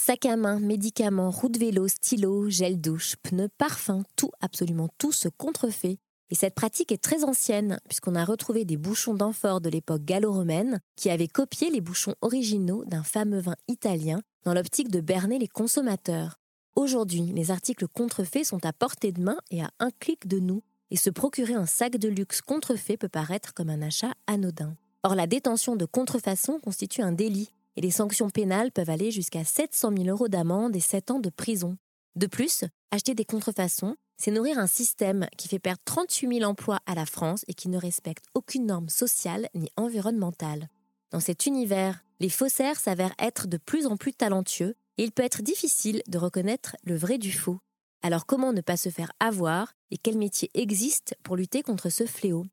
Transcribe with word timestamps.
Sac 0.00 0.26
à 0.26 0.36
main, 0.36 0.60
médicaments, 0.60 1.32
roue 1.32 1.48
de 1.48 1.58
vélo, 1.58 1.88
stylo, 1.88 2.48
gel 2.48 2.80
douche, 2.80 3.16
pneus, 3.16 3.48
parfum, 3.58 4.04
tout, 4.14 4.30
absolument 4.40 4.88
tout 4.96 5.10
se 5.10 5.28
contrefait. 5.28 5.98
Et 6.30 6.36
cette 6.36 6.54
pratique 6.54 6.92
est 6.92 7.02
très 7.02 7.24
ancienne, 7.24 7.80
puisqu'on 7.88 8.14
a 8.14 8.24
retrouvé 8.24 8.64
des 8.64 8.76
bouchons 8.76 9.14
d'amphore 9.14 9.60
de 9.60 9.68
l'époque 9.68 10.04
gallo-romaine 10.04 10.80
qui 10.94 11.10
avaient 11.10 11.26
copié 11.26 11.68
les 11.68 11.80
bouchons 11.80 12.14
originaux 12.22 12.84
d'un 12.84 13.02
fameux 13.02 13.40
vin 13.40 13.56
italien 13.66 14.22
dans 14.44 14.54
l'optique 14.54 14.88
de 14.88 15.00
berner 15.00 15.40
les 15.40 15.48
consommateurs. 15.48 16.38
Aujourd'hui, 16.76 17.32
les 17.34 17.50
articles 17.50 17.88
contrefaits 17.88 18.44
sont 18.44 18.64
à 18.64 18.72
portée 18.72 19.10
de 19.10 19.20
main 19.20 19.38
et 19.50 19.62
à 19.62 19.70
un 19.80 19.90
clic 19.90 20.28
de 20.28 20.38
nous, 20.38 20.62
et 20.92 20.96
se 20.96 21.10
procurer 21.10 21.54
un 21.54 21.66
sac 21.66 21.96
de 21.96 22.08
luxe 22.08 22.40
contrefait 22.40 22.96
peut 22.96 23.08
paraître 23.08 23.52
comme 23.52 23.68
un 23.68 23.82
achat 23.82 24.14
anodin. 24.28 24.76
Or, 25.02 25.16
la 25.16 25.26
détention 25.26 25.74
de 25.74 25.86
contrefaçon 25.86 26.60
constitue 26.60 27.02
un 27.02 27.12
délit, 27.12 27.50
et 27.78 27.80
les 27.80 27.92
sanctions 27.92 28.28
pénales 28.28 28.72
peuvent 28.72 28.90
aller 28.90 29.12
jusqu'à 29.12 29.44
700 29.44 29.92
000 29.96 30.08
euros 30.08 30.26
d'amende 30.26 30.74
et 30.74 30.80
7 30.80 31.12
ans 31.12 31.20
de 31.20 31.30
prison. 31.30 31.78
De 32.16 32.26
plus, 32.26 32.64
acheter 32.90 33.14
des 33.14 33.24
contrefaçons, 33.24 33.94
c'est 34.16 34.32
nourrir 34.32 34.58
un 34.58 34.66
système 34.66 35.28
qui 35.36 35.46
fait 35.46 35.60
perdre 35.60 35.80
38 35.84 36.40
000 36.40 36.50
emplois 36.50 36.80
à 36.86 36.96
la 36.96 37.06
France 37.06 37.44
et 37.46 37.54
qui 37.54 37.68
ne 37.68 37.78
respecte 37.78 38.24
aucune 38.34 38.66
norme 38.66 38.88
sociale 38.88 39.48
ni 39.54 39.70
environnementale. 39.76 40.68
Dans 41.12 41.20
cet 41.20 41.46
univers, 41.46 42.04
les 42.18 42.30
faussaires 42.30 42.80
s'avèrent 42.80 43.14
être 43.16 43.46
de 43.46 43.58
plus 43.58 43.86
en 43.86 43.96
plus 43.96 44.12
talentueux 44.12 44.74
et 44.96 45.04
il 45.04 45.12
peut 45.12 45.22
être 45.22 45.42
difficile 45.42 46.02
de 46.08 46.18
reconnaître 46.18 46.74
le 46.82 46.96
vrai 46.96 47.16
du 47.18 47.30
faux. 47.30 47.60
Alors 48.02 48.26
comment 48.26 48.52
ne 48.52 48.60
pas 48.60 48.76
se 48.76 48.88
faire 48.88 49.12
avoir 49.20 49.72
et 49.92 49.98
quel 49.98 50.18
métier 50.18 50.50
existe 50.54 51.14
pour 51.22 51.36
lutter 51.36 51.62
contre 51.62 51.90
ce 51.90 52.06
fléau? 52.06 52.44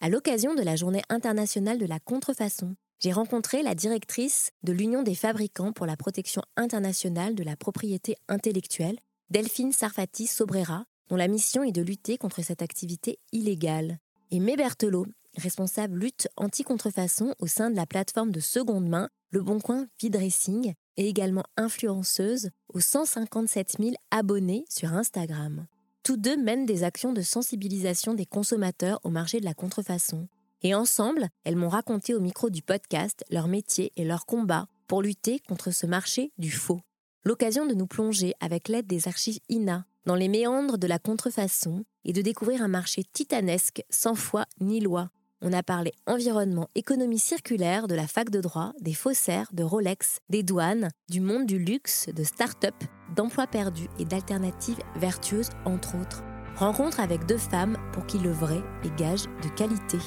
À 0.00 0.08
l'occasion 0.08 0.56
de 0.56 0.62
la 0.62 0.74
Journée 0.74 1.04
internationale 1.08 1.78
de 1.78 1.86
la 1.86 2.00
contrefaçon, 2.00 2.74
j'ai 3.02 3.10
rencontré 3.12 3.64
la 3.64 3.74
directrice 3.74 4.52
de 4.62 4.72
l'Union 4.72 5.02
des 5.02 5.16
fabricants 5.16 5.72
pour 5.72 5.86
la 5.86 5.96
protection 5.96 6.40
internationale 6.56 7.34
de 7.34 7.42
la 7.42 7.56
propriété 7.56 8.16
intellectuelle, 8.28 8.96
Delphine 9.28 9.72
Sarfati 9.72 10.28
Sobrera, 10.28 10.84
dont 11.08 11.16
la 11.16 11.26
mission 11.26 11.64
est 11.64 11.72
de 11.72 11.82
lutter 11.82 12.16
contre 12.16 12.42
cette 12.42 12.62
activité 12.62 13.18
illégale. 13.32 13.98
Et 14.30 14.38
Mé 14.38 14.56
Berthelot, 14.56 15.06
responsable 15.36 15.98
lutte 15.98 16.28
anti-contrefaçon 16.36 17.34
au 17.40 17.48
sein 17.48 17.70
de 17.70 17.76
la 17.76 17.86
plateforme 17.86 18.30
de 18.30 18.38
seconde 18.38 18.88
main 18.88 19.08
Le 19.30 19.42
Bon 19.42 19.58
Coin 19.58 19.88
V-Dressing, 20.00 20.74
et 20.96 21.08
également 21.08 21.44
influenceuse 21.56 22.50
aux 22.72 22.80
157 22.80 23.78
000 23.80 23.94
abonnés 24.12 24.64
sur 24.68 24.92
Instagram. 24.92 25.66
Tous 26.04 26.16
deux 26.16 26.36
mènent 26.36 26.66
des 26.66 26.84
actions 26.84 27.12
de 27.12 27.22
sensibilisation 27.22 28.14
des 28.14 28.26
consommateurs 28.26 29.00
au 29.02 29.10
marché 29.10 29.40
de 29.40 29.44
la 29.44 29.54
contrefaçon. 29.54 30.28
Et 30.62 30.74
ensemble, 30.74 31.28
elles 31.44 31.56
m'ont 31.56 31.68
raconté 31.68 32.14
au 32.14 32.20
micro 32.20 32.50
du 32.50 32.62
podcast 32.62 33.24
leur 33.30 33.48
métier 33.48 33.92
et 33.96 34.04
leur 34.04 34.26
combat 34.26 34.68
pour 34.86 35.02
lutter 35.02 35.40
contre 35.48 35.70
ce 35.70 35.86
marché 35.86 36.30
du 36.38 36.50
faux. 36.50 36.80
L'occasion 37.24 37.66
de 37.66 37.74
nous 37.74 37.86
plonger 37.86 38.34
avec 38.40 38.68
l'aide 38.68 38.86
des 38.86 39.08
archives 39.08 39.38
INA 39.48 39.86
dans 40.06 40.14
les 40.14 40.28
méandres 40.28 40.78
de 40.78 40.86
la 40.86 40.98
contrefaçon 40.98 41.84
et 42.04 42.12
de 42.12 42.22
découvrir 42.22 42.62
un 42.62 42.68
marché 42.68 43.04
titanesque 43.04 43.82
sans 43.90 44.14
foi 44.14 44.44
ni 44.60 44.80
loi. 44.80 45.10
On 45.40 45.52
a 45.52 45.64
parlé 45.64 45.92
environnement, 46.06 46.68
économie 46.76 47.18
circulaire, 47.18 47.88
de 47.88 47.96
la 47.96 48.06
fac 48.06 48.30
de 48.30 48.40
droit, 48.40 48.72
des 48.80 48.94
faussaires, 48.94 49.48
de 49.52 49.64
Rolex, 49.64 50.20
des 50.28 50.44
douanes, 50.44 50.88
du 51.10 51.20
monde 51.20 51.46
du 51.46 51.58
luxe, 51.58 52.08
de 52.14 52.22
start-up, 52.22 52.74
d'emplois 53.16 53.48
perdus 53.48 53.88
et 53.98 54.04
d'alternatives 54.04 54.78
vertueuses, 54.94 55.50
entre 55.64 55.96
autres. 56.00 56.22
Rencontre 56.56 57.00
avec 57.00 57.26
deux 57.26 57.38
femmes 57.38 57.76
pour 57.92 58.06
qui 58.06 58.18
le 58.18 58.30
vrai 58.30 58.60
est 58.84 58.94
gage 58.96 59.24
de 59.42 59.48
qualité. 59.56 59.98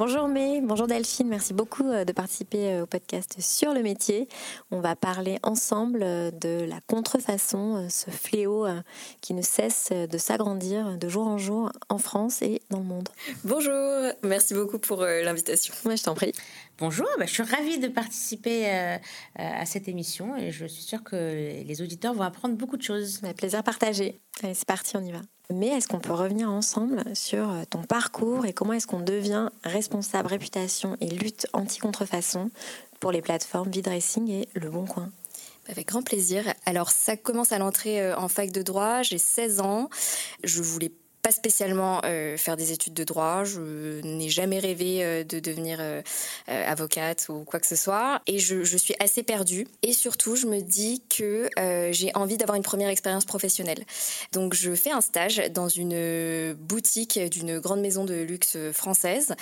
Bonjour 0.00 0.28
May, 0.28 0.62
bonjour 0.62 0.86
Delphine, 0.86 1.28
merci 1.28 1.52
beaucoup 1.52 1.86
euh, 1.86 2.06
de 2.06 2.12
participer 2.12 2.72
euh, 2.72 2.84
au 2.84 2.86
podcast 2.86 3.36
sur 3.38 3.74
le 3.74 3.82
métier. 3.82 4.28
On 4.70 4.80
va 4.80 4.96
parler 4.96 5.38
ensemble 5.42 6.02
euh, 6.02 6.30
de 6.30 6.64
la 6.64 6.80
contrefaçon, 6.86 7.86
ce 7.90 8.08
fléau 8.08 8.66
qui 9.20 9.34
ne 9.34 9.42
cesse 9.42 9.92
de 9.92 10.16
s'agrandir 10.16 10.96
de 10.96 11.06
jour 11.10 11.26
en 11.26 11.36
jour 11.36 11.70
en 11.90 11.98
France 11.98 12.40
et 12.40 12.62
dans 12.70 12.78
le 12.78 12.84
monde. 12.84 13.10
Bonjour, 13.44 13.74
merci 14.22 14.54
beaucoup 14.54 14.78
pour 14.78 15.02
l'invitation. 15.02 15.74
Moi, 15.84 15.96
je 15.96 16.02
t'en 16.02 16.14
prie. 16.14 16.32
Bonjour, 16.78 17.06
bah, 17.18 17.26
je 17.26 17.32
suis 17.34 17.42
ravie 17.42 17.78
de 17.78 17.88
participer 17.88 18.70
à 19.34 19.66
cette 19.66 19.86
émission 19.86 20.34
et 20.34 20.50
je 20.50 20.64
suis 20.64 20.82
sûre 20.82 21.04
que 21.04 21.16
les 21.62 21.82
auditeurs 21.82 22.14
vont 22.14 22.22
apprendre 22.22 22.54
beaucoup 22.56 22.78
de 22.78 22.82
choses. 22.82 23.20
Un 23.22 23.34
plaisir 23.34 23.62
partagé. 23.62 24.18
Allez, 24.42 24.54
c'est 24.54 24.66
parti, 24.66 24.96
on 24.96 25.04
y 25.04 25.12
va. 25.12 25.20
Mais 25.52 25.68
est-ce 25.68 25.88
qu'on 25.88 25.98
peut 25.98 26.12
revenir 26.12 26.50
ensemble 26.50 27.02
sur 27.14 27.52
ton 27.70 27.82
parcours 27.82 28.46
et 28.46 28.52
comment 28.52 28.72
est-ce 28.72 28.86
qu'on 28.86 29.00
devient 29.00 29.48
responsable 29.64 30.28
réputation 30.28 30.96
et 31.00 31.08
lutte 31.08 31.48
anti-contrefaçon 31.52 32.50
pour 33.00 33.10
les 33.10 33.20
plateformes 33.20 33.70
V-Dressing 33.70 34.30
et 34.30 34.48
Le 34.54 34.70
Bon 34.70 34.86
Coin? 34.86 35.10
Avec 35.68 35.88
grand 35.88 36.02
plaisir. 36.02 36.44
Alors 36.66 36.90
ça 36.90 37.16
commence 37.16 37.52
à 37.52 37.58
l'entrée 37.58 38.00
euh, 38.00 38.16
en 38.16 38.28
fac 38.28 38.50
de 38.50 38.62
droit, 38.62 39.02
j'ai 39.02 39.18
16 39.18 39.60
ans. 39.60 39.90
Je 40.42 40.62
voulais 40.62 40.92
pas 41.22 41.32
spécialement 41.32 42.00
euh, 42.04 42.36
faire 42.36 42.56
des 42.56 42.72
études 42.72 42.94
de 42.94 43.04
droit. 43.04 43.44
Je 43.44 44.00
n'ai 44.02 44.28
jamais 44.28 44.58
rêvé 44.58 45.04
euh, 45.04 45.24
de 45.24 45.38
devenir 45.38 45.78
euh, 45.80 46.02
avocate 46.46 47.26
ou 47.28 47.44
quoi 47.44 47.60
que 47.60 47.66
ce 47.66 47.76
soit. 47.76 48.22
Et 48.26 48.38
je, 48.38 48.64
je, 48.64 48.76
suis 48.76 48.94
assez 49.00 49.22
perdue. 49.22 49.66
Et 49.82 49.92
surtout, 49.92 50.36
je 50.36 50.46
me 50.46 50.60
dis 50.60 51.02
que 51.08 51.48
j'ai 51.92 52.14
envie 52.14 52.36
d'avoir 52.36 52.56
une 52.56 52.62
première 52.62 52.88
expérience 52.88 53.24
professionnelle. 53.24 53.84
Donc, 54.32 54.54
je 54.54 54.74
fais 54.74 54.90
un 54.90 55.00
stage 55.00 55.42
dans 55.52 55.68
une 55.68 56.54
boutique 56.54 57.18
d'une 57.18 57.58
grande 57.58 57.80
maison 57.80 58.04
de 58.04 58.14
luxe 58.14 58.56
française. 58.72 59.34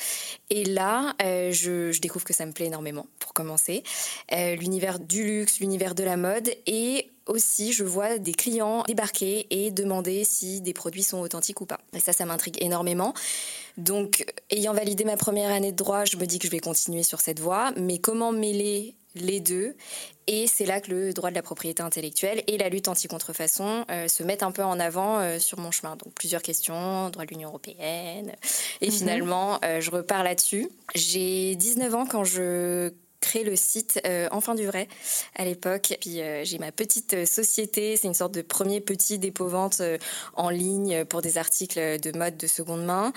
Et 0.51 0.65
là, 0.65 1.15
je, 1.21 1.93
je, 1.93 2.01
découvre 2.01 2.25
que 2.25 2.35
ça 2.35 2.47
me 2.47 2.53
plaît 2.53 2.67
énormément, 2.67 3.07
pour 3.21 3.33
commencer. 3.33 3.85
l'univers 4.31 4.99
du 4.99 5.25
luxe, 5.25 5.61
l'univers 5.61 5.95
de 5.95 6.03
la 6.03 6.17
mode. 6.17 6.51
Et 6.67 7.11
aussi, 7.29 7.73
je 7.73 7.85
vois 7.85 8.19
des 8.19 8.33
clients 8.33 8.83
débarquer 8.87 9.47
et 9.51 9.71
demander 9.71 10.25
si 10.25 10.61
des 10.61 10.73
produits 10.73 11.03
sont 11.03 11.21
authentiques 11.21 11.61
ou 11.61 11.67
pas. 11.67 11.79
Et 11.93 12.01
ça, 12.01 12.13
ça 12.13 12.25
m'intrigue 12.25 12.57
énormément. 12.63 13.15
Donc, 13.77 14.27
ayant 14.51 14.75
validé 14.75 15.05
ma 15.05 15.17
première 15.17 15.53
année 15.53 15.73
de 15.73 15.77
droit, 15.77 16.05
je 16.05 16.17
me 16.17 16.27
dis 16.27 16.39
que 16.39 16.47
je 16.47 16.51
vais 16.51 16.59
continuer 16.59 17.03
sur 17.03 17.21
cette 17.21 17.41
voie. 17.41 17.73
Mais 17.77 17.99
comment 17.99 18.33
mêler 18.33 18.97
les 19.15 19.41
deux? 19.41 19.77
Et 20.27 20.47
c'est 20.47 20.67
là 20.67 20.81
que 20.81 20.91
le 20.91 21.15
droit 21.15 21.31
de 21.31 21.35
la 21.35 21.43
propriété 21.43 21.83
intellectuelle 21.83 22.43
et 22.47 22.59
la 22.59 22.69
lutte 22.69 22.89
anti-contrefaçon 22.89 23.87
euh, 23.91 24.09
se 24.09 24.23
mettent 24.23 24.43
un 24.43 24.53
peu 24.53 24.63
en 24.63 24.79
avant 24.79 25.21
euh, 25.21 25.39
sur 25.39 25.59
mon 25.59 25.71
chemin. 25.71 25.97
Donc 25.97 26.13
plusieurs 26.13 26.43
questions, 26.43 27.09
droit 27.09 27.25
de 27.25 27.31
l'Union 27.31 27.49
européenne. 27.49 28.35
Et 28.83 28.89
mhm. 28.89 28.93
finalement, 28.93 29.59
euh, 29.65 29.81
je 29.81 29.91
repars 29.91 30.23
là-dessus. 30.23 30.69
J'ai 30.95 31.55
19 31.57 31.95
ans 31.95 32.07
quand 32.07 32.25
je 32.25 32.93
créé 33.21 33.45
le 33.45 33.57
site 33.57 34.01
euh, 34.07 34.29
Enfin 34.31 34.55
du 34.55 34.67
vrai 34.67 34.89
à 35.35 35.45
l'époque. 35.45 35.97
Puis 36.01 36.21
euh, 36.21 36.45
j'ai 36.45 36.59
ma 36.59 36.73
petite 36.73 37.15
euh, 37.15 37.27
société, 37.27 37.97
c'est 37.97 38.09
une 38.09 38.15
sorte 38.15 38.33
de 38.33 38.43
premier 38.43 38.81
petit 38.81 39.19
dépôt-vente 39.19 39.83
en 40.35 40.51
ligne 40.51 41.05
pour 41.05 41.23
des 41.23 41.39
articles 41.39 41.99
de 42.01 42.17
mode 42.17 42.37
de 42.37 42.47
seconde 42.47 42.85
main. 42.85 43.13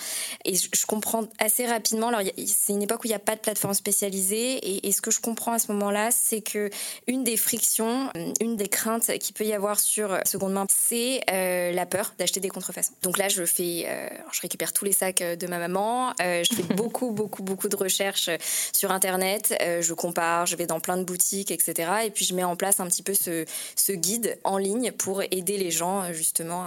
Et 0.46 0.56
je, 0.56 0.86
comprends 0.86 1.28
assez 1.40 1.66
rapidement, 1.66 2.10
alors 2.10 2.22
c'est 2.46 2.74
une 2.74 2.82
époque 2.82 3.02
où 3.04 3.06
il 3.06 3.12
n'y 3.12 3.16
a 3.16 3.20
pas 3.20 3.36
de 3.36 3.42
plateforme 3.42 3.74
spécialisée 3.74 4.86
et, 4.86 4.92
ce 4.92 5.02
que 5.02 5.12
je 5.12 5.22
comprends 5.22 5.54
à 5.54 5.60
ce 5.60 5.72
moment-là, 5.72 6.10
c'est 6.12 6.42
que 6.42 6.70
une 7.08 7.24
des 7.24 7.38
frictions, 7.38 8.12
une 8.42 8.58
des 8.58 8.68
craintes 8.68 9.18
qu'il 9.20 9.34
peut 9.34 9.46
y 9.46 9.54
avoir 9.54 9.80
sur 9.80 10.18
seconde 10.26 10.54
main, 10.54 10.66
c'est 10.70 11.22
la 11.30 11.86
peur 11.86 12.14
d'acheter 12.18 12.40
des 12.40 12.50
contrefaçons. 12.50 12.94
Donc 13.04 13.18
là, 13.18 13.30
je 13.30 13.46
fais, 13.46 13.88
je 14.32 14.42
récupère 14.42 14.74
tous 14.74 14.86
les 14.86 14.92
sacs 14.92 15.24
de 15.24 15.48
ma 15.48 15.60
maman, 15.60 16.14
je 16.20 16.54
fais 16.54 16.64
beaucoup, 16.76 17.12
beaucoup, 17.12 17.44
beaucoup 17.44 17.70
de 17.70 17.76
recherches 17.76 18.30
sur 18.74 18.92
Internet, 18.92 19.54
je 19.80 19.91
je 19.92 19.94
compare, 19.94 20.46
je 20.46 20.56
vais 20.56 20.68
dans 20.68 20.80
plein 20.80 20.96
de 20.96 21.04
boutiques, 21.04 21.52
etc. 21.52 21.92
Et 22.06 22.12
puis 22.12 22.24
je 22.24 22.34
mets 22.34 22.46
en 22.46 22.56
place 22.56 22.80
un 22.80 22.88
petit 22.88 23.04
peu 23.04 23.14
ce, 23.14 23.92
guide 23.92 24.40
en 24.46 24.58
ligne 24.58 24.92
pour 24.94 25.22
aider 25.22 25.58
les 25.58 25.70
gens 25.70 26.04
euh, 26.04 26.14
justement 26.14 26.64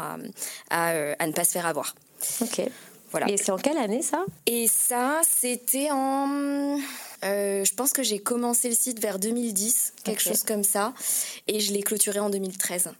à, 0.70 0.92
euh, 0.92 1.14
à, 1.18 1.26
ne 1.26 1.32
pas 1.32 1.44
se 1.44 1.52
faire 1.52 1.66
avoir. 1.66 1.94
Ok. 2.42 2.60
Voilà. 3.10 3.30
Et 3.30 3.36
c'est 3.38 3.50
en 3.50 3.56
quelle 3.56 3.78
année 3.78 4.02
ça? 4.02 4.26
Et 4.44 4.66
ça, 4.66 5.20
c'était 5.26 5.88
en... 5.90 6.78
Euh, 7.24 7.64
je 7.64 7.74
pense 7.74 7.92
que 7.92 8.02
j'ai 8.02 8.18
commencé 8.18 8.68
le 8.68 8.74
site 8.74 9.00
vers 9.00 9.18
2010, 9.18 9.94
quelque 10.02 10.20
chose 10.20 10.42
comme 10.42 10.64
ça, 10.64 10.92
et 11.46 11.60
je 11.60 11.72
l'ai 11.72 11.82
clôturé 11.82 12.18
en 12.18 12.28
2013. 12.28 12.90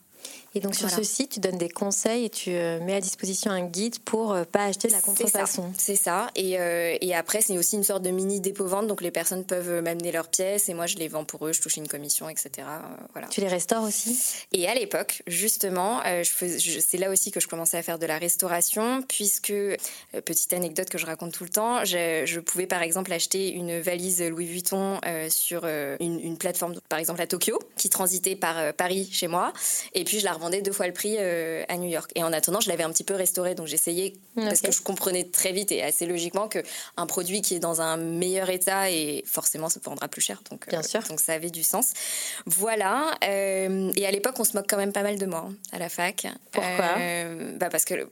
Et 0.56 0.60
donc 0.60 0.74
sur 0.74 0.86
Voilà. 0.86 1.02
ce 1.02 1.08
site, 1.10 1.32
tu 1.32 1.40
donnes 1.40 1.58
des 1.58 1.68
conseils 1.68 2.26
et 2.26 2.30
tu 2.30 2.50
euh, 2.50 2.78
mets 2.80 2.94
à 2.94 3.00
disposition 3.00 3.50
un 3.50 3.62
guide 3.66 3.98
pour 4.00 4.32
euh, 4.32 4.44
pas 4.44 4.66
acheter 4.66 4.86
de 4.86 4.92
la 4.92 5.00
contrefaçon. 5.00 5.72
C'est 5.76 5.96
ça. 5.96 6.30
Et, 6.36 6.60
euh, 6.60 6.96
et 7.00 7.12
après, 7.14 7.40
c'est 7.40 7.58
aussi 7.58 7.74
une 7.74 7.82
sorte 7.82 8.02
de 8.02 8.10
mini 8.10 8.40
dépôt-vente. 8.40 8.86
Donc 8.86 9.00
les 9.00 9.10
personnes 9.10 9.44
peuvent 9.44 9.82
m'amener 9.82 10.12
leurs 10.12 10.28
pièces 10.28 10.68
et 10.68 10.74
moi, 10.74 10.86
je 10.86 10.96
les 10.96 11.08
vends 11.08 11.24
pour 11.24 11.46
eux. 11.48 11.52
Je 11.52 11.60
touche 11.60 11.76
une 11.76 11.88
commission, 11.88 12.28
etc. 12.28 12.50
Euh, 12.58 12.78
voilà. 13.12 13.26
Tu 13.28 13.40
les 13.40 13.48
restaures 13.48 13.82
aussi? 13.82 14.16
Et 14.52 14.68
à 14.68 14.74
l'époque, 14.74 15.22
justement, 15.26 16.00
euh, 16.06 16.22
c'est 16.24 16.98
là 16.98 17.10
aussi 17.10 17.32
que 17.32 17.40
je 17.40 17.48
commençais 17.48 17.76
à 17.76 17.82
faire 17.82 17.98
de 17.98 18.06
la 18.06 18.18
restauration, 18.18 19.02
puisque, 19.02 19.52
petite 20.24 20.52
anecdote 20.52 20.88
que 20.88 20.98
je 20.98 21.06
raconte 21.06 21.32
tout 21.32 21.44
le 21.44 21.50
temps, 21.50 21.84
je, 21.84 22.22
je 22.26 22.38
pouvais 22.38 22.66
par 22.66 22.82
exemple 22.82 23.12
acheter 23.12 23.50
une 23.50 23.80
valise 23.80 24.22
Louis 24.22 24.46
Vuitton 24.46 25.00
sur 25.30 25.64
une, 25.64 26.20
une 26.20 26.36
plateforme, 26.38 26.74
par 26.88 26.98
exemple 26.98 27.20
à 27.20 27.26
Tokyo, 27.26 27.58
qui 27.76 27.88
transitait 27.88 28.36
par 28.36 28.72
Paris 28.74 29.08
chez 29.10 29.26
moi, 29.26 29.52
et 29.94 30.04
puis 30.04 30.20
je 30.20 30.24
la 30.24 30.32
revendais 30.44 30.62
deux 30.62 30.72
fois 30.72 30.86
le 30.86 30.92
prix 30.92 31.16
euh, 31.18 31.64
à 31.68 31.76
New 31.76 31.88
York. 31.88 32.10
Et 32.14 32.22
en 32.22 32.32
attendant, 32.32 32.60
je 32.60 32.68
l'avais 32.68 32.82
un 32.84 32.90
petit 32.90 33.04
peu 33.04 33.14
restaurée, 33.14 33.54
donc 33.54 33.66
j'essayais, 33.66 34.14
parce 34.36 34.60
que 34.60 34.70
je 34.72 34.82
comprenais 34.82 35.24
très 35.24 35.52
vite 35.52 35.72
et 35.72 35.82
assez 35.82 36.06
logiquement 36.06 36.48
qu'un 36.48 37.06
produit 37.06 37.42
qui 37.42 37.54
est 37.54 37.58
dans 37.60 37.80
un 37.80 37.96
meilleur 37.96 38.50
état 38.50 38.90
et 38.90 39.22
forcément 39.26 39.68
se 39.68 39.78
vendra 39.80 40.08
plus 40.08 40.20
cher. 40.20 40.42
Donc, 40.50 40.68
Bien 40.68 40.82
sûr. 40.82 41.02
donc 41.08 41.20
ça 41.20 41.32
avait 41.32 41.50
du 41.50 41.62
sens. 41.62 41.92
Voilà. 42.46 43.12
euh, 43.24 43.90
et 43.96 44.06
à 44.06 44.10
l'époque, 44.10 44.34
on 44.38 44.44
se 44.44 44.56
moque 44.56 44.66
quand 44.68 44.76
même 44.76 44.92
pas 44.92 45.02
mal 45.02 45.18
de 45.18 45.26
moi 45.26 45.46
hein, 45.48 45.54
à 45.72 45.78
la 45.78 45.88
fac. 45.88 46.26
Pourquoi? 46.52 46.94
Euh, 46.98 47.56
bah 47.56 47.68
Parce 47.70 47.84
que 47.84 48.08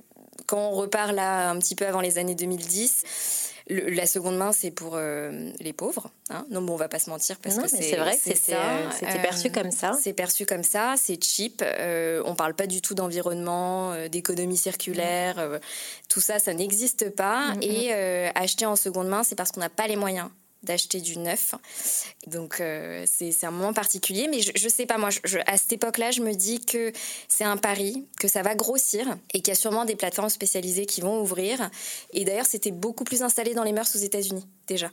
quand 0.47 0.59
on 0.59 0.71
repart 0.73 1.13
là 1.13 1.51
un 1.51 1.59
petit 1.59 1.75
peu 1.75 1.87
avant 1.87 2.01
les 2.01 2.19
années 2.19 2.35
2010, 2.35 3.52
le- 3.69 3.91
la 3.91 4.07
seconde 4.07 4.37
main, 4.37 4.53
c'est 4.53 4.71
pour 4.71 4.93
euh, 4.97 5.51
les 5.61 5.73
pauvres. 5.73 6.11
Hein 6.31 6.45
non, 6.51 6.63
bon, 6.63 6.75
on 6.75 6.77
va 6.77 6.89
pas 6.89 6.99
se 6.99 7.11
mentir 7.11 7.37
parce 7.43 7.57
Non, 7.57 7.63
que 7.63 7.69
c'est 7.69 7.97
vrai 7.97 8.17
que 8.17 8.23
c'est 8.23 8.35
c'était, 8.35 8.53
ça. 8.53 9.17
euh, 9.19 9.23
perçu 9.23 9.51
comme 9.51 9.71
ça. 9.71 9.93
C'est 10.01 10.13
perçu 10.13 10.47
comme 10.47 10.63
ça. 10.63 10.95
C'est 10.97 11.23
cheap. 11.23 11.63
Euh, 11.65 12.23
on 12.25 12.35
parle 12.35 12.55
pas 12.55 12.67
du 12.67 12.81
tout 12.83 12.95
d'environnement, 12.95 13.93
euh, 13.93 14.09
d'économie 14.09 14.57
circulaire. 14.57 15.39
euh, 15.39 15.59
tout 16.09 16.21
ça, 16.21 16.39
ça 16.39 16.55
n'existe 16.55 17.11
pas. 17.11 17.55
Mm, 17.55 17.63
Et 17.63 17.89
euh, 17.93 18.31
acheter 18.35 18.67
en 18.67 18.77
seconde 18.77 19.09
main, 19.09 19.23
c'est 19.23 19.35
parce 19.37 19.53
qu'on 19.53 19.61
n'a 19.61 19.69
pas 19.71 19.87
les 19.87 19.97
moyens 19.97 20.29
d'acheter 20.63 21.01
du 21.01 21.19
neuf. 21.19 21.55
Donc 22.27 22.61
euh, 22.61 23.05
c'est 23.07 23.45
un 23.45 23.51
moment 23.51 23.73
particulier, 23.73 24.29
mais 24.31 24.41
je, 24.41 24.53
je 24.55 24.69
sais 24.69 24.87
pas 24.87 24.99
moi, 24.99 25.11
à 25.47 25.57
cette 25.57 25.73
époque-là, 25.73 26.11
je 26.11 26.21
me 26.21 26.35
dis 26.35 26.65
que 26.65 26.93
c'est 27.29 27.45
un 27.45 27.57
pari, 27.57 28.07
que 28.19 28.29
ça 28.29 28.43
va 28.43 28.55
grossir 28.55 29.07
et 29.35 29.41
qu'il 29.41 29.49
y 29.49 29.53
a 29.53 29.61
sûrement 29.61 29.85
des 29.85 29.97
plateformes 29.97 30.29
spécialisées 30.29 30.87
qui 30.87 31.01
vont 31.01 31.21
ouvrir. 31.21 31.71
Et 32.13 32.25
d'ailleurs, 32.25 32.47
c'était 32.47 32.71
beaucoup 32.71 33.05
plus 33.05 33.23
installé 33.23 33.55
dans 33.55 33.65
les 33.65 33.73
mœurs 33.73 33.95
aux 33.95 33.99
États-Unis 33.99 34.47
déjà. 34.67 34.91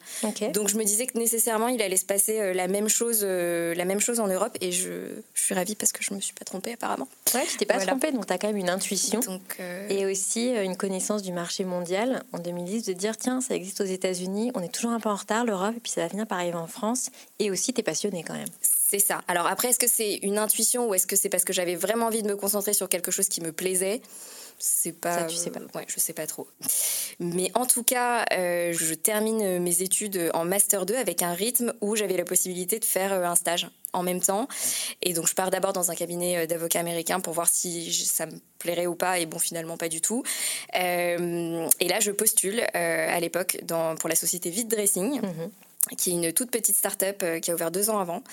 Donc 0.51 0.68
je 0.69 0.77
me 0.77 0.83
disais 0.83 1.06
que 1.07 1.18
nécessairement 1.18 1.68
il 1.68 1.81
allait 1.81 1.98
se 1.98 2.06
passer 2.06 2.39
euh, 2.39 2.54
la 2.54 2.68
même 2.68 2.88
chose, 2.89 3.21
euh, 3.24 3.74
la 3.75 3.86
même 3.86 4.00
chose 4.00 4.19
en 4.19 4.27
Europe 4.27 4.57
et 4.62 4.71
je, 4.71 4.89
je 5.33 5.42
suis 5.44 5.56
ravie 5.56 5.75
parce 5.75 5.92
que 5.92 6.04
je 6.04 6.13
me 6.13 6.19
suis 6.21 6.33
pas 6.33 6.45
trompée 6.45 6.74
apparemment. 6.74 7.07
Ouais, 7.33 7.45
tu 7.45 7.57
t'es 7.57 7.66
pas 7.66 7.75
Voilà. 7.75 7.92
trompée, 7.92 8.12
donc 8.12 8.25
tu 8.27 8.33
as 8.33 8.38
quand 8.38 8.48
même 8.48 8.57
une 8.57 8.69
intuition. 8.69 9.19
Donc 9.19 9.42
euh, 9.60 9.88
Et 9.89 10.06
aussi 10.06 10.50
une 10.50 10.75
connaissance 10.77 11.21
du 11.21 11.31
marché 11.31 11.63
mondial 11.66 12.24
en 12.33 12.39
2010, 12.39 12.86
de 12.86 12.94
dire 12.94 13.18
tiens, 13.18 13.42
ça 13.42 13.56
existe 13.56 13.81
aux 13.81 13.86
États-Unis, 13.86 14.51
on 14.56 14.62
est 14.62 14.74
toujours 14.74 14.92
un 14.92 15.00
peu 15.00 15.10
en 15.10 15.16
retard, 15.16 15.45
l'Europe, 15.45 15.75
et 15.77 15.80
puis 15.80 15.92
ça 15.92 16.01
va 16.01 16.07
venir 16.07 16.25
par 16.27 16.39
arriver 16.39 16.57
en 16.57 16.68
France. 16.68 17.10
Et 17.39 17.51
aussi, 17.51 17.74
tu 17.74 17.80
es 17.81 17.83
passionné 17.83 18.24
quand 18.24 18.33
même. 18.33 18.48
c'est 18.62 19.00
ça. 19.00 19.22
Alors 19.27 19.45
après, 19.48 19.69
est-ce 19.69 19.80
que 19.80 19.88
c'est 19.88 20.15
une 20.24 20.38
intuition 20.39 20.88
ou 20.89 20.94
est-ce 20.95 21.06
que 21.07 21.15
c'est 21.15 21.30
parce 21.30 21.44
que 21.45 21.54
j'avais 21.54 21.75
vraiment 21.75 22.07
envie 22.07 22.24
de 22.24 22.27
me 22.27 22.36
concentrer 22.36 22.74
sur 22.74 22.89
quelque 22.89 23.12
chose 23.12 23.27
qui 23.30 23.42
me 23.42 23.51
plaisait? 23.51 24.01
C'est 24.60 24.94
pas, 24.94 25.20
Ça, 25.20 25.24
tu 25.26 25.36
sais 25.36 25.50
pas. 25.50 25.60
Ouais, 25.76 25.86
je 25.88 26.00
sais 26.00 26.14
pas 26.14 26.28
trop. 26.28 26.48
Mais 27.20 27.52
en 27.56 27.66
tout 27.66 27.84
cas, 27.84 28.26
euh, 28.34 28.74
je 28.74 28.94
termine 28.94 29.60
mes 29.60 29.82
études 29.82 30.30
en 30.34 30.46
master 30.46 30.86
2 30.86 30.96
avec 30.96 31.22
un 31.24 31.34
rythme 31.34 31.74
où 31.82 31.96
j'avais 31.96 32.18
la 32.18 32.26
possibilité 32.26 32.80
de 32.80 32.86
faire 32.86 33.14
euh, 33.14 33.24
un 33.24 33.36
stage 33.36 33.70
en 33.94 34.04
même 34.04 34.22
temps. 34.22 34.48
Et 35.02 35.14
donc, 35.14 35.28
je 35.28 35.34
pars 35.34 35.52
d'abord 35.52 35.74
dans 35.74 35.92
un 35.92 35.96
cabinet 35.96 36.38
euh, 36.38 36.46
d'avocats 36.46 36.80
américains 36.80 37.20
pour 37.20 37.34
voir 37.34 37.48
si 37.48 37.92
ça 37.94 38.26
me 38.26 38.40
plairait 38.60 38.88
ou 38.88 38.96
pas. 38.96 39.20
Et 39.20 39.26
bon, 39.26 39.40
finalement, 39.40 39.78
pas 39.78 39.90
du 39.90 40.02
tout. 40.02 40.24
Euh, 40.76 41.68
et 41.80 41.88
là, 41.88 42.00
je 42.00 42.12
postule 42.12 42.62
euh, 42.76 43.16
à 43.16 43.20
l'époque 43.20 43.58
pour 44.00 44.10
la 44.10 44.16
société 44.16 44.50
Vite 44.50 44.70
Dressing 44.70 45.22
qui 45.97 46.12
est 46.12 46.13
une 46.13 46.33
toute 46.33 46.51
petite 46.51 46.75
start-up 46.75 47.21
euh, 47.24 47.39
qui 47.39 47.51
a 47.51 47.53
ouvert 47.53 47.71
deux 47.71 47.89
ans 47.89 48.00
avant. 48.00 48.24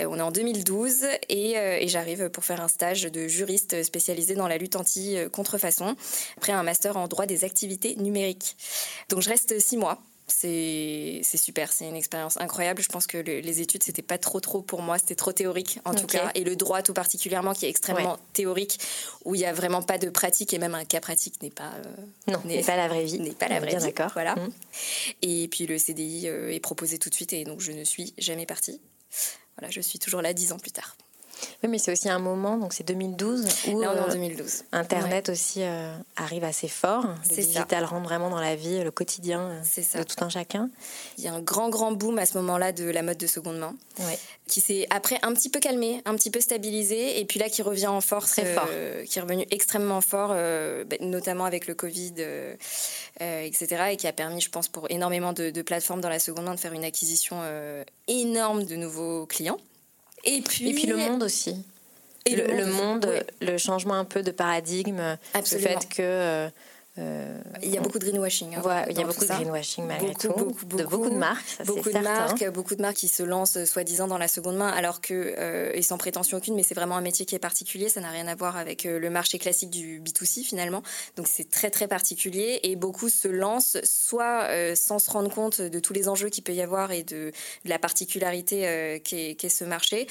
Euh, 0.00 0.06
on 0.08 0.16
est 0.16 0.22
en 0.22 0.30
2012 0.30 1.04
et, 1.28 1.58
euh, 1.58 1.78
et 1.80 1.88
j'arrive 1.88 2.28
pour 2.30 2.44
faire 2.44 2.60
un 2.60 2.68
stage 2.68 3.02
de 3.02 3.28
juriste 3.28 3.82
spécialisé 3.82 4.34
dans 4.34 4.48
la 4.48 4.58
lutte 4.58 4.76
anti-contrefaçon, 4.76 5.96
après 6.36 6.52
un 6.52 6.62
master 6.62 6.96
en 6.96 7.08
droit 7.08 7.26
des 7.26 7.44
activités 7.44 7.96
numériques. 7.96 8.56
Donc 9.08 9.22
je 9.22 9.28
reste 9.28 9.58
six 9.60 9.76
mois. 9.76 9.98
C'est 10.30 11.22
super, 11.36 11.72
c'est 11.72 11.88
une 11.88 11.96
expérience 11.96 12.36
incroyable. 12.38 12.82
Je 12.82 12.88
pense 12.88 13.06
que 13.06 13.18
le- 13.18 13.40
les 13.40 13.60
études, 13.60 13.82
c'était 13.82 14.02
pas 14.02 14.18
trop 14.18 14.40
trop 14.40 14.62
pour 14.62 14.82
moi, 14.82 14.98
c'était 14.98 15.14
trop 15.14 15.32
théorique 15.32 15.78
en 15.84 15.94
tout 15.94 16.06
cas. 16.06 16.30
Et 16.34 16.44
le 16.44 16.54
droit 16.54 16.82
tout 16.82 16.94
particulièrement, 16.94 17.54
qui 17.54 17.66
est 17.66 17.70
extrêmement 17.70 18.12
Ouais. 18.14 18.18
théorique, 18.34 18.78
où 19.24 19.34
il 19.34 19.40
y 19.40 19.44
a 19.46 19.52
vraiment 19.52 19.82
pas 19.82 19.98
de 19.98 20.10
pratique 20.10 20.52
et 20.54 20.58
même 20.58 20.74
un 20.74 20.84
cas 20.84 21.00
pratique 21.00 21.42
n'est 21.42 21.50
pas... 21.50 21.72
euh, 21.84 22.32
Non, 22.32 22.40
n'est- 22.44 22.62
pas 22.62 22.76
la 22.76 22.88
vraie 22.88 23.04
vie. 23.04 23.18
n'est 23.18 23.30
pas 23.32 23.48
la 23.48 23.58
vraie 23.58 23.68
bien 23.70 23.78
vie. 23.78 23.86
d'accord. 23.86 24.10
Voilà. 24.12 24.36
Mhm. 24.36 24.52
Et 25.22 25.48
puis 25.48 25.66
le 25.66 25.78
CDI 25.78 26.28
euh, 26.28 26.52
est 26.54 26.60
proposé 26.60 26.98
tout 26.98 27.08
de 27.08 27.14
suite 27.14 27.32
et 27.32 27.44
donc 27.44 27.60
je 27.60 27.72
ne 27.72 27.84
suis 27.84 28.12
jamais 28.18 28.46
partie. 28.46 28.80
Voilà, 29.58 29.70
je 29.70 29.80
suis 29.80 29.98
toujours 29.98 30.22
là 30.22 30.32
dix 30.32 30.52
ans 30.52 30.58
plus 30.58 30.70
tard. 30.70 30.96
Oui, 31.62 31.68
mais 31.68 31.78
c'est 31.78 31.92
aussi 31.92 32.08
un 32.08 32.18
moment, 32.18 32.56
donc 32.56 32.72
c'est 32.72 32.84
2012, 32.84 33.46
où 33.68 33.80
Là, 33.80 33.92
on 33.92 33.96
est 33.96 34.00
en 34.00 34.08
euh, 34.08 34.12
2012. 34.12 34.64
Internet 34.72 35.28
aussi 35.28 35.62
euh, 35.62 35.92
arrive 36.16 36.44
assez 36.44 36.68
fort. 36.68 37.04
Le 37.06 37.14
C'est 37.34 37.42
ça. 37.42 37.48
digital 37.48 37.84
rentre 37.84 38.04
vraiment 38.04 38.30
dans 38.30 38.40
la 38.40 38.56
vie, 38.56 38.82
le 38.82 38.90
quotidien 38.90 39.40
euh, 39.40 39.62
ça. 39.62 39.98
de 39.98 40.04
tout 40.04 40.16
un 40.24 40.28
chacun. 40.28 40.70
Il 41.18 41.24
y 41.24 41.28
a 41.28 41.32
un 41.34 41.40
grand, 41.40 41.68
grand 41.68 41.92
boom 41.92 42.18
à 42.18 42.26
ce 42.26 42.36
moment-là 42.38 42.72
de 42.72 42.84
la 42.84 43.02
mode 43.02 43.18
de 43.18 43.26
seconde 43.26 43.58
main, 43.58 43.74
Ouais. 44.00 44.18
qui 44.46 44.60
s'est 44.60 44.86
après 44.90 45.18
un 45.22 45.32
petit 45.34 45.48
peu 45.50 45.58
calmé, 45.60 46.02
un 46.04 46.14
petit 46.14 46.30
peu 46.30 46.40
stabilisé, 46.40 47.18
et 47.20 47.24
puis 47.24 47.38
là 47.40 47.48
qui 47.48 47.62
revient 47.62 47.88
en 47.88 48.00
force, 48.00 48.32
Très 48.32 48.54
fort. 48.54 48.66
euh, 48.70 49.04
qui 49.04 49.18
est 49.18 49.22
revenu 49.22 49.44
extrêmement 49.50 50.00
fort, 50.00 50.30
euh, 50.32 50.84
bah, 50.84 50.96
notamment 51.00 51.44
avec 51.44 51.66
le 51.66 51.74
Covid, 51.74 52.14
etc., 53.20 53.66
et 53.92 53.96
qui 53.96 54.06
a 54.06 54.12
permis, 54.12 54.40
je 54.40 54.50
pense, 54.50 54.68
pour 54.68 54.90
énormément 54.90 55.32
de, 55.32 55.50
de 55.50 55.62
plateformes 55.62 56.00
dans 56.00 56.08
la 56.08 56.18
seconde 56.18 56.44
main 56.46 56.54
de 56.54 56.60
faire 56.60 56.72
une 56.72 56.84
acquisition 56.84 57.36
énorme 58.06 58.64
de 58.64 58.76
nouveaux 58.76 59.26
clients. 59.26 59.58
Et 60.24 60.40
puis, 60.42 60.70
Et 60.70 60.74
puis 60.74 60.86
le 60.86 60.96
monde 60.96 61.22
aussi. 61.22 61.56
Et 62.26 62.36
le, 62.36 62.46
le 62.46 62.66
monde, 62.66 63.08
oui. 63.10 63.46
le 63.46 63.56
changement 63.58 63.94
un 63.94 64.04
peu 64.04 64.22
de 64.22 64.30
paradigme, 64.30 65.16
Absolument. 65.34 65.68
le 65.70 65.80
fait 65.80 65.88
que 65.88 66.50
euh, 66.98 67.38
Il 67.62 67.70
y 67.70 67.78
a 67.78 67.80
beaucoup 67.80 67.98
de 67.98 68.04
greenwashing. 68.04 68.54
hein, 68.54 68.84
il 68.90 68.98
y 68.98 69.02
a 69.02 69.06
beaucoup 69.06 69.20
de 69.20 69.26
greenwashing 69.26 69.86
malgré 69.86 70.08
Beaucoup, 70.08 70.20
tout, 70.20 70.32
beaucoup, 70.32 70.64
de 70.76 70.84
beaucoup. 70.84 71.10
de 71.10 71.14
marques, 71.14 71.48
ça, 71.58 71.64
beaucoup 71.64 71.88
de 71.88 71.92
certain. 71.92 72.02
marques, 72.02 72.48
beaucoup 72.50 72.74
de 72.74 72.82
marques 72.82 72.96
qui 72.96 73.08
se 73.08 73.22
lancent 73.22 73.56
euh, 73.56 73.66
soi-disant 73.66 74.06
dans 74.08 74.18
la 74.18 74.28
seconde 74.28 74.56
main, 74.56 74.68
alors 74.68 75.00
que 75.00 75.34
euh, 75.38 75.70
et 75.74 75.82
sans 75.82 75.98
prétention 75.98 76.38
aucune, 76.38 76.54
mais 76.54 76.62
c'est 76.62 76.74
vraiment 76.74 76.96
un 76.96 77.00
métier 77.00 77.24
qui 77.26 77.34
est 77.34 77.38
particulier. 77.38 77.88
Ça 77.88 78.00
n'a 78.00 78.10
rien 78.10 78.26
à 78.26 78.34
voir 78.34 78.56
avec 78.56 78.84
euh, 78.86 78.98
le 78.98 79.10
marché 79.10 79.38
classique 79.38 79.70
du 79.70 80.00
B2C 80.00 80.42
finalement. 80.42 80.82
Donc 81.16 81.28
c'est 81.28 81.50
très 81.50 81.70
très 81.70 81.88
particulier 81.88 82.60
et 82.62 82.76
beaucoup 82.76 83.08
se 83.08 83.28
lancent 83.28 83.78
soit 83.84 84.48
sans 84.74 84.98
se 84.98 85.10
rendre 85.10 85.32
compte 85.32 85.60
de 85.60 85.78
tous 85.80 85.92
les 85.92 86.08
enjeux 86.08 86.28
qu'il 86.28 86.44
peut 86.44 86.52
y 86.52 86.62
avoir 86.62 86.90
et 86.92 87.02
de, 87.02 87.32
de 87.64 87.68
la 87.68 87.78
particularité 87.78 89.00
qu'est 89.04 89.48
ce 89.48 89.64
marché, 89.64 90.06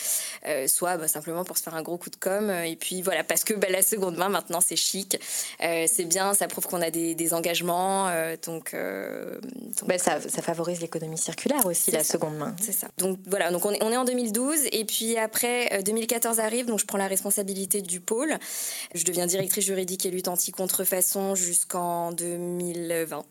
soit 0.67 0.97
bah, 0.97 1.07
simplement 1.07 1.43
pour 1.43 1.57
se 1.57 1.63
faire 1.63 1.75
un 1.75 1.81
gros 1.81 1.97
coup 1.97 2.09
de 2.09 2.15
com. 2.15 2.49
Et 2.49 2.75
puis 2.75 3.01
voilà, 3.01 3.23
parce 3.23 3.43
que 3.43 3.53
bah, 3.53 3.67
la 3.69 3.81
seconde 3.81 4.17
main 4.17 4.29
maintenant 4.29 4.61
c'est 4.61 4.75
chic, 4.75 5.19
c'est 5.59 6.05
bien, 6.05 6.33
ça 6.33 6.47
prouve 6.47 6.65
qu'on 6.65 6.76
a 6.81 6.91
des, 6.91 7.15
des 7.15 7.33
engagements. 7.33 8.07
euh, 8.09 8.35
donc, 8.45 8.73
euh, 8.73 9.39
donc, 9.41 9.87
Ben, 9.87 9.97
ça, 9.99 10.19
ça 10.21 10.41
favorise 10.41 10.81
l'économie 10.81 11.17
circulaire 11.17 11.65
aussi, 11.65 11.91
la 11.91 12.03
ça. 12.03 12.13
seconde 12.13 12.37
main. 12.37 12.55
c'est 12.61 12.71
ça. 12.71 12.87
Donc 12.97 13.19
voilà, 13.27 13.51
donc 13.51 13.65
on 13.65 13.71
est, 13.71 13.83
on 13.83 13.91
est 13.91 13.97
en 13.97 14.05
2012 14.05 14.59
et 14.71 14.85
puis 14.85 15.17
après 15.17 15.69
euh, 15.73 15.81
2014 15.81 16.39
arrive, 16.39 16.65
donc 16.65 16.79
je 16.79 16.85
prends 16.85 16.97
la 16.97 17.07
responsabilité 17.07 17.81
du 17.81 17.99
pôle. 17.99 18.37
Je 18.93 19.03
deviens 19.03 19.25
directrice 19.25 19.65
juridique 19.65 20.05
et 20.05 20.11
lutte 20.11 20.27
anti-contrefaçon 20.27 21.35
jusqu'en 21.35 22.11
2020. 22.11 23.23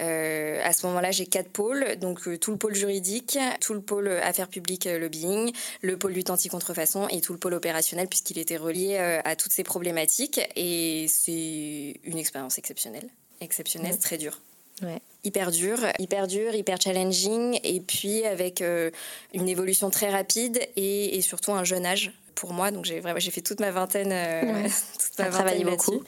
Euh, 0.00 0.60
à 0.64 0.72
ce 0.72 0.86
moment-là, 0.86 1.10
j'ai 1.10 1.26
quatre 1.26 1.50
pôles, 1.50 1.96
donc 1.96 2.26
euh, 2.26 2.38
tout 2.38 2.50
le 2.50 2.56
pôle 2.56 2.74
juridique, 2.74 3.38
tout 3.60 3.74
le 3.74 3.80
pôle 3.82 4.08
affaires 4.08 4.48
publiques 4.48 4.86
euh, 4.86 4.98
lobbying, 4.98 5.52
le 5.82 5.96
pôle 5.96 6.12
lutte 6.12 6.30
anti-contrefaçon 6.30 7.06
et 7.08 7.20
tout 7.20 7.32
le 7.32 7.38
pôle 7.38 7.54
opérationnel 7.54 8.08
puisqu'il 8.08 8.38
était 8.38 8.56
relié 8.56 8.96
euh, 8.98 9.20
à 9.24 9.36
toutes 9.36 9.52
ces 9.52 9.62
problématiques. 9.62 10.40
Et 10.56 11.06
c'est 11.08 11.94
une 12.04 12.18
expérience 12.18 12.56
exceptionnelle, 12.58 13.08
exceptionnelle, 13.40 13.98
très 13.98 14.16
dure 14.18 14.40
Ouais. 14.82 14.98
hyper 15.24 15.50
dur, 15.50 15.78
hyper 15.98 16.26
dur, 16.26 16.54
hyper 16.54 16.80
challenging, 16.80 17.60
et 17.64 17.80
puis 17.80 18.24
avec 18.24 18.62
euh, 18.62 18.90
une 19.34 19.46
évolution 19.46 19.90
très 19.90 20.08
rapide 20.08 20.58
et, 20.76 21.18
et 21.18 21.20
surtout 21.20 21.52
un 21.52 21.64
jeune 21.64 21.84
âge 21.84 22.12
pour 22.34 22.54
moi. 22.54 22.70
Donc 22.70 22.86
j'ai 22.86 23.00
vraiment 23.00 23.18
j'ai 23.20 23.30
fait 23.30 23.42
toute 23.42 23.60
ma 23.60 23.70
vingtaine, 23.72 24.10
euh, 24.10 24.62
Ouais. 24.62 24.70
toute 24.98 25.18
ma 25.18 25.28
travaillé 25.28 25.64
beaucoup 25.64 26.02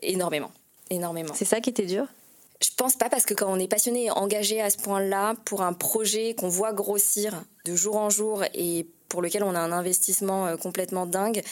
énormément, 0.00 0.50
énormément. 0.88 1.34
C'est 1.34 1.44
ça 1.44 1.60
qui 1.60 1.68
était 1.68 1.84
dur? 1.84 2.06
Je 2.60 2.70
pense 2.76 2.96
pas 2.96 3.08
parce 3.08 3.24
que 3.24 3.34
quand 3.34 3.52
on 3.52 3.58
est 3.58 3.68
passionné 3.68 4.06
et 4.06 4.10
engagé 4.10 4.60
à 4.60 4.70
ce 4.70 4.78
point-là 4.78 5.34
pour 5.44 5.62
un 5.62 5.72
projet 5.72 6.34
qu'on 6.34 6.48
voit 6.48 6.72
grossir 6.72 7.44
de 7.64 7.76
jour 7.76 7.96
en 7.96 8.10
jour 8.10 8.42
et 8.54 8.86
pour 9.08 9.22
lequel 9.22 9.42
on 9.42 9.54
a 9.54 9.60
un 9.60 9.72
investissement 9.72 10.46
euh, 10.46 10.56
complètement 10.56 11.06
dingue, 11.06 11.42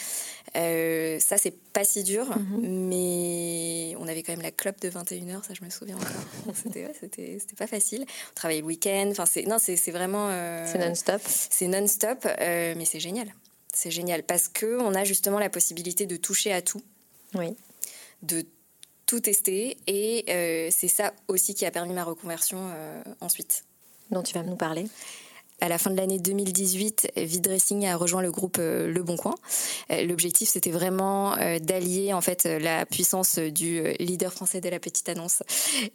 euh, 0.55 1.19
ça 1.19 1.37
c'est 1.37 1.55
pas 1.73 1.83
si 1.83 2.03
dur, 2.03 2.27
mais 2.61 3.95
on 3.99 4.07
avait 4.07 4.23
quand 4.23 4.33
même 4.33 4.41
la 4.41 4.51
clope 4.51 4.79
de 4.81 4.89
21h, 4.89 5.43
ça 5.43 5.53
je 5.53 5.63
me 5.63 5.69
souviens 5.69 5.97
encore. 5.97 6.55
c'était 6.55 6.85
ouais, 6.85 7.37
pas 7.57 7.67
facile. 7.67 8.05
On 8.31 8.35
travaillait 8.35 8.61
le 8.61 8.67
week-end, 8.67 9.07
enfin 9.11 9.25
c'est 9.25 9.43
non 9.43 9.57
c'est 9.59 9.75
c'est 9.75 9.91
vraiment 9.91 10.29
euh, 10.29 10.65
C'est 10.71 10.79
non-stop 10.79 11.21
c'est 11.25 11.67
non-stop, 11.67 12.25
euh, 12.25 12.73
mais 12.77 12.85
c'est 12.85 12.99
génial. 12.99 13.33
C'est 13.73 13.91
génial 13.91 14.23
parce 14.23 14.47
que 14.47 14.79
on 14.81 14.95
a 14.95 15.03
justement 15.03 15.39
la 15.39 15.49
possibilité 15.49 16.05
de 16.05 16.15
toucher 16.15 16.51
à 16.51 16.61
tout. 16.61 16.81
Oui. 17.35 17.55
De 18.23 18.45
tout 19.07 19.21
tester 19.21 19.77
et 19.87 20.25
euh, 20.29 20.67
c'est 20.69 20.89
ça 20.89 21.13
aussi 21.27 21.55
qui 21.55 21.65
a 21.65 21.71
permis 21.71 21.93
ma 21.93 22.03
reconversion 22.03 22.59
euh, 22.75 23.01
ensuite. 23.21 23.63
Dont 24.11 24.21
tu 24.21 24.33
vas 24.33 24.43
nous 24.43 24.55
parler 24.55 24.85
à 25.59 25.67
la 25.69 25.79
fin 25.79 25.89
de 25.89 25.97
l'année 25.97 26.19
2018, 26.19 27.13
V-Dressing 27.15 27.87
a 27.87 27.97
rejoint 27.97 28.21
le 28.21 28.31
groupe 28.31 28.57
euh, 28.59 28.87
Le 28.87 29.01
Bon 29.01 29.17
Coin. 29.17 29.33
L'objectif, 29.89 30.47
c'était 30.49 30.69
vraiment 30.69 31.35
d'allier 31.61 32.13
en 32.13 32.21
fait 32.21 32.45
la 32.45 32.85
puissance 32.85 33.39
du 33.39 33.81
leader 33.99 34.31
français 34.31 34.61
de 34.61 34.69
la 34.69 34.79
petite 34.79 35.09
annonce 35.09 35.41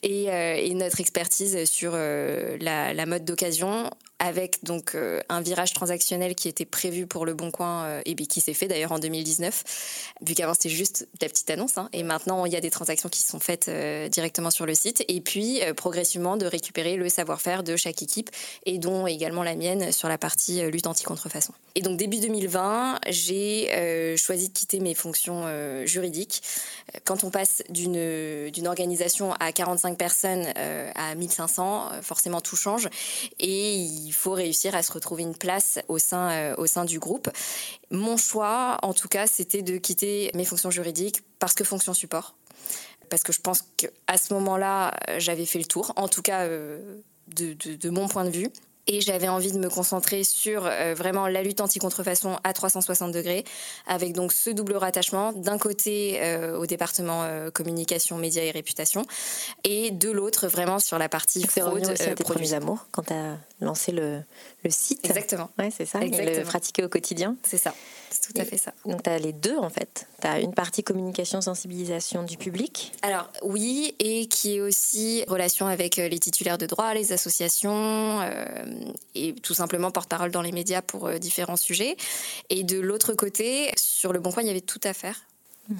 et, 0.02 0.74
notre 0.74 1.00
expertise 1.00 1.64
sur 1.64 1.92
la, 1.92 2.92
la 2.92 3.06
mode 3.06 3.24
d'occasion 3.24 3.88
avec 4.22 4.62
donc 4.62 4.94
euh, 4.94 5.20
un 5.28 5.40
virage 5.40 5.72
transactionnel 5.72 6.36
qui 6.36 6.46
était 6.46 6.64
prévu 6.64 7.08
pour 7.08 7.26
le 7.26 7.34
Bon 7.34 7.50
Coin 7.50 7.84
euh, 7.84 8.02
et 8.06 8.14
qui 8.14 8.40
s'est 8.40 8.54
fait 8.54 8.68
d'ailleurs 8.68 8.92
en 8.92 9.00
2019, 9.00 9.64
vu 10.24 10.34
qu'avant 10.34 10.54
c'était 10.54 10.68
juste 10.68 11.08
la 11.20 11.28
petite 11.28 11.50
annonce, 11.50 11.76
hein, 11.76 11.88
et 11.92 12.04
maintenant 12.04 12.46
il 12.46 12.52
y 12.52 12.56
a 12.56 12.60
des 12.60 12.70
transactions 12.70 13.08
qui 13.08 13.20
sont 13.20 13.40
faites 13.40 13.66
euh, 13.66 14.08
directement 14.08 14.52
sur 14.52 14.64
le 14.64 14.74
site, 14.76 15.04
et 15.08 15.20
puis 15.20 15.60
progressivement 15.76 16.36
de 16.36 16.46
récupérer 16.46 16.94
le 16.96 17.08
savoir-faire 17.08 17.64
de 17.64 17.74
chaque 17.74 18.00
équipe, 18.00 18.30
et 18.64 18.78
dont 18.78 19.08
également 19.08 19.42
la 19.42 19.56
mienne 19.56 19.90
sur 19.90 20.08
la 20.08 20.18
partie 20.18 20.62
lutte 20.70 20.86
anti-contrefaçon. 20.86 21.52
Et 21.74 21.80
donc 21.80 21.96
début 21.96 22.20
2020, 22.20 23.00
j'ai 23.08 24.16
choisi 24.16 24.48
de 24.48 24.52
quitter 24.52 24.78
mes 24.78 24.94
fonctions 24.94 25.44
juridiques. 25.84 26.42
Quand 27.04 27.24
on 27.24 27.30
passe 27.30 27.62
d'une 27.70 28.50
d'une 28.50 28.68
organisation 28.68 29.32
à 29.40 29.52
45 29.52 29.98
personnes 29.98 30.46
à 30.94 31.14
1500, 31.14 32.02
forcément 32.02 32.40
tout 32.40 32.56
change, 32.56 32.88
et 33.40 33.74
il 33.74 34.11
il 34.12 34.14
faut 34.14 34.32
réussir 34.32 34.74
à 34.74 34.82
se 34.82 34.92
retrouver 34.92 35.22
une 35.22 35.34
place 35.34 35.78
au 35.88 35.98
sein, 35.98 36.30
euh, 36.30 36.54
au 36.58 36.66
sein 36.66 36.84
du 36.84 36.98
groupe. 36.98 37.30
Mon 37.90 38.18
choix, 38.18 38.76
en 38.82 38.92
tout 38.92 39.08
cas, 39.08 39.26
c'était 39.26 39.62
de 39.62 39.78
quitter 39.78 40.30
mes 40.34 40.44
fonctions 40.44 40.70
juridiques 40.70 41.22
parce 41.38 41.54
que 41.54 41.64
fonction 41.64 41.94
support. 41.94 42.36
Parce 43.08 43.22
que 43.22 43.32
je 43.32 43.40
pense 43.40 43.64
qu'à 43.78 44.18
ce 44.18 44.34
moment-là, 44.34 44.92
j'avais 45.16 45.46
fait 45.46 45.58
le 45.58 45.64
tour, 45.64 45.94
en 45.96 46.08
tout 46.08 46.20
cas 46.20 46.42
euh, 46.42 47.00
de 47.28 47.88
mon 47.88 48.06
point 48.06 48.24
de 48.26 48.30
vue 48.30 48.50
et 48.86 49.00
j'avais 49.00 49.28
envie 49.28 49.52
de 49.52 49.58
me 49.58 49.68
concentrer 49.68 50.24
sur 50.24 50.66
euh, 50.66 50.94
vraiment 50.94 51.28
la 51.28 51.42
lutte 51.42 51.60
anti-contrefaçon 51.60 52.38
à 52.44 52.52
360 52.52 53.12
degrés, 53.12 53.44
avec 53.86 54.12
donc 54.12 54.32
ce 54.32 54.50
double 54.50 54.76
rattachement 54.76 55.32
d'un 55.32 55.58
côté 55.58 56.18
euh, 56.20 56.58
au 56.58 56.66
département 56.66 57.22
euh, 57.24 57.50
communication, 57.50 58.18
médias 58.18 58.42
et 58.42 58.50
réputation, 58.50 59.04
et 59.64 59.90
de 59.90 60.10
l'autre 60.10 60.48
vraiment 60.48 60.78
sur 60.78 60.98
la 60.98 61.08
partie 61.08 61.44
fraude. 61.46 61.82
Aussi 61.82 62.02
à 62.02 62.14
tes 62.14 62.24
premiers 62.24 62.54
amours 62.54 62.86
quand 62.90 63.02
tu 63.02 63.12
as 63.12 63.38
lancé 63.60 63.92
le, 63.92 64.20
le 64.64 64.70
site. 64.70 65.04
Exactement. 65.04 65.50
Ouais, 65.58 65.70
c'est 65.70 65.86
ça. 65.86 66.00
Exactement. 66.00 66.36
Et 66.36 66.38
le 66.40 66.44
pratiquer 66.44 66.84
au 66.84 66.88
quotidien. 66.88 67.36
C'est 67.44 67.58
ça. 67.58 67.74
Tout 68.34 68.40
à 68.40 68.44
fait 68.44 68.58
ça. 68.58 68.72
Donc 68.86 69.02
tu 69.02 69.10
as 69.10 69.18
les 69.18 69.32
deux 69.32 69.56
en 69.56 69.70
fait. 69.70 70.06
Tu 70.20 70.26
as 70.26 70.40
une 70.40 70.54
partie 70.54 70.82
communication, 70.82 71.40
sensibilisation 71.40 72.22
du 72.22 72.36
public. 72.36 72.92
Alors 73.02 73.30
oui, 73.42 73.94
et 73.98 74.26
qui 74.26 74.56
est 74.56 74.60
aussi 74.60 75.24
relation 75.28 75.66
avec 75.66 75.96
les 75.96 76.18
titulaires 76.18 76.58
de 76.58 76.66
droit, 76.66 76.94
les 76.94 77.12
associations 77.12 78.20
et 79.14 79.34
tout 79.34 79.54
simplement 79.54 79.90
porte-parole 79.90 80.30
dans 80.30 80.42
les 80.42 80.52
médias 80.52 80.82
pour 80.82 81.06
euh, 81.06 81.18
différents 81.18 81.56
sujets. 81.56 81.96
Et 82.50 82.64
de 82.64 82.78
l'autre 82.80 83.14
côté, 83.14 83.70
sur 83.76 84.12
le 84.12 84.20
Bon 84.20 84.32
Coin, 84.32 84.42
il 84.42 84.46
y 84.46 84.50
avait 84.50 84.60
tout 84.60 84.80
à 84.84 84.92
faire. 84.92 85.16
Mhm. 85.68 85.76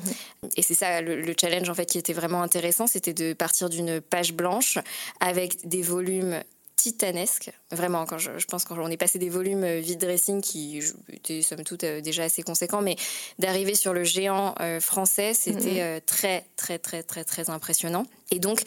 Et 0.57 0.63
c'est 0.63 0.75
ça 0.75 1.01
le, 1.01 1.35
challenge 1.39 1.69
en 1.69 1.75
fait 1.75 1.87
qui 1.87 1.99
était 1.99 2.13
vraiment 2.13 2.43
intéressant, 2.43 2.87
c'était 2.87 3.15
de 3.15 3.33
partir 3.33 3.69
d'une 3.69 4.01
page 4.01 4.33
blanche 4.33 4.79
avec 5.21 5.67
des 5.67 5.83
volumes 5.83 6.41
titanesques. 6.83 7.51
Vraiment, 7.71 8.07
quand 8.07 8.19
je, 8.19 8.31
pense 8.47 8.65
quand 8.65 8.77
on 8.79 8.89
est 8.89 8.97
passé 8.97 9.19
des 9.19 9.29
volumes 9.29 9.65
euh, 9.65 9.81
vide 9.81 10.01
dressing 10.01 10.41
qui 10.41 10.83
étaient 11.13 11.43
somme 11.43 11.63
toute 11.65 11.85
euh, 11.85 12.01
déjà 12.01 12.25
assez 12.25 12.43
conséquents, 12.43 12.83
mais 12.83 12.97
d'arriver 13.39 13.75
sur 13.75 13.93
le 13.93 14.05
géant 14.05 14.55
français, 14.81 15.35
c'était 15.35 15.95
mhm. 15.95 16.01
très 16.07 16.45
très 16.57 16.79
très 16.79 17.03
très 17.03 17.25
très 17.25 17.51
impressionnant. 17.51 18.05
Et 18.31 18.39
donc 18.39 18.63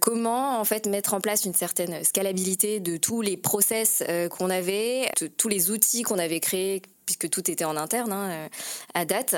comment 0.00 0.58
en 0.58 0.64
fait 0.64 0.86
mettre 0.86 1.14
en 1.14 1.20
place 1.20 1.44
une 1.44 1.54
certaine 1.54 2.02
scalabilité 2.02 2.80
de 2.80 2.96
tous 2.96 3.20
les 3.20 3.36
process 3.36 4.02
euh, 4.08 4.28
qu'on 4.28 4.50
avait, 4.50 5.08
de 5.20 5.28
tous 5.28 5.48
les 5.48 5.70
outils 5.70 6.02
qu'on 6.02 6.18
avait 6.18 6.40
créés, 6.40 6.82
puisque 7.06 7.30
tout 7.30 7.48
était 7.50 7.64
en 7.64 7.76
interne 7.76 8.12
hein, 8.12 8.30
euh, 8.30 8.48
à 8.94 9.04
date, 9.04 9.36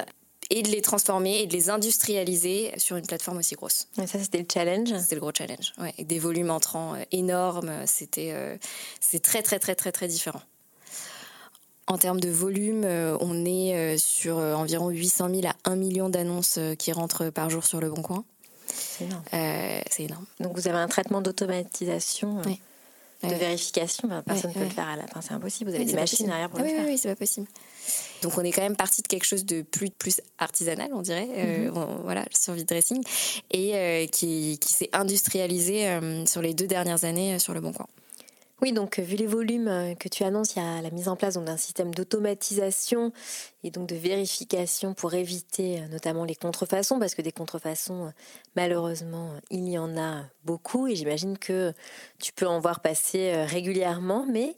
et 0.52 0.62
de 0.62 0.68
les 0.68 0.82
transformer 0.82 1.40
et 1.40 1.46
de 1.46 1.52
les 1.52 1.70
industrialiser 1.70 2.72
sur 2.76 2.96
une 2.96 3.06
plateforme 3.06 3.38
aussi 3.38 3.54
grosse. 3.54 3.88
Et 4.00 4.06
ça, 4.06 4.18
c'était 4.18 4.38
le 4.38 4.46
challenge 4.52 4.96
C'était 4.98 5.16
le 5.16 5.20
gros 5.20 5.32
challenge, 5.36 5.72
ouais, 5.78 5.94
des 6.04 6.18
volumes 6.18 6.50
entrants 6.50 6.94
euh, 6.94 7.02
énormes, 7.10 7.72
c'était 7.86 8.34
c'est 9.00 9.20
très 9.20 9.42
très 9.42 9.58
très 9.58 9.74
très 9.74 9.92
très 9.92 10.08
différent. 10.08 10.42
En 11.88 11.98
termes 11.98 12.20
de 12.20 12.30
volume, 12.30 12.84
on 12.84 13.44
est 13.44 13.98
sur 13.98 14.36
environ 14.36 14.88
800 14.88 15.28
000 15.34 15.46
à 15.46 15.70
1 15.70 15.76
million 15.76 16.08
d'annonces 16.08 16.58
qui 16.78 16.92
rentrent 16.92 17.30
par 17.30 17.50
jour 17.50 17.64
sur 17.64 17.80
le 17.80 17.90
Bon 17.90 18.02
Coin. 18.02 18.24
C'est 18.72 19.04
énorme. 20.04 20.24
Euh. 20.40 20.44
Donc 20.44 20.56
vous 20.56 20.68
avez 20.68 20.78
un 20.78 20.88
traitement 20.88 21.20
d'automatisation 21.20 22.40
euh, 23.24 23.28
de 23.28 23.34
vérification. 23.34 24.08
personne 24.24 24.50
ne 24.50 24.54
peut 24.54 24.64
le 24.64 24.70
faire 24.70 24.88
à 24.88 24.96
la 24.96 25.06
fin, 25.06 25.20
c'est 25.20 25.32
impossible. 25.32 25.70
Vous 25.70 25.76
avez 25.76 25.84
des 25.84 25.94
machines 25.94 26.26
derrière 26.26 26.48
pour 26.48 26.60
le 26.60 26.66
faire. 26.66 26.86
Oui, 26.86 26.98
c'est 26.98 27.08
pas 27.08 27.16
possible. 27.16 27.46
Donc 28.22 28.38
on 28.38 28.42
est 28.42 28.52
quand 28.52 28.62
même 28.62 28.76
parti 28.76 29.02
de 29.02 29.08
quelque 29.08 29.24
chose 29.24 29.44
de 29.44 29.62
plus, 29.62 29.90
plus 29.90 30.20
artisanal, 30.38 30.90
on 30.92 31.02
dirait, 31.02 31.28
euh, 31.36 31.70
mhm. 31.70 32.02
voilà, 32.04 32.24
sur 32.36 32.54
dressing, 32.54 33.02
et 33.50 34.08
qui, 34.12 34.58
qui 34.60 34.72
s'est 34.72 34.90
industrialisé 34.92 35.98
sur 36.26 36.42
les 36.42 36.54
deux 36.54 36.66
dernières 36.66 37.04
années 37.04 37.38
sur 37.38 37.54
le 37.54 37.60
Bon 37.60 37.72
Coin. 37.72 37.86
Oui, 38.62 38.72
donc 38.72 39.00
vu 39.00 39.16
les 39.16 39.26
volumes 39.26 39.96
que 39.98 40.08
tu 40.08 40.22
annonces, 40.22 40.54
il 40.54 40.62
y 40.62 40.64
a 40.64 40.80
la 40.80 40.90
mise 40.90 41.08
en 41.08 41.16
place 41.16 41.36
d'un 41.36 41.56
système 41.56 41.92
d'automatisation 41.92 43.12
et 43.64 43.70
donc 43.70 43.88
de 43.88 43.94
vérification 43.94 44.94
pour 44.94 45.14
éviter 45.14 45.80
euh, 45.80 45.88
notamment 45.88 46.24
les 46.24 46.34
contrefaçons, 46.34 46.98
parce 46.98 47.14
que 47.14 47.22
des 47.22 47.32
contrefaçons, 47.32 48.06
euh, 48.06 48.10
malheureusement, 48.56 49.34
il 49.50 49.68
y 49.68 49.78
en 49.78 49.96
a 49.96 50.24
beaucoup 50.44 50.88
et 50.88 50.96
j'imagine 50.96 51.38
que 51.38 51.72
tu 52.18 52.32
peux 52.32 52.46
en 52.46 52.58
voir 52.60 52.80
passer 52.80 53.32
euh, 53.32 53.44
régulièrement, 53.44 54.26
mais 54.28 54.56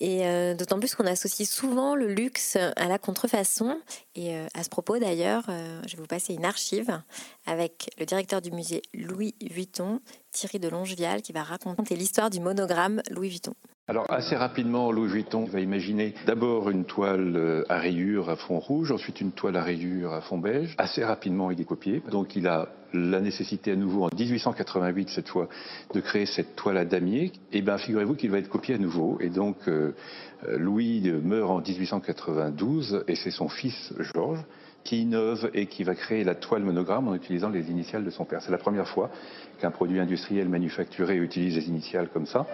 et 0.00 0.54
d'autant 0.54 0.78
plus 0.78 0.94
qu'on 0.94 1.06
associe 1.06 1.46
souvent 1.46 1.94
le 1.94 2.06
luxe 2.06 2.56
à 2.56 2.88
la 2.88 2.98
contrefaçon. 2.98 3.78
Et 4.14 4.34
à 4.34 4.64
ce 4.64 4.70
propos 4.70 4.98
d'ailleurs, 4.98 5.44
je 5.86 5.94
vais 5.94 6.00
vous 6.00 6.06
passer 6.06 6.32
une 6.32 6.46
archive 6.46 7.02
avec 7.44 7.90
le 7.98 8.06
directeur 8.06 8.40
du 8.40 8.50
musée 8.50 8.80
Louis 8.94 9.34
Vuitton, 9.42 10.00
Thierry 10.32 10.58
de 10.58 10.68
Longevial, 10.68 11.22
qui 11.22 11.32
va 11.32 11.42
raconter 11.42 11.96
l'histoire 11.96 12.30
du 12.30 12.40
monogramme 12.40 13.02
Louis 13.10 13.28
Vuitton. 13.28 13.54
Alors 13.90 14.06
assez 14.08 14.36
rapidement, 14.36 14.92
Louis 14.92 15.08
Vuitton 15.08 15.46
va 15.46 15.58
imaginer 15.58 16.14
d'abord 16.24 16.70
une 16.70 16.84
toile 16.84 17.34
euh, 17.36 17.64
à 17.68 17.78
rayures 17.78 18.30
à 18.30 18.36
fond 18.36 18.60
rouge, 18.60 18.92
ensuite 18.92 19.20
une 19.20 19.32
toile 19.32 19.56
à 19.56 19.64
rayures 19.64 20.12
à 20.12 20.20
fond 20.20 20.38
beige. 20.38 20.76
Assez 20.78 21.04
rapidement, 21.04 21.50
il 21.50 21.60
est 21.60 21.64
copié. 21.64 22.00
Donc 22.08 22.36
il 22.36 22.46
a 22.46 22.68
la 22.92 23.20
nécessité 23.20 23.72
à 23.72 23.76
nouveau 23.76 24.04
en 24.04 24.10
1888 24.16 25.08
cette 25.08 25.28
fois 25.28 25.48
de 25.92 26.00
créer 26.00 26.26
cette 26.26 26.54
toile 26.54 26.76
à 26.76 26.84
damier. 26.84 27.24
Et 27.52 27.58
eh 27.58 27.62
bien 27.62 27.78
figurez-vous 27.78 28.14
qu'il 28.14 28.30
va 28.30 28.38
être 28.38 28.48
copié 28.48 28.76
à 28.76 28.78
nouveau. 28.78 29.18
Et 29.20 29.28
donc 29.28 29.56
euh, 29.66 29.96
euh, 30.46 30.56
Louis 30.56 31.10
meurt 31.10 31.50
en 31.50 31.60
1892 31.60 33.04
et 33.08 33.16
c'est 33.16 33.32
son 33.32 33.48
fils 33.48 33.92
Georges 33.98 34.44
qui 34.84 35.02
innove 35.02 35.50
et 35.54 35.66
qui 35.66 35.84
va 35.84 35.94
créer 35.94 36.24
la 36.24 36.34
toile 36.34 36.62
monogramme 36.62 37.08
en 37.08 37.14
utilisant 37.14 37.50
les 37.50 37.70
initiales 37.70 38.04
de 38.04 38.10
son 38.10 38.24
père. 38.24 38.42
C'est 38.42 38.50
la 38.50 38.58
première 38.58 38.88
fois 38.88 39.10
qu'un 39.60 39.70
produit 39.70 40.00
industriel 40.00 40.48
manufacturé 40.48 41.16
utilise 41.16 41.56
les 41.56 41.68
initiales 41.68 42.08
comme 42.08 42.26
ça. 42.26 42.46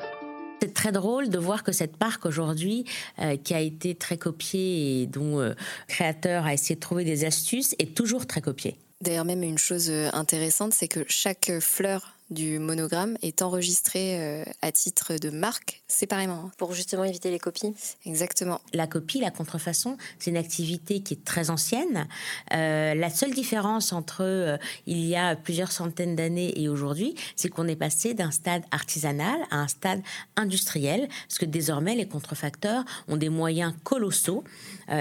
C'est 0.62 0.72
très 0.72 0.92
drôle 0.92 1.28
de 1.28 1.38
voir 1.38 1.62
que 1.62 1.72
cette 1.72 2.00
marque 2.00 2.24
aujourd'hui, 2.24 2.84
euh, 3.18 3.36
qui 3.36 3.52
a 3.52 3.60
été 3.60 3.94
très 3.94 4.16
copiée 4.16 5.02
et 5.02 5.06
dont 5.06 5.38
le 5.38 5.50
euh, 5.50 5.54
créateur 5.86 6.46
a 6.46 6.54
essayé 6.54 6.76
de 6.76 6.80
trouver 6.80 7.04
des 7.04 7.24
astuces, 7.26 7.74
est 7.78 7.94
toujours 7.94 8.26
très 8.26 8.40
copiée. 8.40 8.78
D'ailleurs, 9.02 9.26
même 9.26 9.42
une 9.42 9.58
chose 9.58 9.90
euh, 9.90 10.08
intéressante, 10.14 10.72
c'est 10.72 10.88
que 10.88 11.04
chaque 11.08 11.52
fleur 11.60 12.15
du 12.30 12.58
monogramme 12.58 13.16
est 13.22 13.42
enregistrée 13.42 14.18
euh, 14.20 14.44
à 14.62 14.72
titre 14.72 15.14
de 15.16 15.30
marque 15.30 15.82
séparément. 15.86 16.44
Hein. 16.46 16.50
Pour 16.58 16.72
justement 16.72 17.04
éviter 17.04 17.30
les 17.30 17.38
copies 17.38 17.74
Exactement. 18.04 18.60
La 18.72 18.86
copie, 18.86 19.20
la 19.20 19.30
contrefaçon, 19.30 19.96
c'est 20.18 20.30
une 20.30 20.36
activité 20.36 21.00
qui 21.00 21.14
est 21.14 21.24
très 21.24 21.50
ancienne. 21.50 22.08
Euh, 22.52 22.94
la 22.94 23.10
seule 23.10 23.32
différence 23.32 23.92
entre 23.92 24.22
euh, 24.22 24.56
il 24.86 25.04
y 25.04 25.14
a 25.14 25.36
plusieurs 25.36 25.70
centaines 25.70 26.16
d'années 26.16 26.60
et 26.60 26.68
aujourd'hui, 26.68 27.14
c'est 27.36 27.48
qu'on 27.48 27.68
est 27.68 27.76
passé 27.76 28.14
d'un 28.14 28.30
stade 28.30 28.62
artisanal 28.72 29.38
à 29.50 29.58
un 29.58 29.68
stade 29.68 30.02
industriel, 30.36 31.08
parce 31.28 31.38
que 31.38 31.44
désormais 31.44 31.94
les 31.94 32.08
contrefacteurs 32.08 32.84
ont 33.08 33.16
des 33.16 33.28
moyens 33.28 33.72
colossaux 33.84 34.42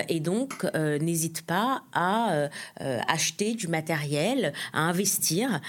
et 0.07 0.19
donc 0.19 0.65
n'hésitent 0.73 1.45
pas 1.45 1.83
à 1.93 2.47
acheter 2.79 3.53
du 3.53 3.67
matériel, 3.67 4.53
à 4.73 4.81
investir, 4.81 5.61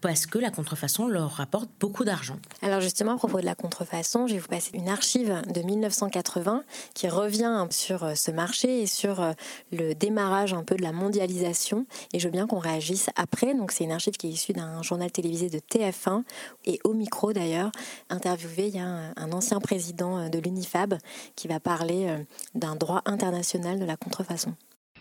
parce 0.00 0.26
que 0.26 0.38
la 0.38 0.50
contrefaçon 0.50 1.06
leur 1.06 1.30
rapporte 1.32 1.68
beaucoup 1.80 2.04
d'argent. 2.04 2.36
Alors 2.62 2.80
justement, 2.80 3.12
à 3.12 3.16
propos 3.16 3.40
de 3.40 3.46
la 3.46 3.54
contrefaçon, 3.54 4.26
je 4.26 4.34
vais 4.34 4.40
vous 4.40 4.48
passer 4.48 4.70
une 4.74 4.88
archive 4.88 5.42
de 5.52 5.62
1980 5.62 6.64
qui 6.94 7.08
revient 7.08 7.66
sur 7.70 8.16
ce 8.16 8.30
marché 8.30 8.82
et 8.82 8.86
sur 8.86 9.34
le 9.72 9.94
démarrage 9.94 10.52
un 10.52 10.62
peu 10.64 10.76
de 10.76 10.82
la 10.82 10.92
mondialisation. 10.92 11.86
Et 12.12 12.18
je 12.18 12.26
veux 12.28 12.32
bien 12.32 12.46
qu'on 12.46 12.58
réagisse 12.58 13.08
après. 13.16 13.54
Donc 13.54 13.72
c'est 13.72 13.84
une 13.84 13.92
archive 13.92 14.14
qui 14.14 14.26
est 14.28 14.30
issue 14.30 14.52
d'un 14.52 14.82
journal 14.82 15.10
télévisé 15.10 15.48
de 15.48 15.58
TF1 15.58 16.22
et 16.64 16.80
au 16.84 16.92
micro 16.92 17.32
d'ailleurs, 17.32 17.70
interviewé, 18.10 18.68
il 18.68 18.76
y 18.76 18.80
a 18.80 19.12
un 19.16 19.32
ancien 19.32 19.60
président 19.60 20.28
de 20.28 20.38
l'UNIFAB 20.38 20.98
qui 21.36 21.48
va 21.48 21.60
parler 21.60 22.14
d'un 22.54 22.76
droit 22.76 23.02
international 23.04 23.53
de 23.58 23.84
la 23.84 23.96
contrefaçon. 23.96 24.54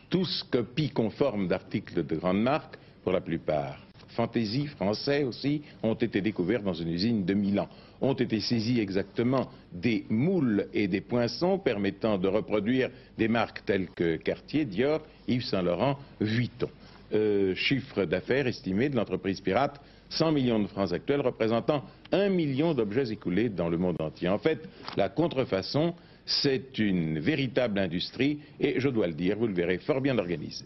Tous 0.09 0.43
copies 0.51 0.91
conformes 0.91 1.47
d'articles 1.47 2.05
de 2.05 2.15
grande 2.15 2.41
marque, 2.41 2.77
pour 3.03 3.11
la 3.11 3.21
plupart. 3.21 3.79
Fantaisie, 4.09 4.67
français 4.67 5.23
aussi, 5.23 5.63
ont 5.81 5.95
été 5.95 6.21
découverts 6.21 6.61
dans 6.61 6.73
une 6.73 6.89
usine 6.89 7.25
de 7.25 7.33
Milan. 7.33 7.67
Ont 7.99 8.13
été 8.13 8.39
saisis 8.39 8.79
exactement 8.79 9.49
des 9.71 10.05
moules 10.09 10.67
et 10.73 10.87
des 10.87 11.01
poinçons 11.01 11.57
permettant 11.57 12.17
de 12.17 12.27
reproduire 12.27 12.89
des 13.17 13.27
marques 13.27 13.65
telles 13.65 13.89
que 13.89 14.17
Cartier, 14.17 14.65
Dior, 14.65 15.01
Yves 15.27 15.45
Saint 15.45 15.63
Laurent, 15.63 15.97
Vuitton. 16.21 16.69
Euh, 17.13 17.55
chiffre 17.55 18.05
d'affaires 18.05 18.47
estimé 18.47 18.89
de 18.89 18.95
l'entreprise 18.95 19.41
pirate 19.41 19.81
100 20.09 20.31
millions 20.31 20.59
de 20.59 20.67
francs 20.67 20.93
actuels 20.93 21.21
représentant 21.21 21.83
un 22.11 22.29
million 22.29 22.73
d'objets 22.73 23.11
écoulés 23.11 23.49
dans 23.49 23.69
le 23.69 23.77
monde 23.77 23.99
entier. 23.99 24.29
En 24.29 24.37
fait, 24.37 24.59
la 24.95 25.09
contrefaçon, 25.09 25.95
c'est 26.25 26.77
une 26.79 27.19
véritable 27.19 27.79
industrie 27.79 28.39
et, 28.59 28.79
je 28.79 28.89
dois 28.89 29.07
le 29.07 29.13
dire, 29.13 29.37
vous 29.37 29.47
le 29.47 29.53
verrez, 29.53 29.77
fort 29.77 30.01
bien 30.01 30.17
organisée. 30.17 30.65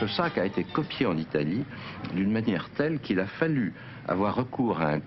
Ce 0.00 0.06
sac 0.06 0.38
a 0.38 0.46
été 0.46 0.64
copié 0.64 1.06
en 1.06 1.16
Italie 1.16 1.64
d'une 2.14 2.30
manière 2.30 2.70
telle 2.70 3.00
qu'il 3.00 3.20
a 3.20 3.26
fallu 3.26 3.74
avoir 4.06 4.34
recours 4.34 4.80
à 4.80 4.94
un 4.94 5.00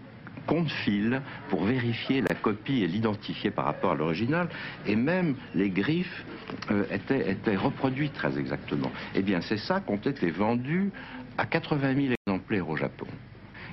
compte-fil 0.45 1.21
pour 1.49 1.63
vérifier 1.63 2.21
la 2.21 2.35
copie 2.35 2.83
et 2.83 2.87
l'identifier 2.87 3.51
par 3.51 3.65
rapport 3.65 3.91
à 3.91 3.95
l'original, 3.95 4.49
et 4.85 4.95
même 4.95 5.35
les 5.55 5.69
griffes 5.69 6.25
euh, 6.71 6.85
étaient, 6.91 7.31
étaient, 7.31 7.55
reproduites 7.55 8.13
très 8.13 8.37
exactement. 8.37 8.91
Eh 9.15 9.21
bien, 9.21 9.41
ces 9.41 9.57
sacs 9.57 9.89
ont 9.89 9.97
été 9.97 10.31
vendus 10.31 10.91
à 11.37 11.45
80 11.45 11.95
000 11.95 12.13
exemplaires 12.27 12.69
au 12.69 12.75
Japon. 12.75 13.07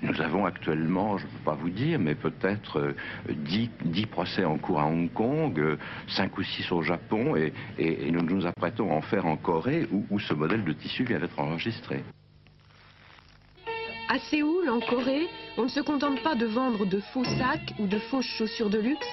Nous 0.02 0.20
avons 0.20 0.46
actuellement, 0.46 1.18
je 1.18 1.26
ne 1.26 1.30
peux 1.30 1.44
pas 1.44 1.54
vous 1.54 1.70
dire, 1.70 1.98
mais 1.98 2.14
peut-être 2.14 2.94
10, 3.28 3.68
euh, 3.84 4.06
procès 4.10 4.44
en 4.44 4.56
cours 4.56 4.80
à 4.80 4.86
Hong 4.86 5.12
Kong, 5.12 5.78
5 6.08 6.30
euh, 6.30 6.40
ou 6.40 6.42
6 6.42 6.72
au 6.72 6.82
Japon, 6.82 7.34
et, 7.36 7.52
nous 8.10 8.22
nous 8.22 8.46
apprêtons 8.46 8.90
à 8.90 8.94
en 8.94 9.00
faire 9.00 9.26
en 9.26 9.36
Corée, 9.36 9.88
où, 9.92 10.04
où 10.10 10.18
ce 10.18 10.34
modèle 10.34 10.64
de 10.64 10.72
tissu 10.72 11.04
vient 11.04 11.18
d'être 11.18 11.38
enregistré. 11.38 12.04
À 14.08 14.18
Séoul, 14.18 14.70
en 14.70 14.80
Corée, 14.80 15.26
on 15.56 15.64
ne 15.64 15.68
se 15.68 15.80
contente 15.80 16.22
pas 16.22 16.34
de 16.34 16.46
vendre 16.46 16.86
de 16.86 17.00
faux 17.12 17.24
sacs 17.24 17.74
ou 17.78 17.86
de 17.86 17.98
fausses 17.98 18.24
chaussures 18.38 18.70
de 18.70 18.78
luxe, 18.78 19.06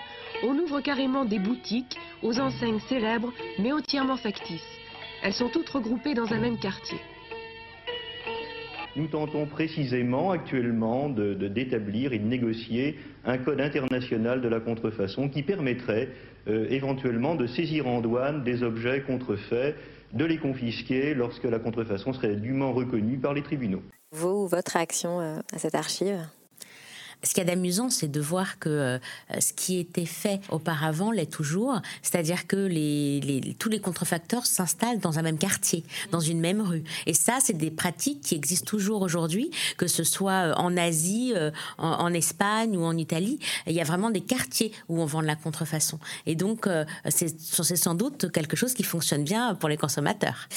on 0.44 0.58
ouvre 0.60 0.82
carrément 0.82 1.26
des 1.26 1.40
boutiques 1.40 1.98
aux 2.22 2.40
enseignes 2.40 2.80
célèbres 2.88 3.34
mais 3.60 3.74
entièrement 3.74 4.18
factices. 4.18 4.62
Elles 5.24 5.34
sont 5.34 5.50
toutes 5.50 5.70
regroupées 5.70 6.14
dans 6.14 6.32
un 6.32 6.40
même 6.40 6.60
quartier. 6.60 7.00
Nous 8.96 9.08
tentons 9.08 9.46
précisément 9.46 10.32
actuellement 10.32 11.10
d'établir 11.10 12.14
et 12.14 12.20
de 12.20 12.26
négocier 12.26 12.98
un 13.26 13.38
code 13.38 13.60
international 13.60 14.42
de 14.42 14.48
la 14.48 14.62
contrefaçon 14.62 15.28
qui 15.28 15.44
permettrait 15.44 16.10
euh, 16.48 16.66
éventuellement 16.70 17.36
de 17.36 17.46
saisir 17.46 17.88
en 17.88 18.00
douane 18.00 18.44
des 18.44 18.64
objets 18.64 19.02
contrefaits, 19.02 19.76
de 20.14 20.24
les 20.24 20.38
confisquer 20.38 21.14
lorsque 21.14 21.44
la 21.44 21.60
contrefaçon 21.60 22.14
serait 22.14 22.38
dûment 22.38 22.72
reconnue 22.72 23.18
par 23.18 23.34
les 23.34 23.42
tribunaux. 23.42 23.84
Vous, 24.12 24.48
votre 24.48 24.72
réaction 24.72 25.20
euh, 25.20 25.40
à 25.54 25.58
cette 25.58 25.76
archive? 25.76 26.26
Ce 27.24 27.34
qui 27.34 27.42
est 27.42 27.50
amusant, 27.50 27.90
c'est 27.90 28.08
de 28.08 28.20
voir 28.20 28.60
que 28.60 28.70
euh, 28.70 29.00
ce 29.40 29.54
qui 29.54 29.80
était 29.80 30.06
fait 30.06 30.40
auparavant 30.50 31.12
l'est 31.12 31.32
toujours, 31.32 31.82
c'est-à-dire 32.02 32.48
que 32.48 32.68
tous 33.54 33.70
les 33.70 33.80
contrefacteurs 33.80 34.46
s'installent 34.46 35.00
dans 35.00 35.20
un 35.20 35.22
même 35.22 35.38
quartier, 35.38 35.84
dans 36.12 36.20
une 36.20 36.40
même 36.40 36.62
rue. 36.62 36.84
Et 37.06 37.14
ça, 37.14 37.38
c'est 37.42 37.58
des 37.58 37.72
pratiques 37.72 38.22
qui 38.22 38.36
existent 38.36 38.66
toujours 38.66 39.02
aujourd'hui, 39.02 39.52
que 39.78 39.88
ce 39.88 40.04
soit 40.04 40.50
euh, 40.50 40.54
en 40.56 40.78
Asie, 40.78 41.34
euh, 41.36 41.52
en, 41.78 42.14
Espagne 42.14 42.78
ou 42.78 42.84
en 42.84 42.96
Italie. 42.96 43.40
Il 43.68 43.74
y 43.74 43.82
a 43.82 43.84
vraiment 43.84 44.10
des 44.10 44.22
quartiers 44.22 44.72
où 44.88 45.02
on 45.02 45.06
vend 45.06 45.22
de 45.22 45.28
la 45.28 45.36
contrefaçon. 45.36 46.00
Et 46.26 46.36
donc, 46.36 46.70
c'est 47.10 47.76
sans 47.78 47.96
doute 47.96 48.32
quelque 48.32 48.56
chose 48.56 48.74
qui 48.74 48.84
fonctionne 48.84 49.24
bien 49.24 49.56
pour 49.56 49.68
les 49.68 49.76
consommateurs. 49.76 50.48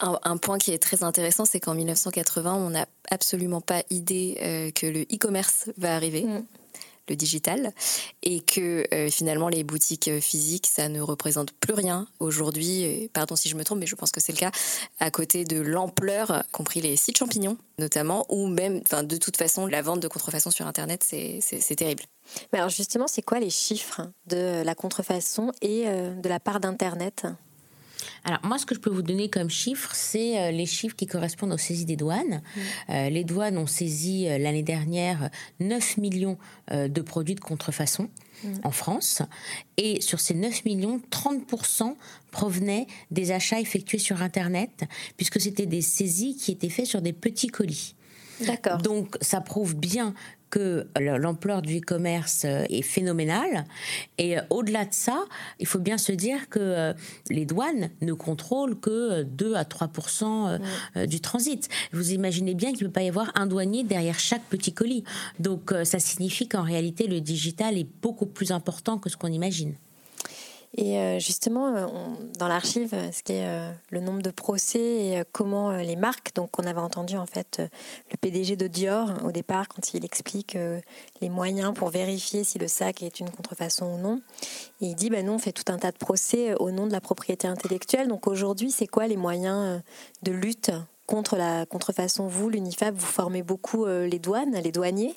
Un 0.00 0.36
point 0.36 0.58
qui 0.58 0.72
est 0.72 0.78
très 0.78 1.04
intéressant, 1.04 1.44
c'est 1.44 1.60
qu'en 1.60 1.74
1980, 1.74 2.54
on 2.54 2.70
n'a 2.70 2.86
absolument 3.10 3.60
pas 3.60 3.82
idée 3.90 4.72
que 4.74 4.86
le 4.86 5.02
e-commerce 5.02 5.70
va 5.76 5.94
arriver. 5.94 6.05
Mm. 6.10 6.44
le 7.08 7.16
digital, 7.16 7.72
et 8.22 8.40
que 8.40 8.84
euh, 8.92 9.10
finalement 9.10 9.48
les 9.48 9.62
boutiques 9.62 10.08
euh, 10.08 10.20
physiques, 10.20 10.66
ça 10.66 10.88
ne 10.88 11.00
représente 11.00 11.52
plus 11.52 11.74
rien 11.74 12.08
aujourd'hui, 12.18 13.08
pardon 13.12 13.36
si 13.36 13.48
je 13.48 13.56
me 13.56 13.62
trompe, 13.62 13.78
mais 13.78 13.86
je 13.86 13.94
pense 13.94 14.10
que 14.10 14.20
c'est 14.20 14.32
le 14.32 14.38
cas, 14.38 14.50
à 14.98 15.10
côté 15.10 15.44
de 15.44 15.60
l'ampleur, 15.60 16.42
compris 16.50 16.80
les 16.80 16.96
sites 16.96 17.18
champignons 17.18 17.58
notamment, 17.78 18.26
ou 18.28 18.46
même, 18.46 18.80
de 18.80 19.16
toute 19.16 19.36
façon, 19.36 19.66
la 19.66 19.82
vente 19.82 20.00
de 20.00 20.08
contrefaçon 20.08 20.50
sur 20.50 20.66
Internet, 20.66 21.04
c'est 21.04 21.76
terrible. 21.76 22.04
Mais 22.52 22.58
alors 22.58 22.70
justement, 22.70 23.06
c'est 23.06 23.22
quoi 23.22 23.38
les 23.38 23.50
chiffres 23.50 24.02
de 24.26 24.62
la 24.62 24.74
contrefaçon 24.74 25.52
et 25.62 25.84
euh, 25.86 26.14
de 26.14 26.28
la 26.28 26.40
part 26.40 26.60
d'Internet? 26.60 27.26
Alors 28.24 28.40
moi, 28.44 28.58
ce 28.58 28.66
que 28.66 28.74
je 28.74 28.80
peux 28.80 28.90
vous 28.90 29.02
donner 29.02 29.28
comme 29.28 29.50
chiffre, 29.50 29.94
c'est 29.94 30.38
euh, 30.38 30.50
les 30.50 30.66
chiffres 30.66 30.96
qui 30.96 31.06
correspondent 31.06 31.52
aux 31.52 31.58
saisies 31.58 31.84
des 31.84 31.96
douanes. 31.96 32.42
Mmh. 32.42 32.60
Euh, 32.90 33.10
les 33.10 33.24
douanes 33.24 33.58
ont 33.58 33.66
saisi 33.66 34.28
euh, 34.28 34.38
l'année 34.38 34.62
dernière 34.62 35.30
9 35.60 35.98
millions 35.98 36.38
de 36.72 37.00
produits 37.00 37.36
de 37.36 37.40
contrefaçon 37.40 38.08
mmh. 38.42 38.48
en 38.64 38.70
France. 38.72 39.22
Et 39.76 40.00
sur 40.00 40.20
ces 40.20 40.34
9 40.34 40.64
millions, 40.64 41.00
30% 41.10 41.94
provenaient 42.32 42.86
des 43.10 43.30
achats 43.30 43.60
effectués 43.60 43.98
sur 43.98 44.22
Internet, 44.22 44.84
puisque 45.16 45.40
c'était 45.40 45.66
des 45.66 45.82
saisies 45.82 46.36
qui 46.36 46.52
étaient 46.52 46.68
faites 46.68 46.86
sur 46.86 47.02
des 47.02 47.12
petits 47.12 47.48
colis. 47.48 47.94
D'accord. 48.40 48.78
Donc 48.78 49.16
ça 49.20 49.40
prouve 49.40 49.74
bien 49.74 50.14
que 50.50 50.86
l'ampleur 50.98 51.62
du 51.62 51.78
e-commerce 51.78 52.44
euh, 52.44 52.64
est 52.70 52.82
phénoménale. 52.82 53.64
Et 54.18 54.38
euh, 54.38 54.42
au-delà 54.50 54.84
de 54.84 54.94
ça, 54.94 55.24
il 55.58 55.66
faut 55.66 55.78
bien 55.78 55.98
se 55.98 56.12
dire 56.12 56.48
que 56.48 56.60
euh, 56.60 56.92
les 57.30 57.44
douanes 57.46 57.90
ne 58.00 58.12
contrôlent 58.12 58.78
que 58.78 59.22
2 59.22 59.54
à 59.54 59.64
3% 59.64 61.06
du 61.06 61.20
transit. 61.20 61.68
Vous 61.92 62.12
imaginez 62.12 62.54
bien 62.54 62.72
qu'il 62.72 62.84
ne 62.84 62.88
peut 62.88 62.92
pas 62.92 63.02
y 63.02 63.08
avoir 63.08 63.32
un 63.34 63.46
douanier 63.46 63.84
derrière 63.84 64.18
chaque 64.18 64.44
petit 64.44 64.72
colis. 64.72 65.04
Donc 65.38 65.74
ça 65.84 65.98
signifie 65.98 66.48
qu'en 66.48 66.62
réalité, 66.62 67.06
le 67.06 67.20
digital 67.20 67.76
est 67.76 67.88
beaucoup 68.02 68.26
plus 68.26 68.52
important 68.52 68.98
que 68.98 69.10
ce 69.10 69.16
qu'on 69.16 69.28
imagine. 69.32 69.74
Et 70.74 70.98
euh, 70.98 71.18
justement, 71.18 71.74
euh, 71.74 71.86
dans 72.38 72.48
l'archive, 72.48 72.94
ce 73.12 73.22
qui 73.22 73.32
est 73.32 73.46
euh, 73.46 73.70
le 73.90 74.00
nombre 74.00 74.22
de 74.22 74.30
procès 74.30 74.78
et 74.78 75.22
comment 75.32 75.72
les 75.72 75.96
marques, 75.96 76.34
donc 76.34 76.58
on 76.58 76.64
avait 76.64 76.80
entendu 76.80 77.16
en 77.16 77.26
fait 77.26 77.62
le 78.10 78.16
PDG 78.16 78.56
de 78.56 78.66
Dior 78.66 79.10
au 79.24 79.32
départ 79.32 79.68
quand 79.68 79.94
il 79.94 80.04
explique 80.04 80.56
les 81.20 81.28
moyens 81.28 81.72
pour 81.74 81.90
vérifier 81.90 82.44
si 82.44 82.58
le 82.58 82.68
sac 82.68 83.02
est 83.02 83.20
une 83.20 83.30
contrefaçon 83.30 83.94
ou 83.94 83.98
non. 83.98 84.20
Et 84.80 84.86
il 84.86 84.94
dit, 84.94 85.10
ben 85.10 85.24
non, 85.24 85.34
on 85.34 85.38
fait 85.38 85.52
tout 85.52 85.70
un 85.72 85.78
tas 85.78 85.92
de 85.92 85.96
procès 85.96 86.54
au 86.54 86.70
nom 86.70 86.86
de 86.86 86.92
la 86.92 87.00
propriété 87.00 87.48
intellectuelle. 87.48 88.08
Donc 88.08 88.26
aujourd'hui, 88.26 88.70
c'est 88.70 88.86
quoi 88.86 89.06
les 89.06 89.16
moyens 89.16 89.80
de 90.22 90.32
lutte 90.32 90.70
contre 91.06 91.36
la 91.36 91.66
contrefaçon? 91.66 92.26
Vous, 92.26 92.50
l'UNIFAB, 92.50 92.94
vous 92.94 93.06
formez 93.06 93.42
beaucoup 93.42 93.86
les 93.86 94.18
douanes, 94.18 94.54
les 94.54 94.72
douaniers. 94.72 95.14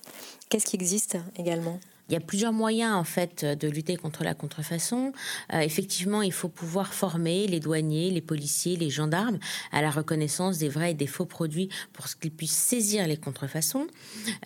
Qu'est-ce 0.49 0.65
qui 0.65 0.75
existe 0.75 1.17
également? 1.37 1.79
Il 2.09 2.13
y 2.13 2.15
a 2.15 2.19
plusieurs 2.19 2.53
moyens 2.53 2.95
en 2.95 3.03
fait 3.03 3.45
de 3.45 3.67
lutter 3.67 3.95
contre 3.95 4.23
la 4.23 4.33
contrefaçon. 4.33 5.13
Euh, 5.53 5.59
effectivement, 5.59 6.21
il 6.21 6.33
faut 6.33 6.49
pouvoir 6.49 6.93
former 6.93 7.47
les 7.47 7.59
douaniers, 7.59 8.09
les 8.09 8.21
policiers, 8.21 8.75
les 8.77 8.89
gendarmes 8.89 9.37
à 9.71 9.81
la 9.81 9.91
reconnaissance 9.91 10.57
des 10.57 10.69
vrais 10.69 10.91
et 10.91 10.95
des 10.95 11.07
faux 11.07 11.25
produits 11.25 11.69
pour 11.93 12.07
qu'ils 12.07 12.31
puissent 12.31 12.51
saisir 12.51 13.07
les 13.07 13.17
contrefaçons. 13.17 13.85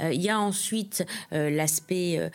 Euh, 0.02 0.12
il 0.14 0.22
y 0.22 0.30
a 0.30 0.40
ensuite 0.40 1.06
euh, 1.32 1.50
l'aspect 1.50 2.32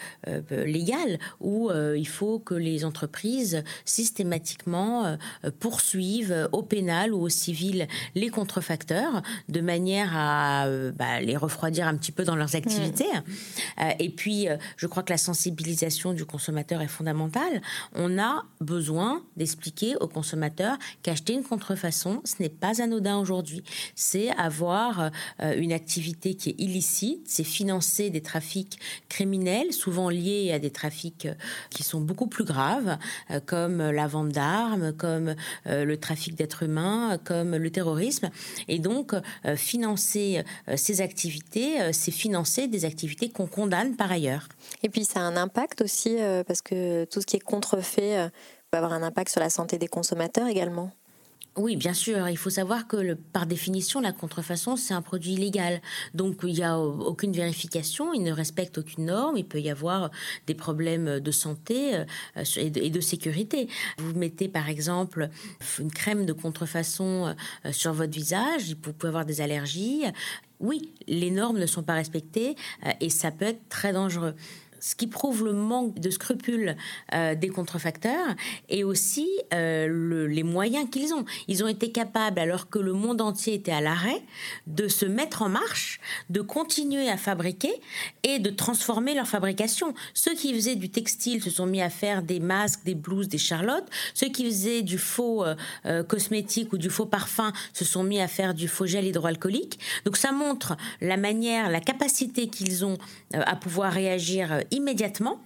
légal 0.51 1.19
où 1.41 1.71
il 1.71 2.09
faut 2.09 2.39
que 2.39 2.55
les 2.55 2.85
entreprises 2.85 3.63
systématiquement 3.85 5.17
poursuivent 5.61 6.49
au 6.53 6.63
pénal 6.63 7.13
ou 7.13 7.21
au 7.21 7.29
civil 7.29 7.87
les 8.15 8.31
contrefacteurs 8.31 9.23
de 9.49 9.61
manière 9.61 10.11
à 10.15 10.69
bah, 10.95 11.21
les 11.21 11.37
refroidir 11.37 11.87
un 11.87 11.97
petit 11.97 12.13
peu 12.13 12.25
dans 12.25 12.37
leurs 12.37 12.57
activités. 12.57 13.05
Mmh. 13.05 13.83
et 13.99 14.11
puis, 14.11 14.49
je 14.77 14.87
crois 14.87 15.03
que 15.03 15.13
la 15.13 15.18
sensibilisation 15.19 16.13
du 16.13 16.25
consommateur 16.25 16.81
est 16.81 16.89
fondamentale, 16.89 17.61
on 17.95 18.19
a 18.19 18.45
besoin 18.61 19.23
d'expliquer 19.37 19.97
au 19.97 20.09
consommateur 20.09 20.79
qu'acheter 21.03 21.35
une 21.35 21.43
contrefaçon, 21.43 22.23
ce 22.25 22.37
n'est 22.41 22.49
pas 22.49 22.81
anodin 22.81 23.19
aujourd'hui. 23.19 23.63
C'est 23.95 24.31
avoir 24.31 25.11
une 25.41 25.73
activité 25.73 26.35
qui 26.35 26.51
est 26.51 26.55
illicite, 26.59 27.23
c'est 27.27 27.45
financer 27.45 28.11
des 28.11 28.23
trafics 28.23 28.79
criminels, 29.09 29.73
souvent 29.73 30.09
liés 30.09 30.53
à 30.53 30.59
des 30.59 30.71
trafics 30.71 31.29
qui 31.71 31.83
sont 31.83 32.01
beaucoup 32.01 32.27
plus 32.27 32.45
graves, 32.45 32.99
comme 33.47 33.79
la 33.79 34.07
vente 34.07 34.31
d'armes, 34.31 34.93
comme 34.93 35.35
le 35.67 35.97
trafic 35.97 36.35
d'êtres 36.35 36.63
humains, 36.63 37.19
comme 37.25 37.57
le 37.57 37.71
terrorisme. 37.71 38.31
Et 38.69 38.79
donc, 38.79 39.15
financer 39.57 40.45
ces 40.77 41.01
activités, 41.01 41.93
c'est 41.93 42.13
financer 42.13 42.69
des 42.69 42.85
activités 42.85 43.29
qu'on 43.29 43.47
condamne 43.47 43.97
par 43.97 44.13
ailleurs. 44.13 44.49
Et 44.83 44.89
puis 44.89 45.05
ça 45.09 45.21
a 45.21 45.23
un 45.23 45.39
impact 45.39 45.81
aussi, 45.81 46.17
euh, 46.19 46.45
parce 46.45 46.61
que 46.61 47.07
tout 47.07 47.23
ce 47.23 47.27
qui 47.27 47.37
est 47.37 47.41
contrefait 47.41 48.19
euh, 48.19 48.29
peut 48.71 48.77
avoir 48.77 48.93
un 48.93 49.03
impact 49.03 49.31
sur 49.31 49.41
la 49.41 49.49
santé 49.49 49.79
des 49.79 49.89
consommateurs 49.89 50.47
également. 50.47 50.93
Oui, 51.57 51.77
bien 51.77 51.95
sûr. 51.95 52.29
Il 52.29 52.37
faut 52.37 52.51
savoir 52.51 52.87
que 52.87 53.15
par 53.15 53.47
définition, 53.47 54.01
la 54.01 54.13
contrefaçon, 54.13 54.77
c'est 54.77 54.93
un 54.93 55.01
produit 55.01 55.33
illégal. 55.33 55.81
Donc, 56.13 56.41
il 56.43 56.53
n'y 56.53 56.63
a 56.63 56.79
aucune 56.79 57.33
vérification, 57.33 58.13
il 58.13 58.23
ne 58.23 58.33
respecte 58.33 58.77
aucune 58.79 59.07
norme, 59.07 59.39
il 59.39 59.47
peut 59.47 59.61
y 59.61 59.71
avoir 59.71 60.11
des 60.47 60.55
problèmes 60.55 61.21
de 61.21 61.31
santé 61.31 61.97
euh, 61.97 62.45
et 62.57 62.91
de, 62.91 63.01
sécurité. 63.01 63.67
Vous 63.97 64.13
mettez, 64.13 64.47
par 64.47 64.69
exemple, 64.69 65.31
une 65.79 65.91
crème 65.91 66.27
de 66.27 66.35
contrefaçon 66.35 67.35
sur 67.73 67.95
votre 67.95 68.13
visage, 68.13 68.77
vous 68.85 68.93
pouvez 68.93 69.09
avoir 69.09 69.25
des 69.25 69.41
allergies, 69.41 70.05
oui, 70.61 70.93
les 71.07 71.31
normes 71.31 71.59
ne 71.59 71.67
sont 71.67 71.85
pas 71.85 71.95
respectées 71.95 72.57
et 73.01 73.11
ça 73.11 73.31
peut 73.31 73.47
être 73.47 73.69
très 73.69 73.93
dangereux 73.93 74.35
ce 74.81 74.95
qui 74.95 75.07
prouve 75.07 75.45
le 75.45 75.53
manque 75.53 75.99
de 75.99 76.11
scrupules 76.11 76.77
euh, 77.15 77.35
des 77.35 77.49
contrefacteurs 77.49 78.35
et 78.69 78.85
aussi 78.85 79.29
euh, 79.53 80.29
les 80.29 80.43
moyens 80.43 80.89
qu'ils 80.91 81.15
ont. 81.15 81.25
Ils 81.49 81.65
ont 81.65 81.69
été 81.69 81.91
capables, 81.91 82.39
alors 82.39 82.69
que 82.69 82.79
le 82.79 82.93
monde 82.93 83.21
entier 83.21 83.55
était 83.55 83.73
à 83.73 83.81
l'arrêt, 83.81 84.23
de 84.67 84.89
se 84.89 85.07
mettre 85.07 85.43
en 85.43 85.49
marche, 85.49 86.01
de 86.31 86.41
continuer 86.41 87.09
à 87.09 87.17
fabriquer 87.17 87.73
et 88.23 88.39
de 88.39 88.51
transformer 88.51 89.15
leur 89.15 89.27
fabrication. 89.27 89.95
Ceux 90.15 90.35
qui 90.35 90.55
faisaient 90.55 90.77
du 90.77 90.91
textile 90.91 91.43
se 91.43 91.51
sont 91.51 91.67
mis 91.67 91.83
à 91.83 91.91
faire 91.91 92.23
des 92.23 92.41
masques, 92.41 92.85
des 92.85 92.95
blouses, 92.95 93.29
des 93.29 93.39
charlottes. 93.39 93.89
Ceux 94.15 94.29
qui 94.29 94.45
faisaient 94.45 94.83
du 94.83 94.99
faux 94.99 95.45
euh, 95.45 96.03
cosmétique 96.05 96.73
ou 96.73 96.79
du 96.79 96.91
faux 96.91 97.07
parfum 97.07 97.53
se 97.73 97.85
sont 97.85 98.03
mis 98.03 98.21
à 98.21 98.29
faire 98.29 98.55
du 98.55 98.69
faux 98.69 98.87
gel 98.87 99.07
hydroalcoolique. 99.07 99.79
Donc 100.05 100.17
ça 100.17 100.33
montre 100.33 100.77
la 101.01 101.17
manière, 101.17 101.71
la 101.71 101.81
capacité 101.81 102.49
qu'ils 102.49 102.85
ont 102.85 102.99
à 103.33 103.57
pouvoir 103.57 103.93
réagir 103.93 104.61
immédiatement 104.71 105.41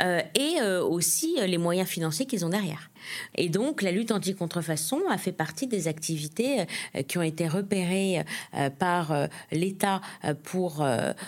euh, 0.00 0.20
et 0.34 0.60
euh, 0.60 0.82
aussi 0.82 1.36
euh, 1.38 1.46
les 1.46 1.58
moyens 1.58 1.88
financiers 1.88 2.26
qu'ils 2.26 2.44
ont 2.44 2.50
derrière. 2.50 2.90
Et 3.36 3.48
donc, 3.48 3.82
la 3.82 3.90
lutte 3.90 4.10
anti-contrefaçon 4.10 5.00
a 5.10 5.18
fait 5.18 5.32
partie 5.32 5.66
des 5.66 5.88
activités 5.88 6.66
qui 7.08 7.18
ont 7.18 7.22
été 7.22 7.48
repérées 7.48 8.24
par 8.78 9.28
l'État 9.50 10.00
pour 10.42 10.84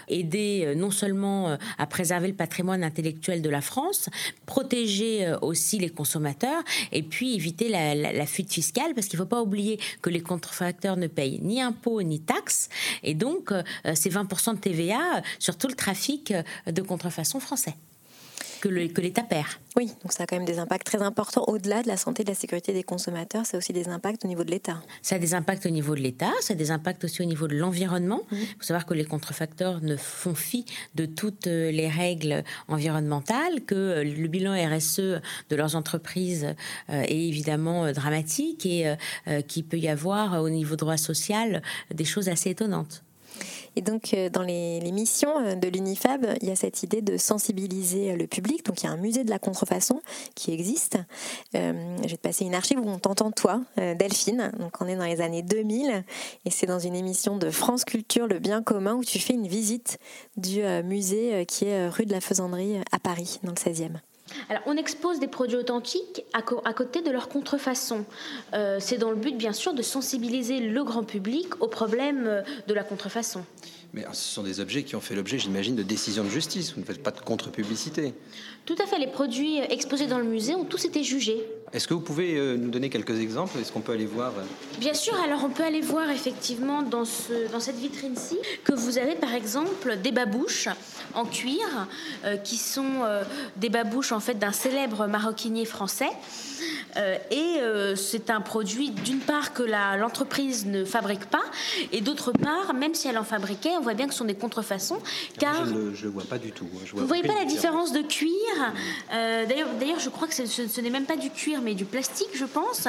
aider 0.09 0.75
non 0.77 0.91
seulement 0.91 1.57
à 1.79 1.87
préserver 1.87 2.29
le 2.29 2.35
patrimoine 2.35 2.85
intellectuel 2.85 3.43
de 3.43 3.51
la 3.51 3.61
France, 3.61 4.09
protéger 4.47 5.35
aussi 5.43 5.79
les 5.79 5.91
consommateurs 5.91 6.63
et 6.93 7.03
puis 7.03 7.35
éviter 7.35 7.69
la, 7.69 8.27
fuite 8.27 8.53
fiscale, 8.53 8.95
parce 8.95 9.07
qu'il 9.07 9.19
ne 9.19 9.25
faut 9.25 9.29
pas 9.29 9.43
oublier 9.43 9.79
que 10.03 10.11
les 10.11 10.21
contrefacteurs 10.21 10.97
ne 10.97 11.07
payent 11.07 11.41
ni 11.43 11.61
impôts 11.61 12.03
ni 12.03 12.21
taxes. 12.21 12.69
Et 13.03 13.15
donc, 13.15 13.53
c'est 13.95 14.11
20% 14.11 14.55
de 14.55 14.61
TVA 14.61 15.23
sur 15.39 15.57
tout 15.57 15.69
le 15.69 15.75
trafic 15.75 16.33
de 16.67 16.83
contrefaçon 16.83 17.41
français 17.41 17.75
que 18.69 19.01
l'État 19.01 19.23
perd. 19.23 19.47
Oui, 19.77 19.87
donc 20.03 20.13
ça 20.13 20.23
a 20.23 20.27
quand 20.27 20.37
même 20.37 20.45
des 20.45 20.59
impacts 20.59 20.87
très 20.87 21.03
importants 21.03 21.45
au-delà 21.49 21.83
de 21.83 21.89
la 21.89 21.97
santé 21.97 22.23
et 22.23 22.25
de 22.25 22.31
la 22.31 22.35
sécurité 22.35 22.73
des 22.73 22.83
consommateurs. 22.83 23.45
Ça 23.45 23.57
a 23.57 23.59
aussi 23.59 23.73
des 23.73 23.89
impacts 23.89 24.25
au 24.25 24.29
niveau 24.29 24.45
de 24.45 24.51
l'État. 24.51 24.81
Ça 25.03 25.17
a 25.17 25.19
des 25.19 25.35
impacts 25.35 25.67
au 25.67 25.71
niveau 25.71 25.95
de 25.95 26.01
l'État, 26.01 26.31
ça 26.41 26.55
a 26.55 26.57
des 26.57 26.71
impacts 26.71 27.05
aussi 27.05 27.23
au 27.23 27.25
niveau 27.25 27.49
de 27.49 27.57
l'environnement. 27.57 28.23
Il 28.33 28.47
faut 28.47 28.63
savoir 28.63 28.87
que 28.87 28.95
les 28.95 29.05
contrefacteurs 29.05 29.83
ne 29.83 29.97
font 29.97 30.35
fi 30.35 30.65
de 30.95 31.07
toutes 31.07 31.47
euh, 31.47 31.71
les 31.71 31.89
règles 31.89 32.45
environnementales, 32.69 33.63
que 33.67 33.75
euh, 33.75 34.05
le 34.05 34.29
bilan 34.29 34.55
RSE 34.55 35.21
de 35.51 35.57
leurs 35.57 35.77
entreprises 35.77 36.55
euh, 36.91 37.03
est 37.03 37.29
évidemment 37.29 37.93
dramatique 37.93 38.67
et 38.67 38.95
qu'il 39.49 39.65
peut 39.65 39.79
y 39.79 39.89
avoir 39.89 40.43
au 40.43 40.49
niveau 40.49 40.77
droit 40.77 40.97
social 40.97 41.63
des 41.93 42.05
choses 42.05 42.29
assez 42.29 42.51
étonnantes. 42.51 43.03
Et 43.77 43.83
donc, 43.83 44.15
euh, 44.15 44.29
dans 44.29 44.43
les, 44.43 44.81
missions 44.93 45.39
euh, 45.41 45.55
de 45.55 45.69
l'UNIFAB, 45.69 46.37
il 46.41 46.49
y 46.49 46.51
a 46.51 46.57
cette 46.57 46.83
idée 46.83 47.03
de 47.03 47.17
sensibiliser 47.17 48.13
euh, 48.13 48.17
le 48.17 48.27
public. 48.27 48.65
Donc, 48.65 48.83
il 48.83 48.87
y 48.87 48.89
a 48.89 48.93
un 48.93 48.97
musée 48.97 49.25
de 49.25 49.31
la 49.31 49.39
contrefaçon 49.39 50.01
qui 50.35 50.53
existe. 50.53 50.99
je 51.53 51.61
vais 51.61 52.17
te 52.17 52.23
passer 52.23 52.45
une 52.45 52.55
archive 52.55 52.79
où 52.79 52.89
on 52.89 52.99
t'entend, 52.99 53.31
toi, 53.31 53.61
Delphine. 53.77 54.53
Donc, 54.59 54.81
on 54.81 54.87
est 54.87 54.97
dans 54.97 55.05
les 55.05 55.21
années 55.21 55.43
2000 55.43 56.05
et 56.45 56.51
c'est 56.51 56.67
dans 56.67 56.79
une 56.79 56.95
émission 56.95 57.37
de 57.37 57.51
France 57.51 57.85
Culture, 57.85 58.27
Le 58.27 58.39
Bien 58.39 58.63
commun, 58.63 58.95
où 58.95 59.05
tu 59.05 59.19
fais 59.19 59.35
une 59.35 59.49
visite 59.49 59.99
du 60.37 60.63
musée 60.85 61.45
qui 61.47 61.67
est 61.67 61.89
rue 61.89 62.07
de 62.07 62.13
la 62.13 62.21
Faisanderie 62.21 62.79
à 62.93 62.99
Paris, 62.99 63.41
dans 63.43 63.53
le 63.53 63.57
16e. 63.57 63.99
On 64.67 64.77
expose 64.77 65.21
des 65.21 65.29
produits 65.29 65.57
authentiques 65.57 66.25
à, 66.33 66.43
côté 66.43 67.03
de 67.03 67.11
leur 67.11 67.29
contrefaçon. 67.29 68.05
Euh, 68.55 68.79
c'est 68.81 68.99
dans 68.99 69.11
le 69.11 69.17
but, 69.17 69.37
bien 69.37 69.53
sûr, 69.53 69.75
de 69.75 69.83
sensibiliser 69.83 70.61
le 70.61 70.85
grand 70.85 71.05
public 71.05 71.61
aux 71.61 71.69
problèmes 71.69 72.27
euh, 72.27 72.43
de 72.67 72.75
la 72.75 72.85
contrefaçon. 72.85 73.45
Mais 73.95 74.05
ce 74.13 74.35
sont 74.35 74.43
des 74.43 74.59
objets 74.59 74.83
qui 74.83 74.97
ont 74.97 75.01
fait 75.01 75.15
l'objet, 75.15 75.39
j'imagine, 75.39 75.77
de 75.77 75.85
décisions 75.85 76.25
de 76.25 76.29
justice. 76.29 76.75
Vous 76.75 76.81
ne 76.81 76.85
faites 76.85 77.01
pas 77.01 77.13
de 77.13 77.21
contre-publicité. 77.21 78.13
Tout 78.67 78.75
à 78.83 78.87
fait. 78.87 78.99
Les 78.99 79.07
produits 79.07 79.61
euh, 79.61 79.67
exposés 79.71 80.09
dans 80.09 80.19
le 80.19 80.25
musée 80.25 80.57
ont 80.57 80.65
tous 80.65 80.85
été 80.85 81.05
jugés. 81.05 81.47
Est-ce 81.73 81.87
que 81.87 81.95
vous 81.95 82.01
pouvez 82.01 82.37
euh, 82.37 82.57
nous 82.57 82.71
donner 82.71 82.91
quelques 82.91 83.21
exemples? 83.21 83.57
Est-ce 83.61 83.71
qu'on 83.71 83.83
peut 83.83 83.93
aller 83.93 84.07
voir 84.07 84.33
euh 84.37 84.43
Bien 84.81 84.95
sûr. 84.95 85.15
Alors, 85.25 85.45
on 85.45 85.49
peut 85.49 85.63
aller 85.63 85.81
voir 85.81 86.11
effectivement 86.11 86.83
dans, 86.83 87.05
ce, 87.05 87.53
dans 87.53 87.61
cette 87.61 87.77
vitrine-ci 87.77 88.37
que 88.65 88.73
vous 88.73 88.99
avez 88.99 89.15
par 89.15 89.33
exemple 89.33 89.97
des 90.03 90.11
babouches 90.11 90.69
en 91.15 91.25
cuir 91.25 91.87
qui 92.43 92.57
sont 92.57 93.05
des 93.57 93.69
babouches 93.69 94.11
en 94.11 94.19
fait 94.19 94.35
d'un 94.35 94.51
célèbre 94.51 95.07
maroquinier 95.07 95.65
français. 95.65 96.09
Et 97.31 97.61
c'est 97.97 98.31
un 98.31 98.41
produit 98.41 98.91
d'une 98.91 99.21
part 99.21 99.53
que 99.53 99.63
l'entreprise 99.63 100.67
ne 100.67 100.85
fabrique 100.85 101.27
pas 101.27 101.43
et 101.93 102.01
d'autre 102.01 102.33
part, 102.33 102.75
même 102.75 102.95
si 102.95 103.09
elle 103.09 103.19
en 103.19 103.25
fabriquait, 103.25 103.73
on 103.79 103.81
voit 103.81 103.95
bien 103.95 104.07
que 104.07 104.13
ce 104.13 104.19
sont 104.19 104.25
des 104.25 104.35
contrefaçons. 104.35 104.99
Car 105.39 105.67
je 105.67 105.75
ne 105.75 105.91
le 105.91 106.09
vois 106.09 106.25
pas 106.25 106.39
du 106.39 106.53
tout. 106.53 106.67
vous 106.93 107.01
ne 107.01 107.07
voyez 107.07 107.23
pas 107.23 107.35
la 107.35 107.45
différence 107.45 107.93
de 107.93 108.03
cuir. 108.03 108.31
Euh, 109.13 109.45
D'ailleurs, 109.79 110.01
je 110.01 110.09
crois 110.09 110.29
que 110.29 110.35
ce, 110.35 110.47
ce 110.47 110.81
n'est 110.81 110.91
même 110.91 111.07
pas 111.07 111.17
du 111.17 111.31
cuir, 111.31 111.61
mais 111.63 111.75
du 111.75 111.85
plastique, 111.85 112.29
je 112.35 112.45
pense. 112.45 112.89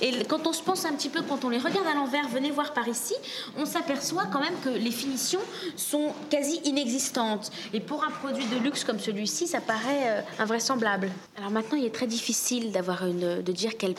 Et 0.00 0.24
quand 0.24 0.46
on 0.46 0.52
se 0.52 0.62
pense 0.62 0.84
un 0.84 0.92
petit 0.92 1.08
peu, 1.08 1.22
quand 1.22 1.44
on 1.44 1.48
les 1.48 1.58
regarde 1.58 1.86
à 1.86 1.94
l'envers, 1.94 2.28
venez 2.28 2.50
voir 2.50 2.72
par 2.72 2.88
ici, 2.88 3.14
on 3.56 3.66
s'aperçoit 3.66 4.26
quand 4.32 4.40
même 4.40 4.54
que 4.64 4.70
les 4.70 4.90
finitions 4.90 5.40
sont 5.76 6.12
quasi 6.30 6.60
inexistantes. 6.64 7.50
Et 7.72 7.80
pour 7.80 8.04
un 8.04 8.10
produit 8.10 8.44
de 8.46 8.62
luxe 8.62 8.84
comme 8.84 8.98
celui-ci, 8.98 9.46
ça 9.46 9.60
paraît 9.60 10.04
euh, 10.06 10.20
invraisemblable. 10.38 11.10
Alors 11.36 11.50
maintenant, 11.50 11.78
il 11.78 11.84
est 11.84 11.94
très 11.94 12.06
difficile 12.06 12.72
d'avoir 12.72 13.06
une, 13.06 13.42
de 13.46 13.52
dire 13.52 13.76
quelle 13.78 13.94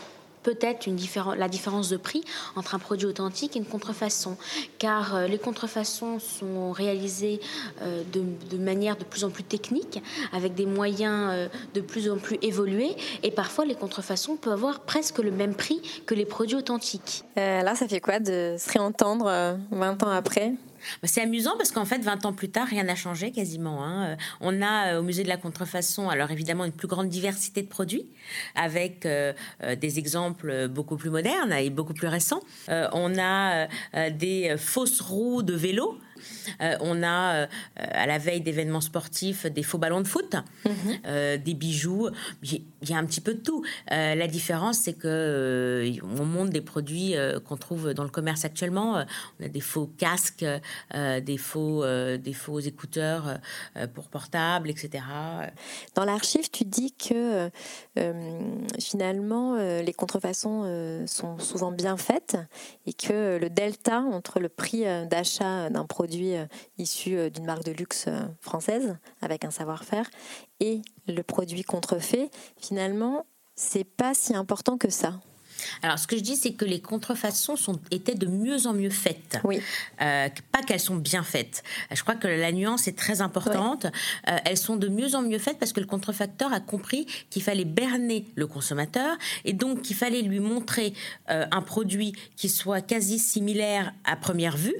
peut-être 0.47 0.87
la 1.37 1.49
différence 1.49 1.89
de 1.89 1.97
prix 1.97 2.23
entre 2.55 2.73
un 2.73 2.79
produit 2.79 3.05
authentique 3.05 3.57
et 3.57 3.59
une 3.59 3.65
contrefaçon, 3.65 4.37
car 4.79 5.13
euh, 5.13 5.27
les 5.27 5.37
contrefaçons 5.37 6.19
sont 6.19 6.71
réalisées 6.71 7.41
euh, 7.81 8.01
de, 8.13 8.57
manière 8.57 8.95
de 8.95 9.03
plus 9.03 9.25
en 9.25 9.29
plus 9.29 9.43
technique, 9.43 10.01
avec 10.31 10.55
des 10.55 10.65
moyens 10.65 11.31
euh, 11.33 11.47
de 11.73 11.81
plus 11.81 12.09
en 12.09 12.15
plus 12.15 12.37
évolués, 12.41 12.95
et 13.23 13.31
parfois 13.31 13.65
les 13.65 13.75
contrefaçons 13.75 14.37
peuvent 14.37 14.53
avoir 14.53 14.79
presque 14.79 15.19
le 15.19 15.31
même 15.31 15.53
prix 15.53 15.81
que 16.05 16.15
les 16.15 16.25
produits 16.25 16.55
authentiques. 16.55 17.25
là, 17.35 17.75
ça 17.75 17.85
fait 17.89 17.99
quoi 17.99 18.19
de 18.19 18.55
se 18.57 18.71
réentendre 18.71 19.57
20 19.71 20.03
ans 20.03 20.09
après? 20.11 20.53
C'est 21.03 21.21
amusant 21.21 21.55
parce 21.57 21.71
qu'en 21.71 21.85
fait, 21.85 21.99
20 21.99 22.25
ans 22.25 22.33
plus 22.33 22.49
tard, 22.49 22.67
rien 22.67 22.83
n'a 22.83 22.95
changé 22.95 23.31
quasiment. 23.31 23.83
Hein. 23.83 24.05
Euh, 24.05 24.15
on 24.41 24.61
a 24.61 24.93
euh, 24.93 24.99
au 24.99 25.03
musée 25.03 25.23
de 25.23 25.29
la 25.29 25.37
contrefaçon, 25.37 26.09
alors 26.09 26.31
évidemment, 26.31 26.65
une 26.65 26.71
plus 26.71 26.87
grande 26.87 27.09
diversité 27.09 27.61
de 27.61 27.67
produits, 27.67 28.05
avec 28.55 29.05
euh, 29.05 29.33
des 29.79 29.99
exemples 29.99 30.67
beaucoup 30.67 30.97
plus 30.97 31.09
modernes 31.09 31.53
et 31.53 31.69
beaucoup 31.69 31.93
plus 31.93 32.07
récents. 32.07 32.41
on 32.67 33.17
a 33.17 33.67
des 34.09 34.55
fausses 34.57 35.01
roues 35.01 35.43
de 35.43 35.53
vélo 35.53 35.97
on 36.59 37.03
a, 37.03 37.47
à 37.75 38.07
la 38.07 38.17
veille 38.17 38.41
d'événements 38.41 38.81
sportifs, 38.81 39.45
des 39.45 39.63
faux 39.63 39.77
ballons 39.77 40.01
de 40.01 40.07
foot, 40.07 40.35
mhm. 40.65 41.37
des 41.37 41.53
bijoux 41.53 42.09
il 42.81 42.89
y 42.89 42.93
a 42.93 42.97
un 42.97 43.05
petit 43.05 43.21
peu 43.21 43.33
de 43.33 43.39
tout. 43.39 43.63
Euh, 43.91 44.15
la 44.15 44.27
différence, 44.27 44.79
c'est 44.79 44.93
que 44.93 45.07
euh, 45.07 45.99
on 46.03 46.25
monte 46.25 46.49
des 46.49 46.61
produits 46.61 47.15
euh, 47.15 47.39
qu'on 47.39 47.57
trouve 47.57 47.93
dans 47.93 48.03
le 48.03 48.09
commerce 48.09 48.45
actuellement. 48.45 49.03
on 49.39 49.45
a 49.45 49.47
des 49.47 49.61
faux 49.61 49.89
casques, 49.97 50.45
des 50.93 51.37
faux, 51.37 51.83
des 52.17 52.33
faux 52.33 52.59
écouteurs 52.59 53.39
pour 53.93 54.09
portable, 54.09 54.69
etc. 54.69 55.03
Dans 55.95 56.05
l'archive, 56.05 56.49
tu 56.49 56.63
dis 56.65 56.93
que 56.93 57.49
finalement, 58.79 59.55
les 59.55 59.93
contrefaçons 59.93 61.05
sont 61.07 61.39
souvent 61.39 61.71
bien 61.71 61.97
faites 61.97 62.37
et 62.85 62.93
que 62.93 63.37
le 63.37 63.49
delta 63.49 63.99
entre 63.99 64.39
le 64.39 64.49
prix 64.49 64.83
d'achat 65.09 65.69
d'un 65.69 65.85
produit 65.85 66.33
issu 66.77 67.29
d'une 67.31 67.45
marque 67.45 67.63
de 67.63 67.71
luxe 67.71 68.07
française 68.41 68.97
avec 69.21 69.45
un 69.45 69.51
savoir-faire 69.51 70.09
et 70.59 70.81
le 71.07 71.23
produit 71.23 71.63
contrefait, 71.63 72.29
finalement, 72.59 73.25
c'est 73.55 73.85
pas 73.85 74.13
si 74.13 74.35
important 74.35 74.77
que 74.77 74.89
ça. 74.89 75.19
Alors, 75.81 75.99
ce 75.99 76.07
que 76.07 76.17
je 76.17 76.21
dis, 76.21 76.35
c'est 76.35 76.53
que 76.53 76.65
les 76.65 76.81
contrefaçons 76.81 77.55
sont, 77.55 77.79
étaient 77.91 78.15
de 78.15 78.27
mieux 78.27 78.67
en 78.67 78.73
mieux 78.73 78.89
faites. 78.89 79.39
Oui. 79.43 79.59
Euh, 80.01 80.29
pas 80.51 80.61
qu'elles 80.63 80.79
sont 80.79 80.95
bien 80.95 81.23
faites. 81.23 81.63
Je 81.91 82.01
crois 82.01 82.15
que 82.15 82.27
la 82.27 82.51
nuance 82.51 82.87
est 82.87 82.97
très 82.97 83.21
importante. 83.21 83.85
Euh, 84.27 84.37
elles 84.45 84.57
sont 84.57 84.75
de 84.75 84.87
mieux 84.87 85.15
en 85.15 85.21
mieux 85.21 85.39
faites 85.39 85.59
parce 85.59 85.73
que 85.73 85.79
le 85.79 85.85
contrefacteur 85.85 86.53
a 86.53 86.59
compris 86.59 87.07
qu'il 87.29 87.43
fallait 87.43 87.65
berner 87.65 88.25
le 88.35 88.47
consommateur 88.47 89.17
et 89.45 89.53
donc 89.53 89.81
qu'il 89.81 89.95
fallait 89.95 90.21
lui 90.21 90.39
montrer 90.39 90.93
euh, 91.29 91.45
un 91.51 91.61
produit 91.61 92.13
qui 92.35 92.49
soit 92.49 92.81
quasi 92.81 93.19
similaire 93.19 93.93
à 94.05 94.15
première 94.15 94.57
vue 94.57 94.75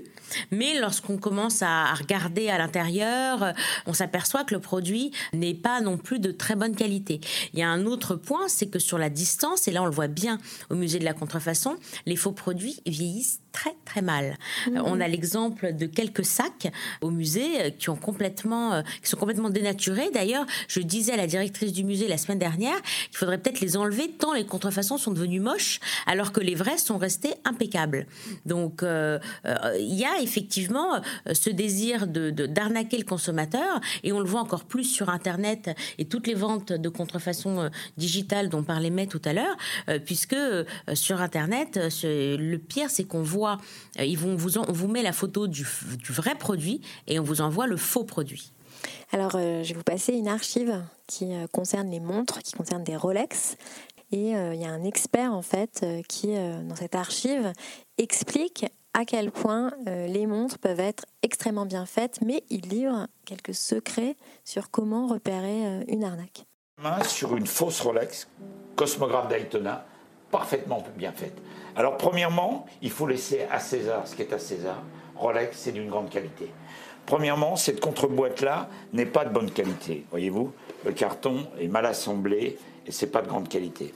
mais 0.51 0.79
lorsqu'on 0.79 1.17
commence 1.17 1.61
à 1.61 1.93
regarder 1.93 2.49
à 2.49 2.57
l'intérieur, 2.57 3.53
on 3.85 3.93
s'aperçoit 3.93 4.43
que 4.43 4.53
le 4.53 4.61
produit 4.61 5.11
n'est 5.33 5.53
pas 5.53 5.81
non 5.81 5.97
plus 5.97 6.19
de 6.19 6.31
très 6.31 6.55
bonne 6.55 6.75
qualité. 6.75 7.19
Il 7.53 7.59
y 7.59 7.63
a 7.63 7.69
un 7.69 7.85
autre 7.85 8.15
point, 8.15 8.47
c'est 8.47 8.67
que 8.67 8.79
sur 8.79 8.97
la 8.97 9.09
distance, 9.09 9.67
et 9.67 9.71
là 9.71 9.81
on 9.81 9.85
le 9.85 9.91
voit 9.91 10.07
bien 10.07 10.37
au 10.69 10.75
musée 10.75 10.99
de 10.99 11.05
la 11.05 11.13
contrefaçon, 11.13 11.77
les 12.05 12.15
faux 12.15 12.31
produits 12.31 12.81
vieillissent 12.85 13.39
très 13.57 13.75
très 13.85 14.03
mal. 14.03 14.37
Mmh. 14.67 14.81
On 14.85 15.01
a 15.01 15.07
l'exemple 15.07 15.73
de 15.73 15.87
quelques 15.87 16.25
sacs 16.25 16.71
au 17.01 17.09
musée 17.09 17.61
euh, 17.61 17.69
qui 17.71 17.89
ont 17.89 17.95
complètement, 17.95 18.73
euh, 18.73 18.81
qui 19.01 19.09
sont 19.09 19.17
complètement 19.17 19.49
dénaturés. 19.49 20.11
D'ailleurs, 20.13 20.45
je 20.67 20.79
disais 20.79 21.13
à 21.13 21.17
la 21.17 21.25
directrice 21.25 21.73
du 21.73 21.83
musée 21.83 22.07
la 22.07 22.17
semaine 22.17 22.37
dernière 22.37 22.79
qu'il 22.83 23.17
faudrait 23.17 23.39
peut-être 23.39 23.59
les 23.59 23.75
enlever 23.75 24.11
tant 24.11 24.33
les 24.33 24.45
contrefaçons 24.45 24.97
sont 24.97 25.11
devenues 25.11 25.39
moches, 25.39 25.79
alors 26.05 26.31
que 26.31 26.39
les 26.39 26.53
vrais 26.53 26.77
sont 26.77 26.99
restés 26.99 27.33
impeccables. 27.45 28.05
Donc, 28.45 28.83
euh, 28.83 29.17
il 29.79 29.95
y 29.95 30.05
a 30.05 30.16
effectivement 30.21 31.01
ce 31.32 31.49
désir 31.49 32.08
de 32.08 32.30
d'arnaquer 32.30 32.97
le 32.97 33.03
consommateur, 33.03 33.80
et 34.03 34.12
on 34.12 34.19
le 34.19 34.25
voit 34.25 34.41
encore 34.41 34.65
plus 34.65 34.84
sur 34.84 35.10
Internet 35.10 35.75
et 35.97 36.06
toutes 36.06 36.27
les 36.27 36.34
ventes 36.34 36.71
de 36.71 36.89
contrefaçon 36.89 37.69
digitale 37.97 38.49
dont 38.49 38.63
parlait 38.63 38.89
May 38.89 39.08
tout 39.08 39.21
à 39.25 39.34
l'heure, 39.34 39.58
puisque 40.06 40.36
sur 40.93 41.21
Internet, 41.21 41.80
le 42.03 42.58
pire, 42.58 42.89
c'est 42.89 43.06
qu'on 43.06 43.23
voit 43.23 43.60
euh, 43.99 44.06
ils 44.06 44.17
vont 44.17 44.36
vous, 44.36 44.58
on 44.58 44.71
vous 44.71 44.88
met 44.88 45.01
la 45.01 45.13
photo 45.13 45.47
du, 45.47 45.65
vrai 46.10 46.36
produit 46.36 46.82
et 47.08 47.19
on 47.19 47.23
vous 47.23 47.41
envoie 47.41 47.67
le 47.67 47.77
faux 47.77 48.03
produit. 48.03 48.51
Alors, 49.12 49.36
euh, 49.36 49.63
je 49.63 49.69
vais 49.69 49.77
vous 49.77 49.84
passer 49.84 50.13
une 50.13 50.27
archive 50.27 50.84
qui 51.08 51.34
euh, 51.34 51.47
concerne 51.47 51.89
les 51.89 51.99
montres, 51.99 52.39
qui 52.39 52.53
concerne 52.53 52.84
des 52.84 52.95
Rolex. 52.95 53.58
Et 54.13 54.30
il 54.30 54.62
y 54.62 54.63
a 54.63 54.69
un 54.69 54.86
expert, 54.86 55.34
en 55.34 55.41
fait, 55.41 55.86
qui, 56.08 56.27
dans 56.27 56.77
cette 56.77 56.95
archive, 56.95 57.51
explique 57.97 58.65
à 58.97 59.05
quel 59.05 59.29
point 59.29 59.71
les 59.86 60.25
montres 60.25 60.57
peuvent 60.57 60.79
être 60.79 61.05
extrêmement 61.21 61.67
bien 61.67 61.86
faites, 61.86 62.19
mais 62.25 62.43
il 62.49 62.62
livre 62.62 63.05
quelques 63.25 63.53
secrets 63.53 64.15
sur 64.43 64.71
comment 64.71 65.05
repérer 65.05 65.83
une 65.88 66.03
arnaque. 66.03 66.47
Sur 67.07 67.36
une 67.36 67.45
fausse 67.45 67.79
Rolex, 67.81 68.27
Cosmographe 68.75 69.27
Daytona, 69.27 69.86
parfaitement 70.31 70.83
bien 70.97 71.12
faite. 71.12 71.38
Alors 71.75 71.97
premièrement, 71.97 72.65
il 72.81 72.89
faut 72.89 73.05
laisser 73.05 73.45
à 73.51 73.60
César 73.60 74.07
ce 74.07 74.15
qui 74.15 74.23
est 74.23 74.33
à 74.33 74.39
César. 74.39 74.81
Rolex, 75.15 75.55
c'est 75.55 75.73
d'une 75.73 75.89
grande 75.89 76.10
qualité. 76.10 76.51
Premièrement, 77.05 77.55
cette 77.55 77.79
contreboîte-là 77.79 78.67
n'est 78.93 79.05
pas 79.05 79.25
de 79.25 79.29
bonne 79.29 79.51
qualité. 79.51 80.05
Voyez-vous, 80.10 80.51
le 80.86 80.91
carton 80.91 81.45
est 81.60 81.67
mal 81.67 81.86
assemblé 81.86 82.57
et 82.88 82.91
c'est 82.91 83.12
pas 83.12 83.21
de 83.21 83.27
grande 83.27 83.47
qualité. 83.47 83.93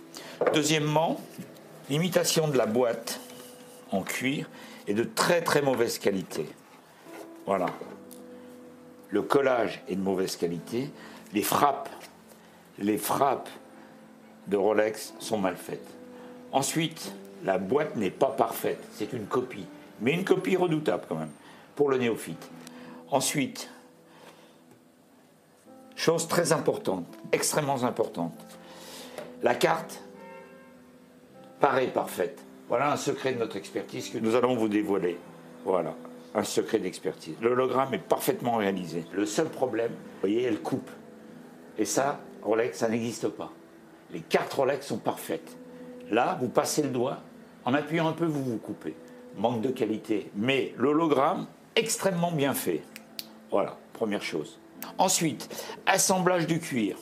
Deuxièmement, 0.54 1.20
l'imitation 1.90 2.48
de 2.50 2.58
la 2.58 2.68
boîte 2.68 3.20
en 3.92 4.04
cuir 4.04 4.48
est 4.88 4.94
de 4.94 5.04
très 5.04 5.41
très 5.41 5.62
mauvaise 5.62 6.00
qualité. 6.00 6.48
Voilà. 7.46 7.67
Le 9.10 9.22
collage 9.22 9.82
est 9.88 9.96
de 9.96 10.02
mauvaise 10.02 10.36
qualité. 10.36 10.89
Les 11.34 11.44
frappes, 11.44 11.89
les 12.80 12.98
frappes 12.98 13.50
de 14.48 14.58
Rolex 14.58 15.13
sont 15.20 15.38
mal 15.38 15.56
faites. 15.56 15.88
Ensuite, 16.52 17.13
la 17.44 17.58
boîte 17.58 17.96
n'est 17.96 18.12
pas 18.12 18.32
parfaite, 18.32 18.82
c'est 18.94 19.13
une 19.13 19.26
copie, 19.26 19.65
mais 20.00 20.13
une 20.13 20.26
copie 20.26 20.56
redoutable 20.56 21.06
quand 21.08 21.15
même, 21.15 21.32
pour 21.76 21.89
le 21.89 21.98
néophyte. 21.98 22.50
Ensuite, 23.10 23.70
chose 25.96 26.28
très 26.28 26.52
importante, 26.52 27.06
extrêmement 27.32 27.84
importante, 27.84 28.34
la 29.44 29.56
carte 29.56 30.02
paraît 31.60 31.88
parfaite. 31.88 32.44
Voilà 32.72 32.90
un 32.90 32.96
secret 32.96 33.34
de 33.34 33.40
notre 33.40 33.58
expertise 33.58 34.08
que 34.08 34.18
nous 34.18 34.34
allons 34.34 34.56
vous 34.56 34.70
dévoiler. 34.70 35.18
Voilà, 35.66 35.94
un 36.34 36.46
secret 36.46 36.80
d'expertise. 36.80 37.36
L'hologramme 37.42 37.94
est 37.94 37.98
parfaitement 37.98 38.56
réalisé. 38.56 39.04
Le 39.12 39.26
seul 39.26 39.50
problème, 39.50 39.92
vous 39.92 40.20
voyez, 40.22 40.44
elle 40.44 40.62
coupe. 40.62 40.90
Et 41.78 41.84
ça, 41.84 42.22
Rolex, 42.42 42.78
ça 42.78 42.88
n'existe 42.88 43.28
pas. 43.28 43.52
Les 44.14 44.22
cartes 44.22 44.54
Rolex 44.54 44.88
sont 44.88 45.00
parfaites. 45.00 45.58
Là, 46.12 46.38
vous 46.40 46.48
passez 46.48 46.82
le 46.82 46.88
doigt, 46.88 47.18
en 47.66 47.74
appuyant 47.74 48.08
un 48.08 48.14
peu, 48.14 48.24
vous 48.24 48.42
vous 48.42 48.58
coupez. 48.58 48.96
Manque 49.36 49.60
de 49.60 49.70
qualité. 49.72 50.32
Mais 50.38 50.74
l'hologramme, 50.78 51.48
extrêmement 51.76 52.32
bien 52.32 52.54
fait. 52.54 52.84
Voilà, 53.52 53.76
première 53.92 54.24
chose. 54.24 54.60
Ensuite, 54.98 55.50
assemblage 55.86 56.48
du 56.48 56.62
cuir. 56.62 56.96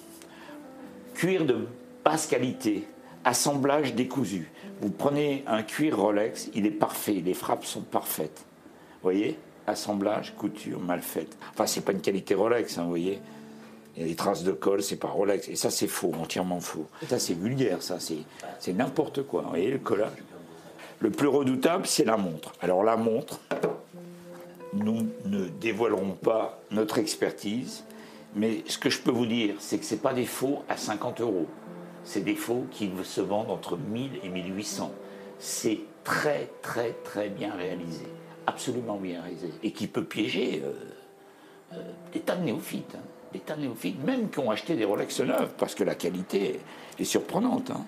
Cuir 1.14 1.46
de 1.46 1.68
basse 2.04 2.26
qualité, 2.26 2.88
assemblage 3.24 3.94
décousu. 3.94 4.50
Vous 4.82 4.90
prenez 4.90 5.44
un 5.48 5.64
cuir 5.64 5.98
Rolex, 5.98 6.50
il 6.54 6.66
est 6.66 6.72
parfait, 6.72 7.22
les 7.26 7.34
frappes 7.34 7.66
sont 7.66 7.82
parfaites. 7.82 8.46
Vous 8.94 9.04
voyez 9.04 9.38
Assemblage, 9.68 10.34
couture 10.36 10.80
mal 10.80 11.02
faite. 11.02 11.38
Enfin, 11.52 11.68
c'est 11.68 11.82
pas 11.82 11.92
une 11.92 12.02
qualité 12.02 12.34
Rolex, 12.34 12.78
hein, 12.78 12.84
vous 12.84 12.90
voyez 12.90 13.20
il 14.00 14.04
y 14.04 14.06
a 14.06 14.08
des 14.08 14.16
traces 14.16 14.44
de 14.44 14.54
colle, 14.54 14.82
c'est 14.82 14.96
pas 14.96 15.10
Rolex. 15.10 15.50
Et 15.50 15.58
ça, 15.58 15.70
c'est 15.70 15.88
faux, 15.88 16.14
entièrement 16.22 16.62
faux. 16.62 16.88
Ça, 17.10 17.20
c'est 17.20 17.34
vulgaire, 17.34 17.82
ça, 17.82 17.98
c'est 18.00 18.74
n'importe 18.74 19.24
quoi. 19.24 19.42
Vous 19.42 19.50
voyez 19.50 19.72
le 19.72 19.80
collage 19.80 20.24
Le 21.00 21.10
plus 21.10 21.28
redoutable, 21.28 21.86
c'est 21.86 22.06
la 22.06 22.16
montre. 22.16 22.54
Alors, 22.62 22.84
la 22.86 22.96
montre, 22.96 23.42
nous 24.74 25.08
ne 25.26 25.50
dévoilerons 25.50 26.12
pas 26.12 26.62
notre 26.72 26.98
expertise, 26.98 27.84
mais 28.36 28.64
ce 28.68 28.78
que 28.78 28.90
je 28.90 29.02
peux 29.02 29.12
vous 29.12 29.26
dire, 29.26 29.56
c'est 29.60 29.80
que 29.80 29.86
ce 29.86 29.96
pas 29.96 30.14
des 30.14 30.26
faux 30.26 30.64
à 30.70 30.78
50 30.78 31.20
euros. 31.20 31.48
C'est 32.10 32.22
des 32.22 32.34
faux 32.34 32.66
qui 32.72 32.90
se 33.04 33.22
vendent 33.22 33.52
entre 33.52 33.78
1000 33.78 34.22
et 34.24 34.30
1800. 34.30 34.92
C'est 35.38 35.78
très, 36.04 36.50
très, 36.64 36.94
très 37.04 37.30
bien 37.30 37.54
réalisé. 37.54 38.08
Absolument 38.48 38.98
bien 38.98 39.22
réalisé. 39.22 39.52
Et 39.62 39.72
qui 39.72 39.86
peut 39.86 40.04
piéger 40.04 40.64
euh, 40.66 40.74
euh, 41.74 41.84
des 42.12 42.22
tas 42.22 42.36
de 42.36 42.46
néophytes. 42.46 42.96
Hein 42.96 43.06
des 43.32 43.38
tas 43.38 43.56
de 43.56 43.62
néophytes, 43.62 44.04
même 44.04 44.32
qui 44.32 44.40
ont 44.40 44.50
acheté 44.50 44.76
des 44.76 44.86
Rolex 44.86 45.20
neufs, 45.20 45.54
parce 45.60 45.76
que 45.76 45.84
la 45.84 45.94
qualité 45.94 46.60
est 47.02 47.06
surprenante. 47.06 47.72
Hein. 47.72 47.86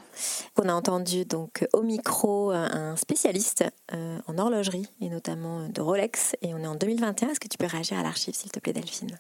On 0.57 0.67
a 0.67 0.73
entendu 0.73 1.25
donc 1.25 1.67
au 1.73 1.81
micro 1.81 2.51
un 2.51 2.95
spécialiste 2.95 3.63
euh, 3.93 4.19
en 4.27 4.37
horlogerie, 4.37 4.87
et 5.01 5.09
notamment 5.09 5.67
de 5.67 5.81
Rolex, 5.81 6.35
et 6.41 6.53
on 6.53 6.59
est 6.59 6.67
en 6.67 6.75
2021. 6.75 7.29
Est-ce 7.29 7.39
que 7.39 7.47
tu 7.47 7.57
peux 7.57 7.65
réagir 7.65 7.97
à 7.97 8.03
l'archive, 8.03 8.33
s'il 8.33 8.51
te 8.51 8.59
plaît, 8.59 8.73
Delphine? 8.73 9.19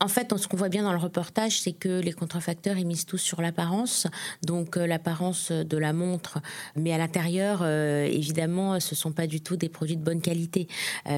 En 0.00 0.08
fait, 0.08 0.36
ce 0.36 0.48
qu'on 0.48 0.56
voit 0.56 0.68
bien 0.68 0.82
dans 0.82 0.92
le 0.92 0.98
reportage, 0.98 1.60
c'est 1.60 1.72
que 1.72 2.00
les 2.00 2.12
contrefacteurs, 2.12 2.78
ils 2.78 2.86
misent 2.86 3.06
tous 3.06 3.18
sur 3.18 3.42
l'apparence, 3.42 4.06
donc 4.42 4.76
euh, 4.76 4.86
l'apparence 4.86 5.52
de 5.52 5.76
la 5.76 5.92
montre, 5.92 6.38
mais 6.76 6.92
à 6.92 6.98
l'intérieur, 6.98 7.60
euh, 7.62 8.04
évidemment, 8.04 8.80
ce 8.80 8.94
ne 8.94 8.96
sont 8.96 9.12
pas 9.12 9.26
du 9.26 9.40
tout 9.40 9.56
des 9.56 9.68
produits 9.68 9.96
de 9.96 10.04
bonne 10.04 10.20
qualité. 10.20 10.68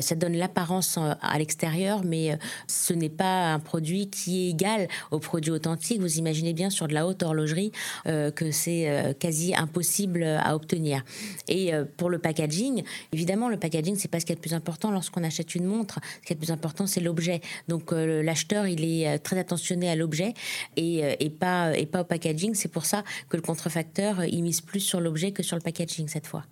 ça 0.00 0.14
donne 0.14 0.34
l'apparence 0.34 0.98
à 0.98 1.38
l'extérieur, 1.38 2.02
mais 2.04 2.38
ce 2.66 2.92
n'est 2.92 3.08
pas 3.08 3.52
un 3.52 3.58
produit 3.58 4.10
qui 4.10 4.46
est 4.46 4.50
égal 4.50 4.88
au 5.10 5.18
produit 5.18 5.50
authentique. 5.50 6.00
Vous 6.00 6.18
imaginez 6.18 6.52
bien 6.52 6.70
sur 6.70 6.88
de 6.88 6.94
la 6.94 7.06
haute 7.06 7.22
horlogerie 7.22 7.72
euh, 7.72 7.91
que 8.34 8.50
c'est 8.50 8.88
euh, 8.88 9.12
quasi 9.12 9.54
impossible 9.54 10.24
à 10.24 10.54
obtenir. 10.54 11.04
Et 11.48 11.74
euh, 11.74 11.84
pour 11.96 12.10
le 12.10 12.18
packaging, 12.18 12.82
évidemment, 13.12 13.48
le 13.48 13.56
packaging, 13.56 13.96
c'est 13.96 14.08
pas 14.08 14.20
ce 14.20 14.26
qui 14.26 14.32
est 14.32 14.36
le 14.36 14.40
plus 14.40 14.54
important 14.54 14.90
lorsqu'on 14.90 15.24
achète 15.24 15.54
une 15.54 15.64
montre. 15.64 15.98
Ce 16.20 16.26
qui 16.26 16.32
est 16.32 16.36
le 16.36 16.40
plus 16.40 16.52
important, 16.52 16.86
c'est 16.86 17.00
l'objet. 17.00 17.40
Donc 17.68 17.92
l'acheteur, 17.92 18.66
il 18.66 18.84
est 18.84 19.18
très 19.18 19.38
attentionné 19.38 19.88
à 19.88 19.96
l'objet 19.96 20.34
et, 20.76 21.02
et, 21.20 21.30
pas, 21.30 21.76
et 21.76 21.86
pas 21.86 22.02
au 22.02 22.04
packaging. 22.04 22.54
C'est 22.54 22.68
pour 22.68 22.84
ça 22.84 23.04
que 23.28 23.36
le 23.36 23.42
contrefacteur, 23.42 24.24
il 24.24 24.42
mise 24.42 24.60
plus 24.60 24.80
sur 24.80 25.00
l'objet 25.00 25.32
que 25.32 25.42
sur 25.42 25.56
le 25.56 25.62
packaging 25.62 26.08
cette 26.08 26.26
fois. 26.26 26.44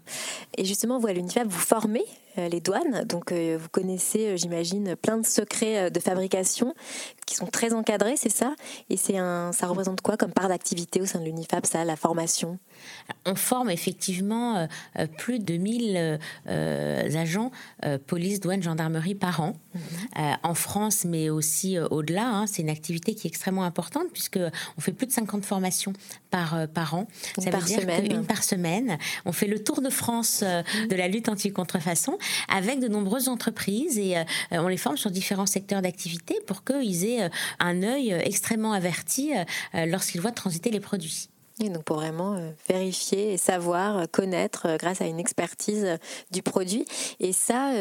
Et 0.56 0.64
justement, 0.64 0.98
vous, 0.98 1.06
à 1.06 1.12
l'UNIFAB, 1.12 1.48
vous 1.48 1.58
formez 1.58 2.04
les 2.48 2.60
douanes. 2.60 3.04
Donc, 3.04 3.32
vous 3.32 3.68
connaissez, 3.70 4.36
j'imagine, 4.36 4.96
plein 4.96 5.18
de 5.18 5.26
secrets 5.26 5.90
de 5.90 6.00
fabrication 6.00 6.74
qui 7.30 7.36
sont 7.36 7.46
très 7.46 7.72
encadrés, 7.72 8.16
c'est 8.16 8.30
ça? 8.30 8.54
Et 8.88 8.96
c'est 8.96 9.16
un, 9.16 9.52
ça 9.52 9.68
représente 9.68 10.00
quoi 10.00 10.16
comme 10.16 10.32
part 10.32 10.48
d'activité 10.48 11.00
au 11.00 11.06
sein 11.06 11.20
de 11.20 11.24
l'UNIFAP, 11.24 11.64
ça, 11.64 11.84
la 11.84 11.96
formation? 11.96 12.58
On 13.24 13.34
forme 13.34 13.70
effectivement 13.70 14.56
euh, 14.98 15.06
plus 15.18 15.38
de 15.38 15.54
1000 15.54 16.18
euh, 16.48 17.18
agents 17.18 17.50
police, 18.06 18.40
douane, 18.40 18.62
gendarmerie 18.62 19.14
par 19.14 19.40
an 19.40 19.54
mhm. 19.74 20.36
en 20.42 20.54
France, 20.54 21.04
mais 21.04 21.30
aussi 21.30 21.78
au-delà. 21.78 22.26
Hein. 22.26 22.46
c'est 22.46 22.62
une 22.62 22.70
activité 22.70 23.14
qui 23.14 23.26
est 23.26 23.30
extrêmement 23.30 23.64
importante 23.64 24.06
puisque 24.12 24.40
on 24.76 24.80
fait 24.80 24.92
plus 24.92 25.06
de 25.06 25.12
50 25.12 25.44
formations 25.44 25.92
par, 26.30 26.68
par 26.68 26.94
an. 26.94 27.06
Une 27.36 27.44
ça 27.44 27.50
veut 27.50 27.64
dire 27.64 27.80
semaine. 27.80 28.10
une 28.10 28.24
par 28.24 28.42
semaine. 28.42 28.98
On 29.24 29.32
fait 29.32 29.46
le 29.46 29.62
tour 29.62 29.82
de 29.82 29.90
France 29.90 30.42
mhm. 30.42 30.88
de 30.88 30.96
la 30.96 31.08
lutte 31.08 31.28
anti-contrefaçon 31.28 32.18
avec 32.48 32.80
de 32.80 32.88
nombreuses 32.88 33.28
entreprises 33.28 33.98
et 33.98 34.16
on 34.50 34.68
les 34.68 34.76
forme 34.76 34.96
sur 34.96 35.10
différents 35.10 35.46
secteurs 35.46 35.82
d'activité 35.82 36.40
pour 36.46 36.64
qu'ils 36.64 37.04
aient 37.04 37.24
euh, 37.24 37.28
un 37.58 37.82
œil 37.82 38.12
euh, 38.12 38.20
extrêmement 38.20 38.72
averti 38.72 39.32
euh, 39.34 39.86
lorsqu'ils 39.86 40.20
voient 40.20 40.32
transiter 40.32 40.70
les 40.70 40.80
produits. 40.80 41.28
Et 41.62 41.68
donc 41.68 41.84
pour 41.84 41.96
vraiment 41.96 42.40
vérifier 42.70 43.34
et 43.34 43.36
savoir, 43.36 44.10
connaître 44.10 44.78
grâce 44.78 45.02
à 45.02 45.06
une 45.06 45.20
expertise 45.20 45.98
du 46.30 46.40
produit. 46.40 46.86
Et 47.18 47.34
ça, 47.34 47.72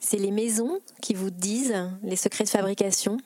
c'est 0.00 0.18
les 0.18 0.30
maisons 0.30 0.80
qui 1.00 1.14
vous 1.14 1.30
disent 1.30 1.74
les 2.02 2.16
secrets 2.16 2.44
de 2.44 2.50
fabrication 2.50 3.16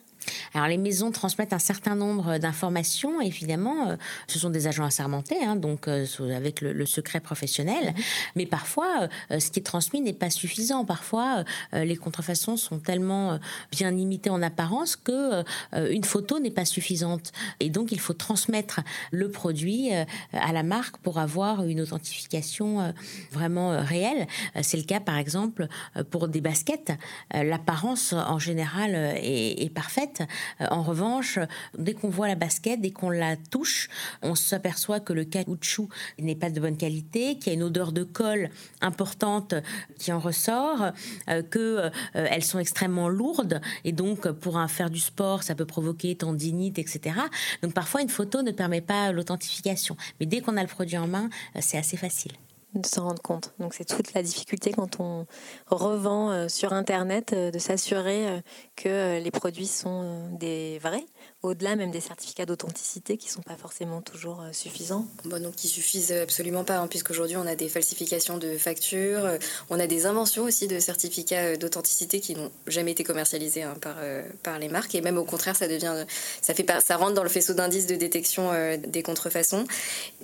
alors 0.54 0.68
les 0.68 0.78
maisons 0.78 1.10
transmettent 1.10 1.52
un 1.52 1.58
certain 1.58 1.94
nombre 1.94 2.38
d'informations, 2.38 3.20
évidemment. 3.20 3.90
Euh, 3.90 3.96
ce 4.26 4.38
sont 4.38 4.50
des 4.50 4.66
agents 4.66 4.84
assermentés, 4.84 5.42
hein, 5.44 5.56
donc 5.56 5.88
euh, 5.88 6.06
avec 6.34 6.60
le, 6.60 6.86
secret 6.86 7.20
professionnel. 7.20 7.86
Mhm. 7.86 8.02
Mais 8.36 8.46
parfois, 8.46 9.08
euh, 9.30 9.40
ce 9.40 9.50
qui 9.50 9.60
est 9.60 9.62
transmis 9.62 10.00
n'est 10.00 10.12
pas 10.12 10.30
suffisant. 10.30 10.84
Parfois, 10.84 11.44
les 11.72 11.96
contrefaçons 11.96 12.56
sont 12.56 12.78
tellement 12.78 13.38
bien 13.70 13.90
limitées 13.90 14.30
en 14.30 14.42
apparence 14.42 14.96
que 14.96 15.42
une 15.72 16.04
photo 16.04 16.38
n'est 16.38 16.50
pas 16.50 16.64
suffisante. 16.64 17.32
Et 17.60 17.70
donc, 17.70 17.92
il 17.92 18.00
faut 18.00 18.12
transmettre 18.12 18.80
le 19.10 19.30
produit 19.30 19.90
à 20.32 20.52
la 20.52 20.62
marque 20.62 20.98
pour 20.98 21.18
avoir 21.18 21.64
une 21.64 21.80
authentification 21.80 22.94
vraiment 23.32 23.80
réelle. 23.82 24.26
C'est 24.62 24.76
le 24.76 24.84
cas, 24.84 25.00
par 25.00 25.16
exemple, 25.16 25.68
pour 26.10 26.28
des 26.28 26.40
baskets. 26.40 26.92
L'apparence 27.32 28.12
en 28.12 28.38
général 28.38 28.94
est 28.94 29.72
parfaite 29.74 30.15
euh, 30.20 30.66
en 30.70 30.82
revanche, 30.82 31.38
dès 31.76 31.94
qu'on 31.94 32.08
voit 32.08 32.28
la 32.28 32.34
basket, 32.34 32.80
dès 32.80 32.90
qu'on 32.90 33.10
la 33.10 33.36
touche, 33.36 33.88
on 34.22 34.34
s'aperçoit 34.34 35.00
que 35.00 35.12
le 35.12 35.24
caoutchouc 35.24 35.88
n'est 36.18 36.34
pas 36.34 36.50
de 36.50 36.60
bonne 36.60 36.76
qualité, 36.76 37.38
qu'il 37.38 37.48
y 37.48 37.50
a 37.50 37.54
une 37.54 37.62
odeur 37.62 37.92
de 37.92 38.04
colle 38.04 38.50
importante 38.80 39.54
qui 39.98 40.12
en 40.12 40.18
ressort, 40.18 40.92
euh, 41.28 41.42
qu'elles 41.42 41.92
euh, 42.16 42.40
sont 42.40 42.58
extrêmement 42.58 43.08
lourdes. 43.08 43.60
Et 43.84 43.92
donc 43.92 44.28
pour 44.28 44.60
faire 44.68 44.90
du 44.90 45.00
sport, 45.00 45.42
ça 45.42 45.54
peut 45.54 45.66
provoquer 45.66 46.14
tendinite, 46.16 46.78
etc. 46.78 47.16
Donc 47.62 47.72
parfois 47.72 48.02
une 48.02 48.08
photo 48.08 48.42
ne 48.42 48.50
permet 48.50 48.80
pas 48.80 49.12
l'authentification, 49.12 49.96
mais 50.20 50.26
dès 50.26 50.40
qu'on 50.40 50.56
a 50.56 50.62
le 50.62 50.68
produit 50.68 50.98
en 50.98 51.06
main, 51.06 51.28
c'est 51.60 51.78
assez 51.78 51.96
facile 51.96 52.32
de 52.74 52.86
s'en 52.86 53.04
rendre 53.04 53.22
compte. 53.22 53.54
Donc 53.58 53.74
c'est 53.74 53.84
toute 53.84 54.12
la 54.14 54.22
difficulté 54.22 54.72
quand 54.72 55.00
on 55.00 55.26
revend 55.66 56.30
euh, 56.30 56.48
sur 56.48 56.72
Internet 56.72 57.32
euh, 57.32 57.50
de 57.50 57.58
s'assurer 57.58 58.28
euh, 58.28 58.40
que 58.76 59.22
les 59.22 59.30
produits 59.30 59.66
sont 59.66 60.30
des 60.32 60.78
vrais 60.80 61.04
au-delà 61.46 61.76
même 61.76 61.90
des 61.90 62.00
certificats 62.00 62.46
d'authenticité 62.46 63.16
qui 63.16 63.28
ne 63.28 63.32
sont 63.32 63.42
pas 63.42 63.56
forcément 63.56 64.02
toujours 64.02 64.42
euh, 64.42 64.52
suffisants 64.52 65.06
bon, 65.24 65.42
Donc 65.42 65.54
qui 65.54 65.68
suffisent 65.68 66.12
absolument 66.12 66.64
pas, 66.64 66.78
hein, 66.78 66.86
puisqu'aujourd'hui 66.88 67.36
on 67.36 67.46
a 67.46 67.54
des 67.54 67.68
falsifications 67.68 68.38
de 68.38 68.56
factures, 68.58 69.24
euh, 69.24 69.38
on 69.70 69.78
a 69.78 69.86
des 69.86 70.06
inventions 70.06 70.44
aussi 70.44 70.66
de 70.66 70.78
certificats 70.78 71.36
euh, 71.36 71.56
d'authenticité 71.56 72.20
qui 72.20 72.34
n'ont 72.34 72.50
jamais 72.66 72.92
été 72.92 73.04
commercialisés 73.04 73.62
hein, 73.62 73.74
par, 73.80 73.96
par 74.42 74.58
les 74.58 74.68
marques, 74.68 74.94
et 74.94 75.00
même 75.00 75.18
au 75.18 75.24
contraire 75.24 75.56
ça 75.56 75.68
devient, 75.68 76.04
ça, 76.42 76.54
fait, 76.54 76.66
ça 76.80 76.96
rentre 76.96 77.14
dans 77.14 77.22
le 77.22 77.28
faisceau 77.28 77.54
d'indices 77.54 77.86
de 77.86 77.94
détection 77.94 78.50
des 78.86 79.02
contrefaçons. 79.02 79.64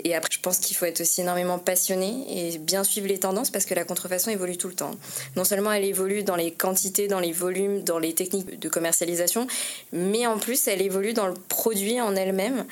Et 0.05 0.15
après 0.15 0.31
je 0.33 0.41
pense 0.41 0.59
qu'il 0.59 0.77
faut 0.77 0.87
être 0.87 1.01
aussi 1.01 1.21
énormément 1.21 1.59
passionné 1.59 2.25
et 2.29 2.59
bien 2.59 2.85
suivre 2.85 3.07
les 3.07 3.19
tendances 3.19 3.51
parce 3.51 3.65
que 3.65 3.75
la 3.75 3.85
contrefaçon 3.85 4.31
évolue 4.31 4.57
tout 4.57 4.69
le 4.69 4.75
temps. 4.75 4.93
Non 5.37 5.45
seulement 5.45 5.73
elle 5.73 5.85
évolue 5.85 6.23
dans 6.23 6.37
les 6.37 6.53
quantités, 6.53 7.09
dans 7.09 7.21
les 7.21 7.33
volumes, 7.33 7.83
dans 7.83 7.99
les 7.99 8.15
techniques 8.15 8.59
de 8.59 8.69
commercialisation, 8.69 9.47
mais 9.93 10.27
en 10.27 10.39
plus 10.39 10.67
elle 10.69 10.83
évolue 10.83 11.12
dans 11.13 11.27
le 11.27 11.35
produit 11.35 12.01
en 12.01 12.15
elle-même. 12.17 12.67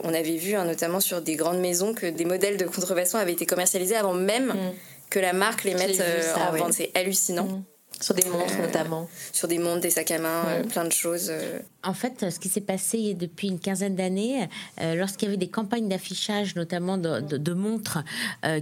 On 0.00 0.12
avait 0.12 0.36
vu 0.36 0.54
hein, 0.54 0.64
notamment 0.64 1.00
sur 1.00 1.22
des 1.22 1.36
grandes 1.36 1.60
maisons 1.60 1.94
que 1.94 2.06
des 2.06 2.24
modèles 2.24 2.56
de 2.56 2.66
contrefaçon 2.66 3.18
avaient 3.18 3.32
été 3.32 3.46
commercialisés 3.46 3.96
avant 3.96 4.14
même 4.14 4.48
mm. 4.48 4.74
que 5.10 5.18
la 5.18 5.32
marque 5.32 5.64
les 5.64 5.74
mette 5.74 6.00
euh, 6.00 6.34
en 6.34 6.56
vente. 6.56 6.72
C'est 6.72 6.90
hallucinant. 6.94 7.44
Mm. 7.44 7.64
Sur 8.00 8.14
des 8.14 8.28
montres 8.28 8.54
euh, 8.58 8.66
notamment. 8.66 9.08
Sur 9.32 9.48
des 9.48 9.58
montres, 9.58 9.80
des 9.80 9.90
sacs 9.90 10.10
à 10.10 10.18
main, 10.18 10.44
euh, 10.46 10.64
plein 10.64 10.84
de 10.84 10.92
choses. 10.92 11.28
Euh. 11.30 11.60
En 11.82 11.94
fait, 11.94 12.30
ce 12.30 12.38
qui 12.38 12.48
s'est 12.48 12.60
passé 12.60 13.14
depuis 13.14 13.48
une 13.48 13.58
quinzaine 13.58 13.94
d'années, 13.94 14.48
lorsqu'il 14.80 15.26
y 15.26 15.28
avait 15.28 15.36
des 15.36 15.48
campagnes 15.48 15.88
d'affichage, 15.88 16.56
notamment 16.56 16.98
de, 16.98 17.52
montres, 17.52 18.02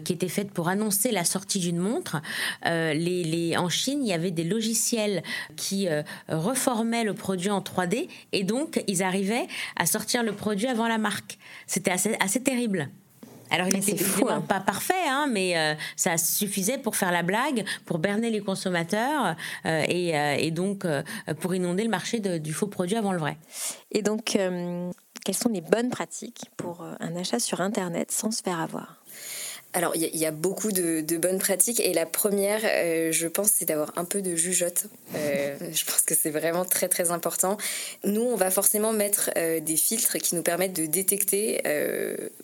qui 0.04 0.12
étaient 0.12 0.28
faites 0.28 0.50
pour 0.50 0.68
annoncer 0.68 1.10
la 1.10 1.24
sortie 1.24 1.58
d'une 1.58 1.78
montre, 1.78 2.20
les, 2.66 3.54
en 3.56 3.70
Chine, 3.70 4.02
il 4.02 4.08
y 4.08 4.12
avait 4.12 4.30
des 4.30 4.44
logiciels 4.44 5.22
qui 5.56 5.88
reformaient 6.28 7.04
le 7.04 7.14
produit 7.14 7.48
en 7.48 7.60
3D 7.60 8.08
et 8.32 8.44
donc 8.44 8.84
ils 8.88 9.02
arrivaient 9.02 9.46
à 9.76 9.86
sortir 9.86 10.22
le 10.22 10.32
produit 10.32 10.66
avant 10.66 10.86
la 10.86 10.98
marque. 10.98 11.38
C'était 11.66 11.92
assez, 11.92 12.14
assez 12.20 12.42
terrible. 12.42 12.90
Alors, 13.50 13.68
il 13.68 13.74
n'était 13.74 13.96
hein. 14.28 14.40
pas 14.40 14.60
parfait, 14.60 14.94
hein, 15.08 15.26
mais 15.30 15.56
euh, 15.56 15.74
ça 15.96 16.16
suffisait 16.16 16.78
pour 16.78 16.96
faire 16.96 17.12
la 17.12 17.22
blague, 17.22 17.64
pour 17.84 17.98
berner 17.98 18.30
les 18.30 18.40
consommateurs 18.40 19.36
euh, 19.66 19.84
euh, 19.88 20.36
et, 20.38 20.50
donc 20.50 20.86
pour 21.40 21.54
inonder 21.54 21.84
le 21.84 21.90
marché 21.90 22.20
du 22.20 22.52
faux 22.52 22.66
produit 22.66 22.96
avant 22.96 23.12
le 23.12 23.18
vrai. 23.18 23.36
Et 23.90 24.02
donc, 24.02 24.38
quelles 25.24 25.34
sont 25.34 25.48
les 25.48 25.60
bonnes 25.60 25.90
pratiques 25.90 26.50
pour 26.56 26.84
un 27.00 27.16
achat 27.16 27.38
sur 27.38 27.60
Internet 27.60 28.10
sans 28.12 28.30
se 28.30 28.42
faire 28.42 28.60
avoir? 28.60 29.03
Alors, 29.74 29.96
il 29.96 30.16
y, 30.16 30.24
a 30.24 30.30
beaucoup 30.30 30.70
de, 30.70 31.16
bonnes 31.16 31.40
pratiques 31.40 31.80
et 31.80 31.92
la 31.92 32.06
première, 32.06 32.60
euh, 32.64 33.10
je 33.10 33.26
pense, 33.26 33.50
c'est 33.52 33.64
d'avoir 33.64 33.92
un 33.96 34.04
peu 34.04 34.22
de 34.22 34.36
jugeote. 34.36 34.84
Euh, 35.16 35.56
je 35.72 35.84
pense 35.84 36.02
que 36.02 36.14
c'est 36.14 36.30
vraiment 36.30 36.64
très 36.64 36.86
très 36.88 37.10
important. 37.10 37.58
Nous, 38.04 38.22
on 38.22 38.36
va 38.36 38.52
forcément 38.52 38.92
mettre 38.92 39.30
euh, 39.36 39.58
des 39.58 39.76
filtres 39.76 40.18
qui 40.18 40.36
nous 40.36 40.42
permettent 40.42 40.76
de 40.76 40.86
détecter 40.86 41.62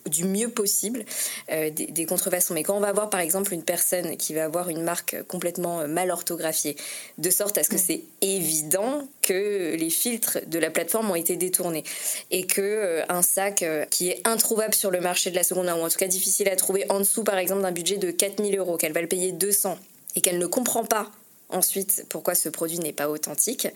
du 0.09 0.25
mieux 0.25 0.49
possible 0.49 1.05
des, 1.49 1.69
des, 1.71 2.05
contrefaçons. 2.05 2.53
Mais 2.53 2.63
quand 2.63 2.75
on 2.75 2.81
va 2.81 2.91
voir, 2.91 3.09
par 3.09 3.21
exemple, 3.21 3.53
une 3.53 3.63
personne 3.63 4.17
qui 4.17 4.33
va 4.33 4.43
avoir 4.43 4.67
une 4.67 4.83
marque 4.83 5.23
complètement 5.27 5.87
mal 5.87 6.11
orthographiée, 6.11 6.75
de 7.17 7.29
sorte 7.29 7.57
à 7.57 7.63
ce 7.63 7.69
que 7.69 7.77
c'est 7.77 8.01
évident 8.19 9.07
que 9.21 9.75
les 9.75 9.89
filtres 9.89 10.39
de 10.47 10.59
la 10.59 10.69
plateforme 10.69 11.11
ont 11.11 11.15
été 11.15 11.37
détournés 11.37 11.83
et 12.29 12.45
que 12.45 13.01
un 13.07 13.21
sac 13.21 13.63
qui 13.89 14.09
est 14.09 14.27
introuvable 14.27 14.73
sur 14.73 14.91
le 14.91 14.99
marché 14.99 15.31
de 15.31 15.35
la 15.35 15.43
seconde 15.43 15.67
main 15.67 15.75
ou 15.75 15.81
en 15.81 15.89
tout 15.89 15.97
cas 15.97 16.07
difficile 16.07 16.49
à 16.49 16.55
trouver 16.55 16.85
en 16.89 16.99
dessous 16.99 17.20
par 17.23 17.37
exemple 17.37 17.61
d'un 17.61 17.71
budget 17.71 17.97
de 17.97 18.11
4000 18.11 18.57
euros, 18.57 18.77
qu'elle 18.77 18.93
va 18.93 19.01
le 19.01 19.07
payer 19.07 19.31
200 19.31 19.77
et 20.15 20.21
qu'elle 20.21 20.37
ne 20.37 20.45
comprend 20.45 20.85
pas 20.85 21.11
ensuite 21.49 22.05
pourquoi 22.09 22.35
ce 22.35 22.49
produit 22.49 22.79
n'est 22.79 22.93
pas 22.93 23.09
authentique, 23.09 23.67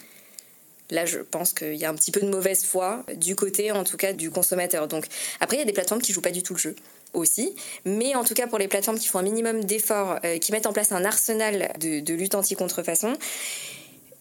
là 0.90 1.06
je 1.06 1.20
pense 1.20 1.54
qu'il 1.54 1.76
y 1.76 1.86
a 1.86 1.90
un 1.90 1.96
petit 1.96 2.12
peu 2.12 2.22
de 2.22 2.30
mauvaise 2.30 2.64
foi 2.64 3.04
du 3.16 3.36
côté 3.36 3.72
en 3.72 3.84
tout 3.84 3.98
cas 3.98 4.14
du 4.14 4.30
consommateur. 4.30 4.88
Donc 4.88 5.08
après 5.40 5.58
il 5.58 5.60
y 5.60 5.64
a 5.64 5.66
des 5.66 5.74
plateformes 5.74 6.02
qui 6.02 6.14
jouent 6.14 6.22
pas 6.22 6.32
du 6.32 6.44
tout 6.44 6.54
le 6.54 6.60
jeu 6.60 6.76
aussi, 7.14 7.56
mais 7.86 8.16
en 8.16 8.24
tout 8.24 8.34
cas 8.34 8.48
pour 8.48 8.60
les 8.60 8.68
plateformes 8.68 9.00
qui 9.00 9.08
font 9.08 9.20
un 9.20 9.24
minimum 9.24 9.64
d'efforts, 9.64 10.20
euh, 10.24 10.38
qui 10.38 10.52
mettent 10.52 10.68
en 10.68 10.74
place 10.74 10.92
un 10.92 11.06
arsenal 11.06 11.74
de, 11.80 12.00
de 12.02 12.14
lutte 12.14 12.36
anti-contrefaçon, 12.36 13.18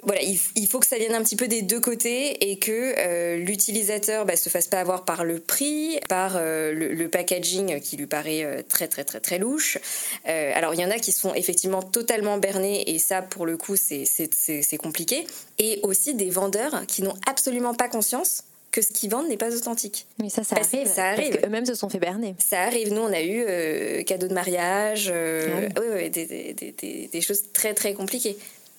voilà, 0.07 0.21
il, 0.23 0.67
faut 0.67 0.81
que 0.81 0.87
ça 0.87 0.99
vienne 0.99 1.15
un 1.15 1.23
petit 1.23 1.37
peu 1.37 1.49
des 1.49 1.63
deux 1.63 1.81
côtés 1.81 2.51
et 2.51 2.59
que 2.59 2.95
euh, 2.99 3.37
l'utilisateur 3.37 4.25
bah, 4.27 4.37
se 4.37 4.49
fasse 4.49 4.67
pas 4.67 4.81
avoir 4.81 5.05
par 5.05 5.25
le 5.25 5.41
prix, 5.41 5.99
par 6.09 6.35
euh, 6.37 6.73
le, 6.73 7.09
packaging 7.09 7.81
qui 7.81 7.97
lui 7.97 8.07
paraît 8.07 8.45
euh, 8.45 8.63
très 8.67 8.89
très 8.89 9.05
très 9.05 9.21
très 9.21 9.39
louche. 9.39 9.79
alors 10.25 10.75
il 10.75 10.81
y 10.81 10.85
en 10.85 10.91
a 10.91 10.99
qui 10.99 11.13
sont 11.13 11.35
effectivement 11.35 11.83
totalement 11.83 12.39
bernés 12.39 12.83
et 12.87 12.99
ça 12.99 13.23
pour 13.23 13.47
le 13.47 13.57
coup 13.57 13.77
c'est 13.77 14.77
compliqué. 14.79 15.27
Et 15.59 15.81
aussi 15.83 16.15
des 16.15 16.31
vendeurs 16.31 16.85
qui 16.87 17.03
n'ont 17.03 17.17
absolument 17.27 17.75
pas 17.75 17.89
conscience 17.89 18.45
que 18.73 18.83
ce 18.83 18.91
qu'ils 18.91 19.11
vendent 19.11 19.29
n'est 19.29 19.37
pas 19.37 19.55
authentique. 19.55 20.07
Mais 20.19 20.29
ça, 20.29 20.43
ça 20.43 20.57
arrive. 20.57 20.89
Ça 20.89 21.05
arrive. 21.07 21.39
Eux-mêmes 21.45 21.65
se 21.65 21.75
sont 21.75 21.89
fait 21.89 22.01
berner. 22.01 22.35
Ça 22.39 22.63
arrive. 22.63 22.93
Nous, 22.93 23.01
on 23.01 23.13
a 23.13 23.23
eu 23.23 24.05
cadeaux 24.05 24.27
de 24.27 24.35
mariage, 24.35 25.13
ah 25.15 25.81
oui. 25.81 26.11
des, 26.11 26.27
des, 26.27 27.09
des, 27.13 27.21
choses 27.21 27.53
très 27.53 27.73
très 27.73 27.95
compliquées. 27.95 28.37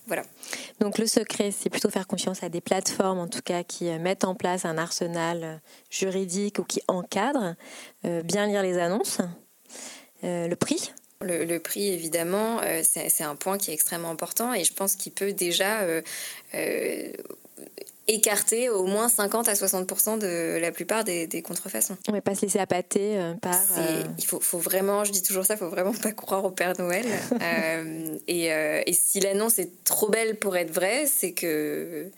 Voilà. 0.08 0.24
Donc 0.80 0.98
le 0.98 1.08
secret, 1.08 1.52
c'est 1.52 1.70
plutôt 1.70 1.90
faire 1.90 2.08
confiance 2.08 2.44
à 2.44 2.50
des 2.50 2.62
plateformes, 2.62 3.20
en 3.20 3.28
tout 3.28 3.42
cas, 3.42 3.64
qui 3.64 3.90
euh, 3.90 3.98
mettent 3.98 4.24
en 4.24 4.36
place 4.36 4.66
un 4.66 4.78
arsenal 4.78 5.44
euh, 5.44 5.56
juridique 5.90 6.60
ou 6.60 6.64
qui 6.64 6.82
encadrent, 6.88 7.56
euh, 8.06 8.22
bien 8.22 8.46
lire 8.46 8.62
les 8.62 8.78
annonces, 8.78 9.20
le 10.24 10.54
prix? 10.56 10.92
Le, 11.22 11.58
prix, 11.60 11.88
évidemment, 11.88 12.60
c'est 12.84 13.24
un 13.24 13.36
point 13.36 13.58
qui 13.58 13.72
est 13.72 13.74
extrêmement 13.74 14.10
important 14.10 14.54
et 14.54 14.64
je 14.64 14.74
pense 14.74 14.96
qu'il 14.96 15.12
peut 15.12 15.34
déjà 15.34 15.82
écarter 18.08 18.70
au 18.70 18.86
moins 18.86 19.10
50 19.10 19.48
à 19.48 19.56
60 19.56 20.20
de 20.20 20.58
la 20.60 20.72
plupart 20.72 21.04
des, 21.04 21.42
contrefaçons. 21.42 21.98
On 22.08 22.12
ne 22.12 22.18
va 22.18 22.22
pas 22.22 22.36
se 22.36 22.44
laisser 22.44 22.60
appâter 22.60 23.18
euh, 23.18 23.34
par. 23.36 23.60
Euh, 23.78 24.04
il 24.18 24.26
faut, 24.26 24.40
faut, 24.40 24.58
vraiment, 24.58 25.04
je 25.04 25.12
dis 25.12 25.24
toujours 25.24 25.46
ça, 25.46 25.56
il 25.56 25.58
faut 25.58 25.70
vraiment 25.70 25.94
pas 25.94 26.12
croire 26.12 26.46
au 26.46 26.52
Père 26.52 26.74
Noël. 26.80 27.06
Euh, 27.42 28.18
et, 28.28 28.46
et, 28.48 28.94
si 28.94 29.20
l'annonce 29.20 29.60
est 29.60 29.84
trop 29.84 30.10
belle 30.10 30.38
pour 30.38 30.56
être 30.58 30.72
vraie, 30.72 31.06
c'est 31.06 31.34
que 31.34 32.10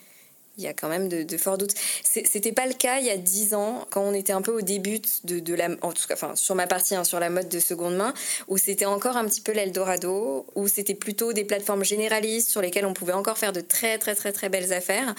il 0.57 0.63
y 0.63 0.67
a 0.67 0.73
quand 0.73 0.89
même 0.89 1.07
de, 1.07 1.37
forts 1.37 1.57
doutes. 1.57 1.73
C'était 2.03 2.51
pas 2.51 2.65
le 2.65 2.73
cas 2.73 2.99
il 2.99 3.05
y 3.05 3.09
a 3.09 3.17
dix 3.17 3.53
ans, 3.53 3.85
quand 3.89 4.01
on 4.01 4.13
était 4.13 4.33
un 4.33 4.41
peu 4.41 4.51
au 4.51 4.61
début 4.61 4.99
de, 5.23 5.39
de 5.39 5.53
la, 5.53 5.69
en 5.81 5.91
tout 5.91 6.07
cas, 6.07 6.15
enfin 6.15 6.35
sur 6.35 6.55
ma 6.55 6.67
partie, 6.67 6.95
hein, 6.95 7.03
sur 7.03 7.19
la 7.19 7.29
mode 7.29 7.49
de 7.49 7.59
seconde 7.59 7.95
main, 7.95 8.13
où 8.47 8.57
c'était 8.57 8.85
encore 8.85 9.17
un 9.17 9.25
petit 9.25 9.41
peu 9.41 9.51
l'Eldorado, 9.51 10.45
où 10.55 10.67
c'était 10.67 10.95
plutôt 10.95 11.33
des 11.33 11.43
plateformes 11.43 11.83
généralistes 11.83 12.49
sur 12.49 12.61
lesquelles 12.61 12.85
on 12.85 12.93
pouvait 12.93 13.13
encore 13.13 13.37
faire 13.37 13.53
de 13.53 13.61
très 13.61 13.97
très 13.97 14.15
très 14.15 14.31
très 14.31 14.49
belles 14.49 14.73
affaires. 14.73 15.13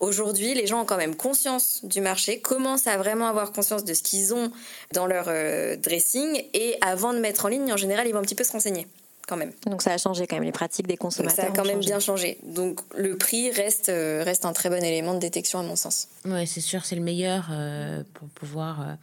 Aujourd'hui, 0.00 0.54
les 0.54 0.66
gens 0.66 0.82
ont 0.82 0.86
quand 0.86 0.96
même 0.96 1.16
conscience 1.16 1.84
du 1.84 2.00
marché, 2.00 2.40
commencent 2.40 2.86
à 2.86 2.96
vraiment 2.96 3.26
avoir 3.26 3.52
conscience 3.52 3.84
de 3.84 3.94
ce 3.94 4.02
qu'ils 4.02 4.32
ont 4.34 4.52
dans 4.92 5.06
leur 5.06 5.26
euh, 5.28 5.76
dressing, 5.76 6.44
et 6.54 6.76
avant 6.80 7.12
de 7.12 7.18
mettre 7.18 7.46
en 7.46 7.48
ligne, 7.48 7.72
en 7.72 7.76
général, 7.76 8.06
ils 8.06 8.12
vont 8.12 8.20
un 8.20 8.22
petit 8.22 8.34
peu 8.34 8.44
se 8.44 8.52
renseigner 8.52 8.86
quand 9.26 9.36
même. 9.36 9.52
Donc 9.66 9.82
ça 9.82 9.92
a 9.92 9.98
changé 9.98 10.26
quand 10.26 10.36
même, 10.36 10.44
les 10.44 10.52
pratiques 10.52 10.86
des 10.86 10.96
consommateurs. 10.96 11.44
ça 11.44 11.50
a 11.50 11.54
quand 11.54 11.64
même 11.64 11.80
bien 11.80 12.00
changé. 12.00 12.38
Donc 12.42 12.80
le 12.96 13.16
prix 13.16 13.50
reste, 13.50 13.88
euh, 13.88 14.22
reste 14.24 14.44
un 14.44 14.52
très 14.52 14.70
bon 14.70 14.82
élément 14.82 15.14
de 15.14 15.20
détection 15.20 15.58
à 15.58 15.62
mon 15.62 15.76
sens. 15.76 16.08
Oui, 16.24 16.46
c'est 16.46 16.60
sûr, 16.60 16.84
c'est 16.84 16.96
le 16.96 17.02
meilleur 17.02 17.48
euh, 17.50 18.02
pour 18.14 18.28
pouvoir... 18.28 18.80
Euh, 18.80 18.94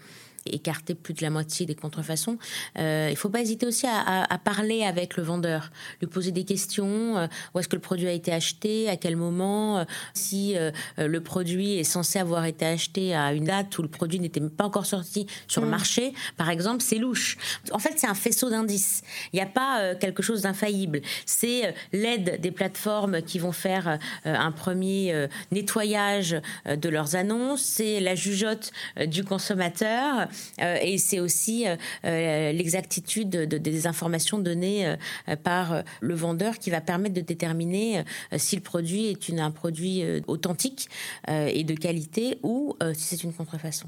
écarter 0.45 0.95
plus 0.95 1.13
de 1.13 1.21
la 1.21 1.29
moitié 1.29 1.65
des 1.65 1.75
contrefaçons. 1.75 2.37
Euh, 2.77 3.07
il 3.09 3.13
ne 3.13 3.17
faut 3.17 3.29
pas 3.29 3.41
hésiter 3.41 3.65
aussi 3.65 3.85
à, 3.87 4.37
parler 4.43 4.83
avec 4.83 5.17
le 5.17 5.23
vendeur, 5.23 5.71
lui 6.01 6.07
poser 6.07 6.31
des 6.31 6.43
questions. 6.43 7.17
Euh, 7.17 7.27
où 7.53 7.59
est-ce 7.59 7.67
que 7.67 7.75
le 7.75 7.81
produit 7.81 8.07
a 8.07 8.11
été 8.11 8.31
acheté 8.31 8.89
À 8.89 8.97
quel 8.97 9.15
moment 9.15 9.79
euh, 9.79 9.83
Si 10.13 10.55
le 10.97 11.19
produit 11.19 11.75
est 11.77 11.83
censé 11.83 12.19
avoir 12.19 12.45
été 12.45 12.65
acheté 12.65 13.13
à 13.13 13.33
une 13.33 13.45
date 13.45 13.77
où 13.77 13.81
le 13.81 13.87
produit 13.87 14.19
n'était 14.19 14.41
pas 14.41 14.65
encore 14.65 14.85
sorti 14.85 15.27
sur 15.47 15.61
le 15.61 15.67
mm. 15.67 15.71
marché, 15.71 16.13
par 16.37 16.49
exemple, 16.49 16.81
c'est 16.81 16.97
louche. 16.97 17.37
En 17.71 17.79
fait, 17.79 17.93
c'est 17.97 18.07
un 18.07 18.15
faisceau 18.15 18.49
d'indices. 18.49 19.03
Il 19.33 19.37
n'y 19.37 19.41
a 19.41 19.47
pas 19.47 19.95
quelque 19.95 20.23
chose 20.23 20.41
d'infaillible. 20.41 21.01
C'est 21.25 21.73
l'aide 21.93 22.39
des 22.41 22.51
plateformes 22.51 23.21
qui 23.21 23.39
vont 23.39 23.51
faire 23.51 23.99
un 24.25 24.51
premier 24.51 25.27
nettoyage 25.51 26.35
de 26.65 26.89
leurs 26.89 27.15
annonces. 27.15 27.61
C'est 27.61 27.99
la 27.99 28.15
jugeote 28.15 28.71
du 29.05 29.23
consommateur 29.23 30.27
et 30.59 30.97
c'est 30.97 31.19
aussi 31.19 31.67
euh, 31.67 31.75
euh, 32.05 32.51
l'exactitude 32.51 33.29
des 33.29 33.87
informations 33.87 34.39
données 34.39 34.95
par 35.43 35.83
le 35.99 36.15
vendeur 36.15 36.59
qui 36.59 36.69
va 36.69 36.81
permettre 36.81 37.15
de 37.15 37.21
déterminer 37.21 38.03
si 38.37 38.55
le 38.55 38.61
produit 38.61 39.07
est 39.07 39.39
un 39.39 39.51
produit 39.51 40.03
authentique 40.27 40.89
et 41.27 41.63
de 41.63 41.73
qualité 41.73 42.37
ou 42.43 42.75
si 42.93 43.15
c'est 43.15 43.23
une 43.23 43.33
contrefaçon. 43.33 43.87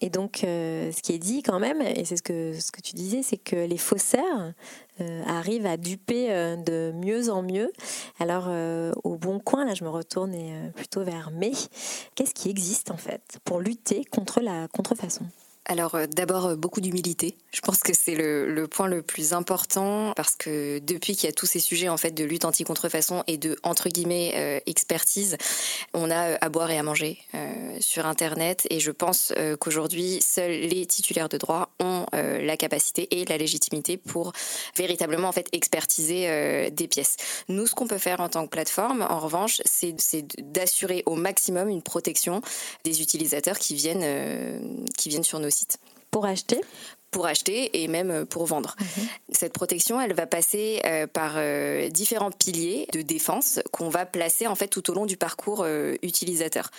Et 0.00 0.10
donc, 0.10 0.38
ce 0.42 1.02
qui 1.02 1.12
est 1.12 1.18
dit 1.18 1.42
quand 1.42 1.58
même, 1.58 1.82
et 1.82 2.04
c'est 2.04 2.16
ce 2.16 2.22
que, 2.22 2.52
ce 2.58 2.70
que 2.70 2.80
tu 2.80 2.94
disais, 2.94 3.22
c'est 3.22 3.36
que 3.36 3.56
les 3.56 3.78
faussaires 3.78 4.54
arrivent 5.26 5.66
à 5.66 5.76
duper 5.76 6.28
de 6.64 6.92
mieux 6.94 7.30
en 7.30 7.42
mieux. 7.42 7.72
Alors, 8.18 8.48
au 9.04 9.16
bon 9.16 9.40
coin, 9.40 9.64
là, 9.64 9.74
je 9.74 9.84
me 9.84 9.90
retourne 9.90 10.36
plutôt 10.74 11.02
vers 11.02 11.30
mai. 11.30 11.52
Qu'est-ce 12.14 12.34
qui 12.34 12.48
existe 12.48 12.90
en 12.90 12.96
fait 12.96 13.38
pour 13.44 13.60
lutter 13.60 14.04
contre 14.04 14.40
la 14.40 14.68
contrefaçon? 14.68 15.24
Alors 15.68 15.94
euh, 15.94 16.06
d'abord 16.06 16.46
euh, 16.46 16.56
beaucoup 16.56 16.80
d'humilité. 16.80 17.36
Je 17.52 17.60
pense 17.60 17.80
que 17.80 17.92
c'est 17.94 18.14
le, 18.14 18.66
point 18.68 18.88
le 18.88 19.02
plus 19.02 19.32
important 19.32 20.12
parce 20.16 20.34
que 20.34 20.78
depuis 20.80 21.14
qu'il 21.14 21.28
y 21.28 21.30
a 21.30 21.32
tous 21.32 21.46
ces 21.46 21.60
sujets 21.60 21.88
en 21.88 21.96
fait 21.96 22.10
de 22.10 22.24
lutte 22.24 22.44
anti-contrefaçon 22.44 23.22
et 23.26 23.36
de 23.36 23.56
entre 23.62 23.88
guillemets 23.88 24.32
euh, 24.34 24.60
expertise, 24.66 25.36
on 25.94 26.10
a 26.10 26.36
à 26.40 26.48
boire 26.48 26.70
et 26.70 26.78
à 26.78 26.82
manger 26.82 27.18
sur 27.80 28.06
Internet 28.06 28.66
et 28.70 28.80
je 28.80 28.90
pense 28.90 29.32
qu'aujourd'hui 29.60 30.20
seuls 30.22 30.50
les 30.50 30.86
titulaires 30.86 31.28
de 31.28 31.36
droit 31.36 31.70
ont 31.80 32.06
la 32.12 32.56
capacité 32.56 33.20
et 33.20 33.24
la 33.26 33.36
légitimité 33.36 33.96
pour 33.96 34.32
véritablement 34.76 35.28
en 35.28 35.32
fait 35.32 35.48
expertiser 35.52 36.70
des 36.70 36.88
pièces. 36.88 37.16
Nous, 37.48 37.66
ce 37.66 37.74
qu'on 37.74 37.86
peut 37.86 37.98
faire 37.98 38.20
en 38.20 38.28
tant 38.28 38.44
que 38.44 38.50
plateforme, 38.50 39.06
en 39.08 39.18
revanche, 39.18 39.60
c'est 39.64 39.94
d'assurer 40.38 41.02
au 41.06 41.14
maximum 41.14 41.68
une 41.68 41.82
protection 41.82 42.40
des 42.84 43.02
utilisateurs 43.02 43.58
qui 43.58 43.74
viennent 43.74 44.88
qui 44.96 45.08
viennent 45.08 45.24
sur 45.24 45.40
nos 45.40 45.50
sites 45.50 45.57
pour 46.10 46.26
acheter 46.26 46.60
pour 47.10 47.26
acheter 47.26 47.82
et 47.82 47.88
même 47.88 48.26
pour 48.26 48.44
vendre. 48.46 48.76
Mhm. 48.78 49.06
Cette 49.32 49.52
protection, 49.52 50.00
elle 50.00 50.12
va 50.12 50.26
passer 50.26 50.80
euh, 50.84 51.06
par 51.06 51.34
euh, 51.36 51.88
différents 51.88 52.30
piliers 52.30 52.86
de 52.92 53.02
défense 53.02 53.60
qu'on 53.72 53.88
va 53.88 54.06
placer 54.06 54.46
en 54.46 54.54
fait 54.54 54.68
tout 54.68 54.90
au 54.90 54.94
long 54.94 55.06
du 55.06 55.16
parcours 55.16 55.62
euh, 55.64 55.94
utilisateur 56.02 56.70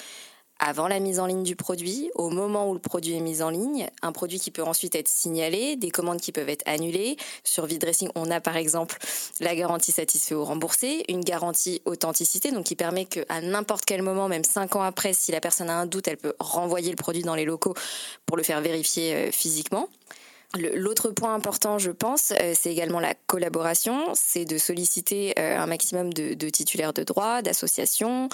avant 0.59 0.87
la 0.87 0.99
mise 0.99 1.19
en 1.19 1.25
ligne 1.25 1.43
du 1.43 1.55
produit, 1.55 2.11
au 2.15 2.29
moment 2.29 2.69
où 2.69 2.73
le 2.73 2.79
produit 2.79 3.15
est 3.15 3.21
mis 3.21 3.41
en 3.41 3.49
ligne, 3.49 3.89
un 4.01 4.11
produit 4.11 4.39
qui 4.39 4.51
peut 4.51 4.63
ensuite 4.63 4.95
être 4.95 5.07
signalé, 5.07 5.75
des 5.75 5.89
commandes 5.89 6.19
qui 6.19 6.31
peuvent 6.31 6.49
être 6.49 6.67
annulées. 6.67 7.17
Sur 7.43 7.65
Vidressing, 7.65 8.09
on 8.15 8.29
a 8.29 8.41
par 8.41 8.57
exemple 8.57 8.97
la 9.39 9.55
garantie 9.55 9.91
satisfait 9.91 10.35
ou 10.35 10.43
remboursé, 10.43 11.05
une 11.07 11.23
garantie 11.23 11.81
authenticité, 11.85 12.51
donc 12.51 12.65
qui 12.65 12.75
permet 12.75 13.05
qu'à 13.05 13.41
n'importe 13.41 13.85
quel 13.85 14.01
moment, 14.01 14.27
même 14.27 14.43
cinq 14.43 14.75
ans 14.75 14.83
après, 14.83 15.13
si 15.13 15.31
la 15.31 15.39
personne 15.39 15.69
a 15.69 15.77
un 15.77 15.85
doute, 15.85 16.07
elle 16.07 16.17
peut 16.17 16.33
renvoyer 16.39 16.89
le 16.89 16.97
produit 16.97 17.23
dans 17.23 17.35
les 17.35 17.45
locaux 17.45 17.73
pour 18.25 18.37
le 18.37 18.43
faire 18.43 18.61
vérifier 18.61 19.15
euh, 19.15 19.31
physiquement. 19.31 19.87
L'autre 20.57 21.11
point 21.11 21.35
important, 21.35 21.77
je 21.77 21.91
pense, 21.91 22.31
euh, 22.31 22.53
c'est 22.59 22.71
également 22.71 22.99
la 22.99 23.13
collaboration. 23.27 24.13
C'est 24.15 24.45
de 24.45 24.57
solliciter 24.57 25.35
euh, 25.37 25.59
un 25.59 25.67
maximum 25.67 26.11
de, 26.11 26.49
titulaires 26.49 26.91
de 26.91 27.03
droits, 27.03 27.43
d'associations, 27.43 28.29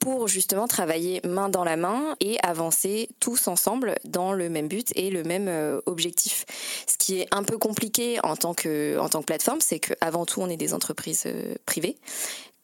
pour 0.00 0.26
justement 0.26 0.66
travailler 0.66 1.20
main 1.24 1.48
dans 1.48 1.62
la 1.62 1.76
main 1.76 2.16
et 2.18 2.38
avancer 2.42 3.08
tous 3.20 3.46
ensemble 3.46 3.94
dans 4.04 4.32
le 4.32 4.50
même 4.50 4.66
but 4.66 4.88
et 4.96 5.10
le 5.10 5.22
même 5.22 5.46
euh, 5.46 5.80
objectif. 5.86 6.44
Ce 6.88 6.98
qui 6.98 7.20
est 7.20 7.28
un 7.30 7.44
peu 7.44 7.56
compliqué 7.56 8.18
en 8.24 8.34
tant 8.34 8.52
que, 8.52 8.98
en 8.98 9.08
tant 9.08 9.20
que 9.20 9.26
plateforme, 9.26 9.60
c'est 9.60 9.78
qu'avant 9.78 10.26
tout, 10.26 10.40
on 10.40 10.48
est 10.48 10.56
des 10.56 10.74
entreprises 10.74 11.28
privées 11.66 11.96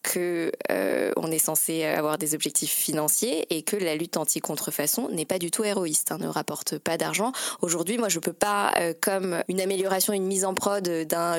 que 0.07 0.53
euh, 0.71 1.11
on 1.17 1.31
est 1.33 1.39
censé 1.39 1.85
avoir 1.85 2.17
des 2.17 2.35
objectifs 2.35 2.73
financiers 2.73 3.45
et 3.51 3.63
que 3.63 3.77
la 3.77 3.97
lutte 3.97 4.17
anti-contrefaçon 4.17 5.09
n'est 5.09 5.25
pas 5.25 5.39
du 5.39 5.51
tout 5.51 5.65
héroïste, 5.65 6.13
hein, 6.13 6.19
ne 6.19 6.29
rapporte 6.29 6.79
pas 6.79 6.97
d'argent. 6.97 7.33
Aujourd'hui, 7.61 7.99
moi, 7.99 8.09
je 8.09 8.21
peux 8.21 8.33
pas, 8.33 8.73
euh, 8.79 8.95
comme 9.01 9.43
une 9.49 9.61
amélioration, 9.61 10.13
une 10.13 10.27
mise 10.27 10.45
en 10.45 10.55
prod 10.55 10.89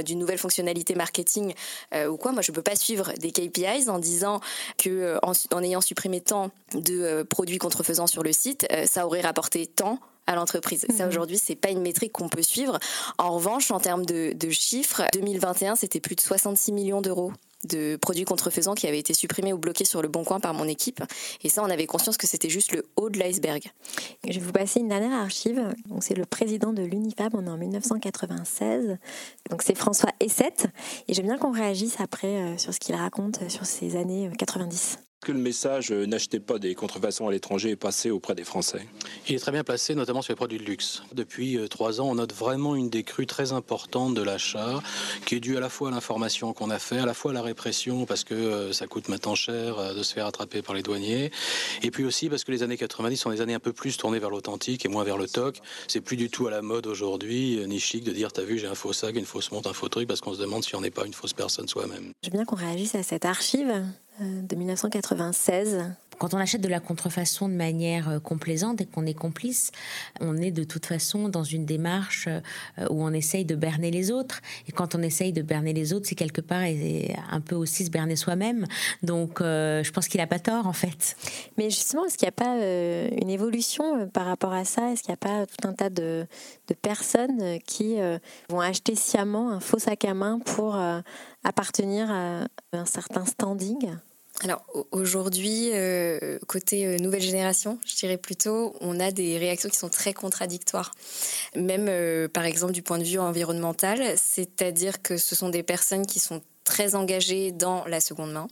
d'une 0.03 0.19
nouvelle 0.19 0.37
fonctionnalité 0.37 0.95
marketing 0.95 1.53
euh, 1.93 2.07
ou 2.07 2.17
quoi, 2.17 2.33
moi, 2.33 2.41
je 2.41 2.51
peux 2.51 2.61
pas 2.61 2.75
suivre 2.75 3.13
des 3.13 3.31
KPIs 3.31 3.89
en 3.89 3.99
disant 3.99 4.41
que 4.77 5.17
en, 5.23 5.63
ayant 5.63 5.81
supprimé 5.81 6.19
tant 6.19 6.51
de 6.73 7.23
produits 7.23 7.59
contrefaisants 7.59 8.07
sur 8.07 8.21
le 8.21 8.33
site, 8.33 8.67
ça 8.85 9.05
aurait 9.05 9.21
rapporté 9.21 9.65
tant 9.65 9.99
à 10.25 10.35
l'entreprise. 10.35 10.85
Ça 10.95 11.03
mhm. 11.03 11.09
aujourd'hui, 11.09 11.37
c'est 11.37 11.55
pas 11.55 11.69
une 11.69 11.81
métrique 11.81 12.11
qu'on 12.11 12.27
peut 12.27 12.41
suivre. 12.41 12.79
En 13.17 13.31
revanche, 13.31 13.71
en 13.71 13.79
termes 13.79 14.05
de, 14.05 14.33
de 14.33 14.49
chiffres, 14.49 15.03
2021, 15.13 15.75
c'était 15.75 16.01
plus 16.01 16.15
de 16.15 16.21
66 16.21 16.73
millions 16.73 17.01
d'euros 17.01 17.31
de 17.65 17.95
produits 17.95 18.25
contrefaisants 18.25 18.75
qui 18.75 18.87
avaient 18.87 18.99
été 18.99 19.13
supprimés 19.13 19.53
ou 19.53 19.57
bloqués 19.57 19.85
sur 19.85 20.01
le 20.01 20.07
bon 20.07 20.23
coin 20.23 20.39
par 20.39 20.53
mon 20.53 20.67
équipe. 20.67 21.03
Et 21.43 21.49
ça, 21.49 21.63
on 21.63 21.69
avait 21.69 21.87
conscience 21.87 22.17
que 22.17 22.27
c'était 22.27 22.49
juste 22.49 22.71
le 22.71 22.85
haut 22.95 23.09
de 23.09 23.17
l'iceberg. 23.19 23.63
Je 24.27 24.39
vais 24.39 24.45
vous 24.45 24.51
passer 24.51 24.79
une 24.79 24.89
dernière 24.89 25.13
archive. 25.13 25.73
C'est 26.01 26.15
le 26.15 26.25
président 26.25 26.73
de 26.73 26.83
l'UNIFAB, 26.83 27.35
on 27.35 27.45
est 27.45 27.49
en 27.49 27.57
1996. 27.57 28.97
Donc, 29.49 29.61
c'est 29.63 29.75
François 29.75 30.11
Essette. 30.19 30.67
Et 31.07 31.13
j'aime 31.13 31.25
bien 31.25 31.37
qu'on 31.37 31.51
réagisse 31.51 31.99
après 31.99 32.27
euh, 32.27 32.57
sur 32.57 32.73
ce 32.73 32.79
qu'il 32.79 32.95
raconte 32.95 33.41
euh, 33.41 33.49
sur 33.49 33.65
ces 33.65 33.95
années 33.95 34.29
90 34.37 34.99
que 35.21 35.31
le 35.31 35.39
message 35.39 35.91
euh, 35.91 36.05
n'achetez 36.05 36.39
pas 36.39 36.59
des 36.59 36.75
contrefaçons 36.75 37.27
à 37.27 37.31
l'étranger 37.31 37.71
est 37.71 37.75
passé 37.75 38.11
auprès 38.11 38.35
des 38.35 38.43
Français 38.43 38.87
Il 39.27 39.35
est 39.35 39.39
très 39.39 39.51
bien 39.51 39.63
placé, 39.63 39.95
notamment 39.95 40.21
sur 40.21 40.31
les 40.31 40.35
produits 40.35 40.59
de 40.59 40.63
luxe. 40.63 41.01
Depuis 41.13 41.57
euh, 41.57 41.67
trois 41.67 41.99
ans, 41.99 42.09
on 42.09 42.15
note 42.15 42.33
vraiment 42.33 42.75
une 42.75 42.89
décrue 42.89 43.25
très 43.25 43.51
importante 43.51 44.13
de 44.13 44.21
l'achat, 44.21 44.79
qui 45.25 45.35
est 45.35 45.39
due 45.39 45.57
à 45.57 45.59
la 45.59 45.69
fois 45.69 45.89
à 45.89 45.91
l'information 45.91 46.53
qu'on 46.53 46.69
a 46.69 46.79
fait, 46.79 46.99
à 46.99 47.05
la 47.05 47.13
fois 47.13 47.31
à 47.31 47.33
la 47.33 47.41
répression, 47.41 48.05
parce 48.05 48.23
que 48.23 48.35
euh, 48.35 48.73
ça 48.73 48.85
coûte 48.85 49.09
maintenant 49.09 49.35
cher 49.35 49.95
de 49.95 50.03
se 50.03 50.13
faire 50.13 50.27
attraper 50.27 50.61
par 50.61 50.75
les 50.75 50.83
douaniers, 50.83 51.31
et 51.81 51.91
puis 51.91 52.05
aussi 52.05 52.29
parce 52.29 52.43
que 52.43 52.51
les 52.51 52.61
années 52.61 52.77
90 52.77 53.17
sont 53.17 53.31
des 53.31 53.41
années 53.41 53.55
un 53.55 53.59
peu 53.59 53.73
plus 53.73 53.97
tournées 53.97 54.19
vers 54.19 54.29
l'authentique 54.29 54.85
et 54.85 54.89
moins 54.89 55.03
vers 55.03 55.17
le 55.17 55.27
toc. 55.27 55.59
C'est 55.87 56.01
plus 56.01 56.17
du 56.17 56.29
tout 56.29 56.47
à 56.47 56.51
la 56.51 56.61
mode 56.61 56.85
aujourd'hui, 56.85 57.59
ni 57.67 57.79
chic 57.79 58.03
de 58.03 58.11
dire 58.11 58.31
t'as 58.31 58.43
vu 58.43 58.59
j'ai 58.59 58.67
un 58.67 58.75
faux 58.75 58.93
sac, 58.93 59.15
une 59.15 59.25
fausse 59.25 59.51
montre, 59.51 59.69
un 59.69 59.73
faux 59.73 59.89
truc, 59.89 60.07
parce 60.07 60.21
qu'on 60.21 60.33
se 60.33 60.39
demande 60.39 60.63
si 60.63 60.75
on 60.75 60.81
n'est 60.81 60.91
pas 60.91 61.05
une 61.05 61.13
fausse 61.13 61.33
personne 61.33 61.67
soi-même. 61.67 62.11
Je 62.23 62.29
veux 62.29 62.37
bien 62.37 62.45
qu'on 62.45 62.55
réagisse 62.55 62.95
à 62.95 63.03
cette 63.03 63.25
archive 63.25 63.83
de 64.19 64.55
1996. 64.55 65.97
Quand 66.17 66.33
on 66.33 66.37
achète 66.37 66.61
de 66.61 66.67
la 66.67 66.79
contrefaçon 66.79 67.47
de 67.47 67.53
manière 67.53 68.09
euh, 68.09 68.19
complaisante 68.19 68.81
et 68.81 68.85
qu'on 68.85 69.05
est 69.05 69.13
complice, 69.13 69.71
on 70.19 70.37
est 70.37 70.51
de 70.51 70.63
toute 70.63 70.85
façon 70.85 71.29
dans 71.29 71.43
une 71.43 71.65
démarche 71.65 72.27
euh, 72.27 72.87
où 72.89 73.03
on 73.03 73.13
essaye 73.13 73.45
de 73.45 73.55
berner 73.55 73.91
les 73.91 74.09
autres. 74.11 74.41
Et 74.67 74.71
quand 74.71 74.95
on 74.95 75.01
essaye 75.01 75.31
de 75.31 75.41
berner 75.41 75.73
les 75.73 75.93
autres, 75.93 76.07
c'est 76.07 76.15
quelque 76.15 76.41
part 76.41 76.63
un 77.31 77.41
peu 77.41 77.55
aussi 77.55 77.85
se 77.85 77.91
berner 77.91 78.15
soi-même. 78.15 78.65
Donc 79.03 79.41
euh, 79.41 79.83
je 79.83 79.91
pense 79.91 80.07
qu'il 80.07 80.19
n'a 80.19 80.27
pas 80.27 80.39
tort 80.39 80.65
en 80.65 80.73
fait. 80.73 81.15
Mais 81.57 81.69
justement, 81.69 82.05
est-ce 82.05 82.17
qu'il 82.17 82.25
n'y 82.25 82.29
a 82.29 82.31
pas 82.31 82.55
une 82.55 83.29
évolution 83.29 84.07
par 84.09 84.25
rapport 84.25 84.53
à 84.53 84.65
ça? 84.65 84.91
Est-ce 84.91 85.03
qu'il 85.03 85.11
n'y 85.11 85.15
a 85.15 85.17
pas 85.17 85.45
tout 85.45 85.67
un 85.67 85.73
tas 85.73 85.89
de, 85.89 86.25
de 86.67 86.73
personnes 86.73 87.59
qui 87.65 87.97
vont 88.49 88.59
acheter 88.59 88.95
sciemment 88.95 89.51
un 89.51 89.59
faux 89.59 89.79
sac 89.79 90.05
à 90.05 90.13
main 90.13 90.39
pour 90.39 90.79
appartenir 91.43 92.09
à 92.09 92.45
un 92.73 92.85
certain 92.85 93.25
standing? 93.25 93.97
Alors 94.43 94.63
aujourd'hui, 94.91 95.71
euh, 95.73 96.37
côté 96.47 96.85
euh, 96.85 96.97
nouvelle 96.99 97.21
génération, 97.21 97.79
je 97.87 97.95
dirais 97.95 98.17
plutôt, 98.17 98.75
on 98.81 98.99
a 98.99 99.11
des 99.11 99.37
réactions 99.39 99.69
qui 99.69 99.77
sont 99.77 99.89
très 99.89 100.13
contradictoires. 100.13 100.93
Même 101.55 101.87
euh, 101.89 102.27
par 102.27 102.45
exemple 102.45 102.73
du 102.73 102.83
point 102.83 102.99
de 102.99 103.03
vue 103.03 103.17
environnemental, 103.17 103.99
c'est-à-dire 104.15 105.01
que 105.01 105.17
ce 105.17 105.35
sont 105.35 105.49
des 105.49 105.63
personnes 105.63 106.05
qui 106.05 106.19
sont 106.19 106.43
très 106.63 106.93
engagées 106.93 107.51
dans 107.51 107.85
la 107.85 107.99
seconde 107.99 108.33
main, 108.33 108.47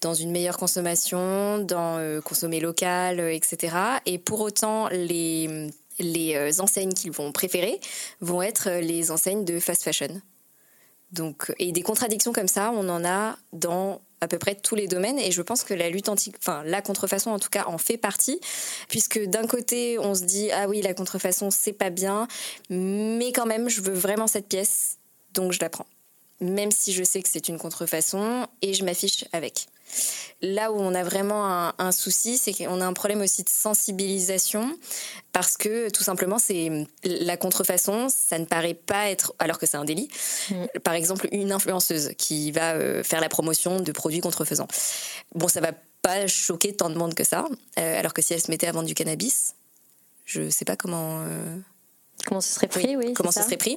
dans 0.00 0.14
une 0.14 0.30
meilleure 0.30 0.56
consommation, 0.56 1.58
dans 1.58 2.20
consommer 2.22 2.60
local, 2.60 3.18
etc. 3.18 3.76
Et 4.06 4.18
pour 4.18 4.40
autant, 4.40 4.88
les, 4.88 5.68
les 5.98 6.60
enseignes 6.60 6.94
qu'ils 6.94 7.10
vont 7.10 7.32
préférer 7.32 7.80
vont 8.20 8.40
être 8.40 8.70
les 8.80 9.10
enseignes 9.10 9.44
de 9.44 9.58
fast 9.58 9.82
fashion. 9.82 10.22
Donc, 11.10 11.52
et 11.58 11.72
des 11.72 11.82
contradictions 11.82 12.32
comme 12.32 12.46
ça, 12.46 12.70
on 12.72 12.88
en 12.88 13.04
a 13.04 13.36
dans 13.52 14.00
à 14.20 14.28
peu 14.28 14.38
près 14.38 14.54
tous 14.54 14.74
les 14.74 14.86
domaines 14.86 15.18
et 15.18 15.30
je 15.30 15.42
pense 15.42 15.64
que 15.64 15.74
la 15.74 15.88
lutte 15.88 16.08
anti 16.08 16.32
enfin 16.38 16.62
la 16.64 16.82
contrefaçon 16.82 17.30
en 17.30 17.38
tout 17.38 17.48
cas 17.48 17.64
en 17.66 17.78
fait 17.78 17.96
partie 17.96 18.40
puisque 18.88 19.18
d'un 19.24 19.46
côté 19.46 19.98
on 19.98 20.14
se 20.14 20.24
dit 20.24 20.50
ah 20.52 20.68
oui 20.68 20.82
la 20.82 20.94
contrefaçon 20.94 21.50
c'est 21.50 21.72
pas 21.72 21.90
bien 21.90 22.28
mais 22.68 23.32
quand 23.32 23.46
même 23.46 23.68
je 23.68 23.80
veux 23.80 23.94
vraiment 23.94 24.26
cette 24.26 24.48
pièce 24.48 24.98
donc 25.34 25.52
je 25.52 25.60
la 25.60 25.70
prends 25.70 25.86
même 26.40 26.70
si 26.70 26.92
je 26.92 27.04
sais 27.04 27.22
que 27.22 27.28
c'est 27.28 27.48
une 27.48 27.58
contrefaçon 27.58 28.46
et 28.62 28.74
je 28.74 28.84
m'affiche 28.84 29.24
avec. 29.32 29.66
Là 30.42 30.72
où 30.72 30.76
on 30.76 30.94
a 30.94 31.02
vraiment 31.02 31.72
un, 31.78 31.92
souci, 31.92 32.38
c'est 32.38 32.54
qu'on 32.54 32.80
a 32.80 32.86
un 32.86 32.94
problème 32.94 33.20
aussi 33.20 33.42
de 33.42 33.50
sensibilisation 33.50 34.78
parce 35.32 35.58
que 35.58 35.90
tout 35.90 36.02
simplement, 36.02 36.38
c'est 36.38 36.86
la 37.04 37.36
contrefaçon, 37.36 38.08
ça 38.08 38.38
ne 38.38 38.46
paraît 38.46 38.74
pas 38.74 39.10
être, 39.10 39.34
alors 39.38 39.58
que 39.58 39.66
c'est 39.66 39.76
un 39.76 39.84
délit. 39.84 40.08
Mm. 40.50 40.64
Par 40.82 40.94
exemple, 40.94 41.28
une 41.32 41.52
influenceuse 41.52 42.12
qui 42.16 42.52
va 42.52 42.72
euh, 42.72 43.02
faire 43.02 43.20
la 43.20 43.28
promotion 43.28 43.80
de 43.80 43.92
produits 43.92 44.20
contrefaisants. 44.20 44.68
Bon, 45.34 45.46
ça 45.46 45.60
va 45.60 45.72
pas 46.00 46.26
choquer 46.26 46.74
tant 46.74 46.88
de 46.88 46.96
monde 46.96 47.14
que 47.14 47.24
ça, 47.24 47.46
euh, 47.78 47.98
alors 47.98 48.14
que 48.14 48.22
si 48.22 48.32
elle 48.32 48.40
se 48.40 48.50
mettait 48.50 48.66
à 48.66 48.72
vendre 48.72 48.88
du 48.88 48.94
cannabis, 48.94 49.54
je 50.24 50.48
sais 50.48 50.64
pas 50.64 50.76
comment. 50.76 51.22
Euh, 51.26 51.58
Comment 52.26 52.40
ce 52.40 52.52
serait 52.52 52.68
pris, 52.68 52.96
oui. 52.96 53.14
comment 53.14 53.32
ce 53.32 53.42
serait 53.42 53.56
pris. 53.56 53.76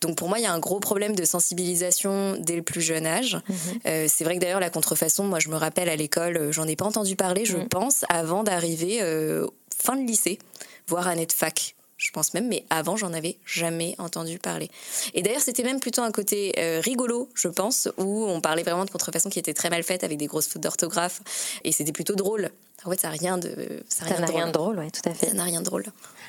Donc 0.00 0.16
pour 0.16 0.28
moi, 0.28 0.38
il 0.38 0.42
y 0.42 0.46
a 0.46 0.52
un 0.52 0.58
gros 0.58 0.80
problème 0.80 1.14
de 1.14 1.24
sensibilisation 1.24 2.36
dès 2.38 2.56
le 2.56 2.62
plus 2.62 2.80
jeune 2.80 3.06
âge. 3.06 3.34
Mhm. 3.34 3.56
Euh, 3.86 4.06
c'est 4.08 4.24
vrai 4.24 4.36
que 4.36 4.40
d'ailleurs, 4.40 4.60
la 4.60 4.70
contrefaçon, 4.70 5.24
moi 5.24 5.38
je 5.38 5.48
me 5.48 5.56
rappelle 5.56 5.88
à 5.88 5.96
l'école, 5.96 6.36
euh, 6.36 6.52
j'en 6.52 6.66
ai 6.66 6.76
pas 6.76 6.84
entendu 6.84 7.16
parler, 7.16 7.44
je 7.44 7.56
mhm. 7.56 7.68
pense, 7.68 8.04
avant 8.08 8.42
d'arriver 8.42 8.98
euh, 9.02 9.46
fin 9.76 9.96
de 9.96 10.06
lycée, 10.06 10.38
voire 10.86 11.08
année 11.08 11.26
de 11.26 11.32
fac 11.32 11.74
je 11.96 12.10
pense 12.10 12.34
même, 12.34 12.48
mais 12.48 12.64
avant, 12.68 12.96
j'en 12.96 13.14
avais 13.14 13.38
jamais 13.46 13.94
entendu 13.98 14.38
parler. 14.38 14.68
Et 15.14 15.22
d'ailleurs, 15.22 15.40
c'était 15.40 15.62
même 15.62 15.80
plutôt 15.80 16.02
un 16.02 16.10
côté 16.10 16.52
rigolo, 16.82 17.30
je 17.34 17.48
pense, 17.48 17.88
où 17.96 18.26
on 18.26 18.42
parlait 18.42 18.64
vraiment 18.64 18.84
de 18.84 18.90
contrefaçon 18.90 19.30
qui 19.30 19.38
était 19.38 19.54
très 19.54 19.70
mal 19.70 19.82
faite, 19.84 20.04
avec 20.04 20.18
des 20.18 20.26
grosses 20.26 20.48
fautes 20.48 20.60
d'orthographe, 20.60 21.22
et 21.62 21.72
c'était 21.72 21.92
plutôt 21.92 22.14
drôle. 22.14 22.50
En 22.84 22.90
fait, 22.90 23.00
ça 23.00 23.08
n'a 23.08 23.14
rien 23.14 23.38
de, 23.38 23.82
ça 23.88 24.04
n'a 24.04 24.26
rien, 24.26 24.48
de 24.48 24.52
drôle, 24.52 24.78
ouais, 24.78 24.90
tout 24.90 25.08
à 25.08 25.14
fait. 25.14 25.28
Ça 25.28 25.34
n'a 25.34 25.44
rien 25.44 25.60
de 25.60 25.64
drôle. 25.64 25.84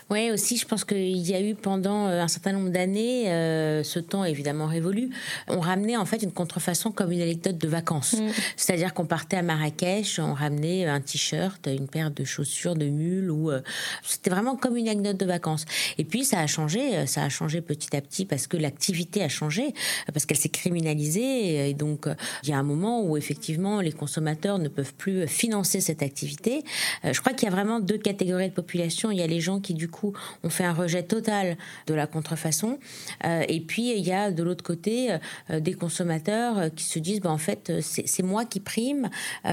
Oui, 0.09 0.31
aussi, 0.31 0.57
je 0.57 0.65
pense 0.65 0.83
qu'il 0.83 1.17
y 1.17 1.33
a 1.33 1.41
eu 1.41 1.55
pendant 1.55 2.07
euh, 2.07 2.21
un 2.21 2.27
certain 2.27 2.51
nombre 2.51 2.69
d'années, 2.69 3.31
euh, 3.31 3.83
ce 3.83 3.99
temps 3.99 4.23
évidemment 4.23 4.67
révolu, 4.67 5.09
on 5.47 5.59
ramenait 5.59 5.97
en 5.97 6.05
fait 6.05 6.21
une 6.21 6.31
contrefaçon 6.31 6.91
comme 6.91 7.11
une 7.11 7.21
anecdote 7.21 7.57
de 7.57 7.67
vacances. 7.67 8.13
Mm. 8.13 8.27
C'est-à-dire 8.55 8.93
qu'on 8.93 9.05
partait 9.05 9.37
à 9.37 9.41
Marrakech, 9.41 10.19
on 10.19 10.33
ramenait 10.33 10.85
un 10.85 11.01
t-shirt, 11.01 11.67
une 11.67 11.87
paire 11.87 12.11
de 12.11 12.23
chaussures 12.23 12.75
de 12.75 12.85
mule, 12.85 13.31
ou 13.31 13.49
euh, 13.49 13.61
c'était 14.03 14.29
vraiment 14.29 14.55
comme 14.55 14.77
une 14.77 14.87
anecdote 14.87 15.17
de 15.17 15.25
vacances. 15.25 15.65
Et 15.97 16.03
puis 16.03 16.23
ça 16.23 16.39
a 16.39 16.45
changé, 16.45 17.07
ça 17.07 17.23
a 17.23 17.29
changé 17.29 17.61
petit 17.61 17.95
à 17.95 18.01
petit 18.01 18.25
parce 18.25 18.45
que 18.45 18.57
l'activité 18.57 19.23
a 19.23 19.29
changé, 19.29 19.73
parce 20.13 20.27
qu'elle 20.27 20.37
s'est 20.37 20.49
criminalisée, 20.49 21.69
et 21.69 21.73
donc 21.73 22.07
il 22.43 22.49
y 22.49 22.53
a 22.53 22.57
un 22.59 22.63
moment 22.63 23.03
où 23.03 23.17
effectivement 23.17 23.81
les 23.81 23.91
consommateurs 23.91 24.59
ne 24.59 24.67
peuvent 24.67 24.93
plus 24.93 25.27
financer 25.27 25.81
cette 25.81 26.03
activité. 26.03 26.63
je 27.03 27.19
crois 27.19 27.33
qu'il 27.33 27.49
y 27.49 27.51
a 27.51 27.55
vraiment 27.55 27.79
deux 27.79 27.97
catégories 27.97 28.49
de 28.49 28.53
population. 28.53 29.09
Il 29.09 29.17
y 29.17 29.23
a 29.23 29.27
les 29.27 29.41
gens 29.41 29.59
qui 29.59 29.73
du 29.73 29.87
coup, 29.87 29.94
on 30.43 30.49
fait 30.49 30.63
un 30.63 30.73
rejet 30.73 31.03
total 31.03 31.57
de 31.87 31.93
la 31.93 32.07
contrefaçon. 32.07 32.79
Euh, 33.25 33.43
et 33.47 33.61
puis, 33.61 33.95
il 33.97 34.05
y 34.05 34.11
a 34.11 34.31
de 34.31 34.43
l'autre 34.43 34.63
côté 34.63 35.11
euh, 35.49 35.59
des 35.59 35.73
consommateurs 35.73 36.57
euh, 36.57 36.69
qui 36.69 36.83
se 36.83 36.99
disent, 36.99 37.21
bah, 37.21 37.31
en 37.31 37.37
fait, 37.37 37.71
c'est 37.81 38.23
moi 38.23 38.45
qui 38.45 38.59
prime, 38.59 39.09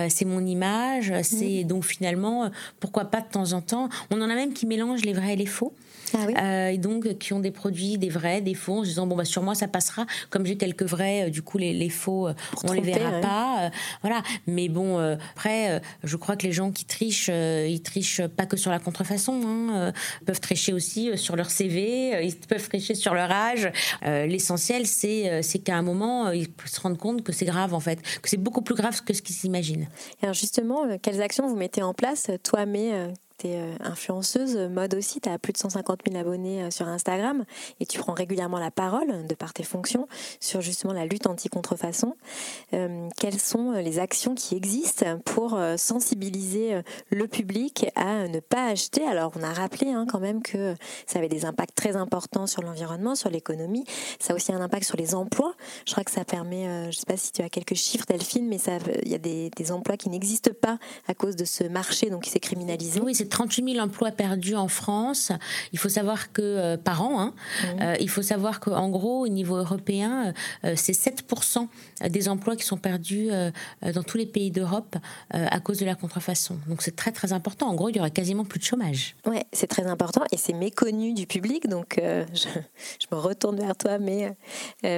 c'est 0.09 0.24
mon 0.24 0.45
image, 0.45 1.12
c'est 1.22 1.64
donc 1.64 1.84
finalement, 1.84 2.51
pourquoi 2.80 3.07
pas 3.07 3.20
de 3.20 3.28
temps 3.28 3.53
en 3.53 3.61
temps. 3.61 3.88
On 4.11 4.20
en 4.20 4.30
a 4.30 4.34
même 4.34 4.53
qui 4.53 4.66
mélangent 4.66 5.05
les 5.05 5.12
vrais 5.12 5.34
et 5.34 5.36
les 5.36 5.47
faux. 5.47 5.74
Ah 6.37 6.71
et 6.71 6.79
donc 6.79 7.19
qui 7.19 7.33
ont 7.33 7.41
des 7.41 7.51
produits, 7.51 7.99
des 7.99 8.09
vrais, 8.09 8.41
des 8.41 8.55
faux, 8.55 8.79
en 8.79 8.83
se 8.83 8.89
disant 8.89 9.07
bon 9.07 9.17
bah 9.17 9.25
sur 9.25 9.43
moi 9.43 9.55
ça 9.55 9.69
passera. 9.69 10.07
Comme 10.31 10.47
j'ai 10.47 10.57
quelques 10.57 10.83
vrais, 10.83 11.31
du 11.31 11.43
coup 11.43 11.59
les, 11.59 11.89
faux, 11.89 12.29
on 12.65 12.73
les 12.73 12.81
verra 12.81 13.21
pas. 13.21 13.71
voilà. 14.03 14.23
Mais 14.47 14.69
bon 14.69 14.99
après, 15.33 15.81
je 16.03 16.17
crois 16.17 16.37
que 16.37 16.47
les 16.47 16.53
gens 16.53 16.71
qui 16.71 16.85
trichent, 16.85 17.29
ils 17.29 17.83
trichent 17.83 18.23
pas 18.37 18.47
que 18.47 18.57
sur 18.57 18.71
la 18.71 18.79
contrefaçon. 18.79 19.41
Hein, 19.45 19.93
peuvent 20.25 20.41
tricher 20.41 20.73
aussi 20.73 21.11
euh, 21.11 21.17
sur 21.17 21.37
leur 21.37 21.51
CV, 21.51 22.15
euh, 22.15 22.23
ils 22.23 22.37
peuvent 22.37 22.69
tricher 22.69 22.95
sur 22.95 23.15
leur 23.15 23.31
âge. 23.31 23.71
Euh, 24.05 24.27
l'essentiel, 24.27 24.87
c'est 24.87 25.43
c'est 25.43 25.59
qu'à 25.59 25.77
un 25.77 25.83
moment, 25.83 26.31
ils 26.31 26.49
se 26.67 26.81
rendent 26.81 26.99
compte 26.99 27.23
que 27.23 27.33
c'est 27.33 27.45
grave 27.45 27.75
en 27.75 27.81
fait, 27.81 28.01
que 28.21 28.29
c'est 28.29 28.37
beaucoup 28.37 28.63
plus 28.63 28.75
grave 28.75 29.03
que 29.03 29.15
ce 29.15 29.23
qu'ils 29.23 29.35
s'imaginent. 29.35 29.89
Alors 30.23 30.35
justement, 30.35 30.99
quelles 31.01 31.23
actions 31.23 31.47
vous 31.49 31.57
mettez 31.57 31.83
en 31.83 31.95
place, 31.95 32.31
toi, 32.43 32.67
mais 32.67 32.93
euh, 33.45 33.74
influenceuse 33.80 34.57
mode 34.57 34.95
aussi, 34.95 35.20
tu 35.20 35.28
as 35.28 35.38
plus 35.38 35.53
de 35.53 35.59
150 35.59 36.01
000 36.09 36.20
abonnés 36.20 36.62
euh, 36.62 36.70
sur 36.70 36.86
Instagram 36.88 37.45
et 37.80 37.86
tu 37.86 37.99
prends 37.99 38.12
régulièrement 38.12 38.59
la 38.59 38.70
parole 38.70 39.26
de 39.26 39.34
par 39.34 39.53
tes 39.53 39.62
fonctions 39.62 40.09
sur 40.40 40.61
justement 40.61 40.93
la 40.93 41.07
lutte 41.07 41.26
anti-contrefaçon. 41.26 42.16
Euh, 42.72 43.09
quelles 43.16 43.40
sont 43.40 43.72
les 43.72 43.99
actions 43.99 44.34
qui 44.34 44.55
existent 44.55 45.18
pour 45.24 45.59
sensibiliser 45.76 46.82
le 47.11 47.26
public 47.26 47.86
à 47.95 48.28
ne 48.28 48.40
pas 48.40 48.66
acheter? 48.66 49.07
Alors 49.07 49.32
on 49.36 49.43
a 49.43 49.53
rappelé 49.53 49.90
hein, 49.90 50.07
quand 50.11 50.20
même 50.20 50.43
que 50.43 50.74
ça 51.07 51.18
avait 51.18 51.28
des 51.28 51.45
impacts 51.45 51.74
très 51.74 51.97
importants 51.97 52.47
sur 52.47 52.62
l'environnement, 52.62 53.14
sur 53.14 53.30
l'économie. 53.30 53.84
Ça 54.18 54.32
a 54.32 54.36
aussi 54.36 54.53
un 54.53 54.61
impact 54.61 54.84
sur 54.84 54.97
les 54.97 55.14
emplois. 55.14 55.55
Je 55.86 55.93
crois 55.93 56.05
que 56.05 56.11
ça 56.11 56.24
permet, 56.24 56.64
je 56.64 56.86
ne 56.86 56.93
sais 56.93 57.07
pas 57.07 57.16
si 57.16 57.32
tu 57.32 57.43
as 57.43 57.49
quelques 57.49 57.74
chiffres 57.74 58.07
Delphine, 58.09 58.47
mais 58.49 58.59
il 59.03 59.11
y 59.11 59.14
a 59.14 59.18
des, 59.18 59.51
des 59.51 59.72
emplois 59.72 59.97
qui 59.97 60.09
n'existent 60.09 60.53
pas 60.61 60.78
à 61.07 61.14
cause 61.14 61.36
de 61.36 61.45
ce 61.45 61.64
marché 61.64 62.11
donc 62.11 62.22
qui 62.22 62.30
s'est 62.30 62.40
criminalisé. 62.40 63.01
Oui, 63.01 63.14
c'est 63.14 63.28
38 63.33 63.72
000 63.72 63.85
emplois 63.85 64.11
perdus 64.11 64.57
en 64.57 64.68
France. 64.68 65.33
Il 65.72 65.78
faut 65.78 65.89
savoir 65.89 66.33
que 66.33 66.43
euh, 66.43 66.76
par 66.76 67.03
an, 67.03 67.18
hein, 67.18 67.35
mmh. 67.35 67.66
euh, 67.80 67.97
il 67.99 68.11
faut 68.11 68.20
savoir 68.20 68.61
qu'en 68.61 68.91
gros, 68.91 69.20
au 69.20 69.28
niveau 69.28 69.57
européen, 69.57 70.35
euh, 70.64 70.74
c'est 70.76 70.93
7% 70.93 71.66
des 72.11 72.28
emplois 72.28 72.57
qui 72.57 72.64
sont 72.64 72.76
perdus 72.76 73.30
dans 73.83 74.03
tous 74.03 74.18
les 74.18 74.26
pays 74.26 74.51
d'Europe 74.51 74.97
à 75.30 75.61
cause 75.61 75.78
de 75.78 75.87
la 75.87 75.95
contrefaçon. 75.95 76.59
Donc 76.66 76.83
c'est 76.83 76.97
très 76.97 77.12
très 77.12 77.33
important. 77.33 77.68
En 77.68 77.74
gros, 77.74 77.89
il 77.89 77.97
y 77.97 78.01
aurait 78.01 78.11
quasiment 78.11 78.45
plus 78.45 78.59
de 78.59 78.64
chômage. 78.64 79.16
Oui, 79.26 79.39
c'est 79.53 79.66
très 79.66 79.87
important 79.87 80.24
et 80.33 80.37
c'est 80.37 80.53
méconnu 80.53 81.14
du 81.14 81.26
public. 81.26 81.68
Donc 81.68 81.99
je, 81.99 82.49
me 83.11 83.16
retourne 83.16 83.57
vers 83.57 83.76
toi, 83.76 83.99
mais 83.99 84.37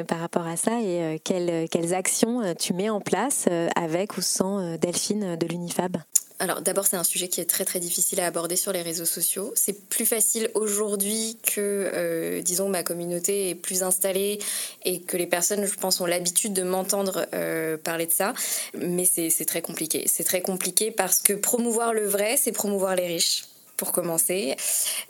par 0.04 0.18
rapport 0.18 0.46
à 0.46 0.56
ça, 0.56 0.80
et 0.80 1.20
quelles, 1.22 1.68
quelles 1.68 1.94
actions 1.94 2.54
tu 2.58 2.72
mets 2.72 2.90
en 2.90 3.00
place 3.00 3.46
avec 3.76 4.16
ou 4.16 4.22
sans 4.22 4.76
Delphine 4.78 5.36
de 5.36 5.46
l'Unifab? 5.46 5.98
Alors 6.44 6.60
d'abord 6.60 6.86
c'est 6.86 6.96
un 6.96 7.04
sujet 7.04 7.28
qui 7.28 7.40
est 7.40 7.44
très 7.44 7.64
très 7.64 7.80
difficile 7.80 8.20
à 8.20 8.26
aborder 8.26 8.56
sur 8.56 8.72
les 8.72 8.82
réseaux 8.82 9.04
sociaux. 9.04 9.52
C'est 9.56 9.88
plus 9.88 10.06
facile 10.06 10.50
aujourd'hui 10.54 11.38
que, 11.42 11.90
euh, 11.92 12.42
disons, 12.42 12.68
ma 12.68 12.82
communauté 12.82 13.50
est 13.50 13.54
plus 13.54 13.82
installée 13.82 14.38
et 14.84 15.00
que 15.00 15.16
les 15.16 15.26
personnes, 15.26 15.66
je 15.66 15.74
pense, 15.74 16.00
ont 16.00 16.06
l'habitude 16.06 16.52
de 16.52 16.62
m'entendre 16.62 17.26
euh, 17.34 17.76
parler 17.76 18.06
de 18.06 18.12
ça. 18.12 18.34
Mais 18.78 19.04
c'est 19.04 19.44
très 19.44 19.62
compliqué. 19.62 20.04
C'est 20.06 20.24
très 20.24 20.42
compliqué 20.42 20.90
parce 20.90 21.20
que 21.20 21.32
promouvoir 21.32 21.92
le 21.92 22.06
vrai, 22.06 22.36
c'est 22.36 22.52
promouvoir 22.52 22.94
les 22.94 23.06
riches 23.06 23.44
pour 23.76 23.92
commencer. 23.92 24.56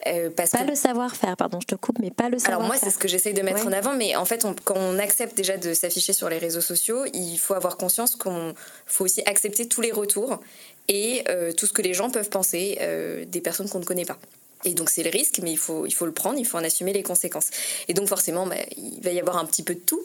Euh, 0.06 0.30
parce 0.34 0.50
pas 0.50 0.64
le 0.64 0.74
savoir-faire, 0.74 1.36
pardon, 1.36 1.58
je 1.60 1.66
te 1.66 1.74
coupe, 1.74 1.98
mais 1.98 2.10
pas 2.10 2.28
le 2.28 2.38
savoir-faire. 2.38 2.56
Alors 2.56 2.66
moi, 2.66 2.76
c'est 2.76 2.90
ce 2.90 2.98
que 2.98 3.08
j'essaye 3.08 3.34
de 3.34 3.42
mettre 3.42 3.66
en 3.66 3.72
avant, 3.72 3.94
mais 3.94 4.16
en 4.16 4.24
fait, 4.24 4.46
quand 4.64 4.76
on 4.76 4.98
accepte 4.98 5.36
déjà 5.36 5.56
de 5.56 5.74
s'afficher 5.74 6.12
sur 6.12 6.28
les 6.28 6.38
réseaux 6.38 6.60
sociaux, 6.60 7.04
il 7.12 7.36
faut 7.36 7.54
avoir 7.54 7.76
conscience 7.76 8.16
qu'on 8.16 8.54
faut 8.86 9.04
aussi 9.04 9.22
accepter 9.26 9.68
tous 9.68 9.80
les 9.80 9.92
retours 9.92 10.40
et 10.88 11.24
euh, 11.28 11.52
tout 11.52 11.66
ce 11.66 11.72
que 11.72 11.82
les 11.82 11.94
gens 11.94 12.10
peuvent 12.10 12.28
penser 12.28 12.78
euh, 12.80 13.24
des 13.24 13.40
personnes 13.40 13.68
qu'on 13.68 13.80
ne 13.80 13.84
connaît 13.84 14.04
pas. 14.04 14.18
Et 14.64 14.72
donc 14.72 14.90
c'est 14.90 15.02
le 15.02 15.10
risque, 15.10 15.40
mais 15.42 15.52
il 15.52 15.58
faut, 15.58 15.86
il 15.86 15.92
faut 15.92 16.06
le 16.06 16.12
prendre, 16.12 16.38
il 16.38 16.46
faut 16.46 16.56
en 16.56 16.64
assumer 16.64 16.92
les 16.92 17.02
conséquences. 17.02 17.50
Et 17.88 17.94
donc 17.94 18.08
forcément, 18.08 18.46
bah, 18.46 18.56
il 18.76 19.00
va 19.02 19.10
y 19.10 19.20
avoir 19.20 19.36
un 19.36 19.44
petit 19.44 19.62
peu 19.62 19.74
de 19.74 19.80
tout. 19.80 20.02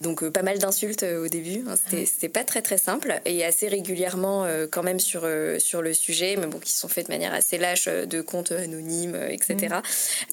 Donc 0.00 0.22
euh, 0.22 0.30
pas 0.30 0.42
mal 0.42 0.58
d'insultes 0.58 1.02
euh, 1.02 1.24
au 1.24 1.28
début, 1.28 1.64
hein. 1.68 1.74
c'était 2.06 2.28
pas 2.28 2.44
très 2.44 2.62
très 2.62 2.78
simple. 2.78 3.20
Et 3.26 3.44
assez 3.44 3.68
régulièrement 3.68 4.44
euh, 4.44 4.66
quand 4.70 4.82
même 4.82 5.00
sur, 5.00 5.28
sur 5.58 5.82
le 5.82 5.92
sujet, 5.92 6.36
mais 6.36 6.46
bon, 6.46 6.58
qui 6.58 6.72
sont 6.72 6.88
faits 6.88 7.08
de 7.08 7.12
manière 7.12 7.34
assez 7.34 7.58
lâche, 7.58 7.86
de 7.86 8.20
comptes 8.20 8.52
anonymes, 8.52 9.16
etc. 9.30 9.56
Mm. 9.76 9.82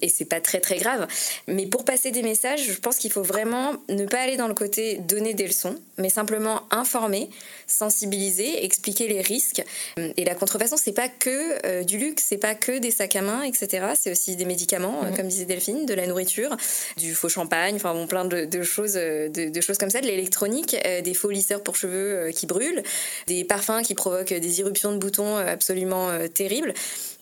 Et 0.01 0.09
c'est 0.09 0.26
pas 0.26 0.39
très 0.39 0.59
très 0.59 0.78
grave. 0.78 1.07
Mais 1.47 1.65
pour 1.65 1.84
passer 1.84 2.11
des 2.11 2.23
messages, 2.23 2.63
je 2.63 2.80
pense 2.80 2.97
qu'il 2.97 3.11
faut 3.11 3.23
vraiment 3.23 3.73
ne 3.89 4.05
pas 4.05 4.19
aller 4.19 4.38
dans 4.38 4.47
le 4.47 4.53
côté 4.53 4.97
donner 4.97 5.34
des 5.34 5.47
leçons, 5.47 5.76
mais 5.97 6.09
simplement 6.09 6.61
informer, 6.71 7.30
sensibiliser, 7.67 8.63
expliquer 8.63 9.07
les 9.07 9.21
risques. 9.21 9.63
Et 9.97 10.23
la 10.23 10.36
contrefaçon, 10.36 10.78
c'est 10.78 10.93
pas 10.93 11.09
que 11.09 11.84
du 11.84 11.97
luxe, 11.97 12.23
c'est 12.28 12.38
pas 12.38 12.55
que 12.55 12.78
des 12.78 12.91
sacs 12.91 13.15
à 13.15 13.21
main, 13.21 13.43
etc 13.43 13.64
etc. 13.66 13.88
C'est 13.99 14.11
aussi 14.11 14.36
des 14.36 14.45
médicaments, 14.45 15.03
Mhm. 15.03 15.16
comme 15.18 15.28
disait 15.28 15.45
Delphine, 15.45 15.86
de 15.86 15.93
la 15.93 16.07
nourriture, 16.07 16.55
du 16.97 17.13
faux 17.13 17.30
champagne, 17.30 17.76
enfin 17.76 17.93
bon, 17.93 18.07
plein 18.07 18.26
de, 18.26 18.45
de 18.45 18.63
choses, 18.63 18.93
euh, 18.95 19.28
de, 19.30 19.49
de 19.49 19.61
choses 19.61 19.78
comme 19.78 19.89
ça, 19.89 20.01
de 20.01 20.07
l'électronique, 20.07 20.76
euh, 20.86 21.01
des 21.01 21.13
faux 21.13 21.30
lisseurs 21.32 21.61
pour 21.63 21.76
cheveux 21.76 22.16
euh, 22.16 22.32
qui 22.32 22.45
brûlent, 22.45 22.84
des 23.28 23.43
parfums 23.43 23.82
qui 23.84 23.95
provoquent 23.95 24.34
des 24.34 24.59
irruptions 24.59 24.91
de 24.93 24.97
boutons 24.97 25.38
euh, 25.38 25.47
absolument 25.47 26.09
euh, 26.09 26.28
terribles 26.28 26.74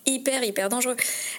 hyper 0.06 0.44
hyper 0.44 0.70
dangereux. 0.70 0.96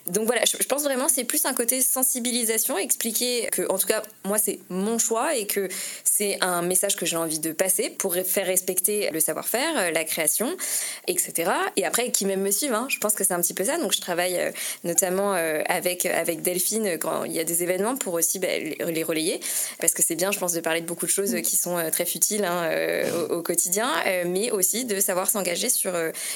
Donc 0.07 0.27
voilà, 0.27 0.43
je, 0.45 0.57
pense 0.67 0.83
vraiment 0.85 1.09
c'est 1.09 1.25
plus 1.25 1.45
un 1.45 1.55
côté 1.55 1.81
sensibilisation, 1.83 2.79
expliquer 2.79 3.49
que 3.53 3.71
en 3.71 3.79
tout 3.79 3.87
cas 3.87 4.03
moi 4.25 4.39
c'est 4.39 4.59
mon 4.69 4.99
choix 4.99 5.37
et 5.37 5.47
que 5.47 5.69
c'est 6.05 6.39
un 6.41 6.62
message 6.62 6.97
que 6.97 7.07
j'ai 7.07 7.17
envie 7.17 7.39
de 7.39 7.53
passer 7.53 7.91
pour 7.91 8.15
faire 8.15 8.47
respecter 8.47 9.11
le 9.11 9.21
savoir-faire, 9.21 9.77
euh, 9.77 9.91
la 9.91 10.05
création, 10.05 10.57
etc. 11.09 11.51
Et 11.77 11.85
après 11.85 12.11
qui 12.11 12.27
même 12.27 12.41
me 12.41 12.51
suivent, 12.51 12.75
hein, 12.75 12.87
je 12.89 12.99
pense 12.99 13.15
que 13.15 13.25
c'est 13.25 13.35
un 13.35 13.41
petit 13.41 13.55
peu 13.55 13.65
ça. 13.65 13.79
Donc 13.79 13.93
je 13.93 14.01
travaille 14.01 14.39
euh, 14.39 14.51
notamment 14.83 15.35
euh, 15.35 15.62
avec 15.67 16.07
avec 16.07 16.43
Delphine 16.43 16.99
quand 16.99 17.25
il 17.25 17.33
y 17.33 17.41
a 17.41 17.45
des 17.45 17.62
événements 17.62 17.97
pour 17.97 18.15
aussi 18.15 18.39
bah, 18.39 18.49
les, 18.59 19.03
relayer 19.05 19.41
parce 19.81 19.93
que 19.93 20.03
c'est 20.03 20.15
bien 20.15 20.31
je 20.31 20.39
pense 20.39 20.53
de 20.53 20.61
parler 20.61 20.81
de 20.81 20.87
beaucoup 20.87 21.05
de 21.05 21.11
choses 21.11 21.35
qui 21.43 21.57
sont 21.57 21.77
très 21.93 22.07
futiles 22.07 22.45
hein, 22.45 22.71
au, 23.29 23.43
quotidien, 23.43 23.91
mais 24.25 24.51
aussi 24.51 24.87
de 24.87 24.99
savoir 25.01 25.29
s'engager 25.29 25.69
sur 25.69 25.93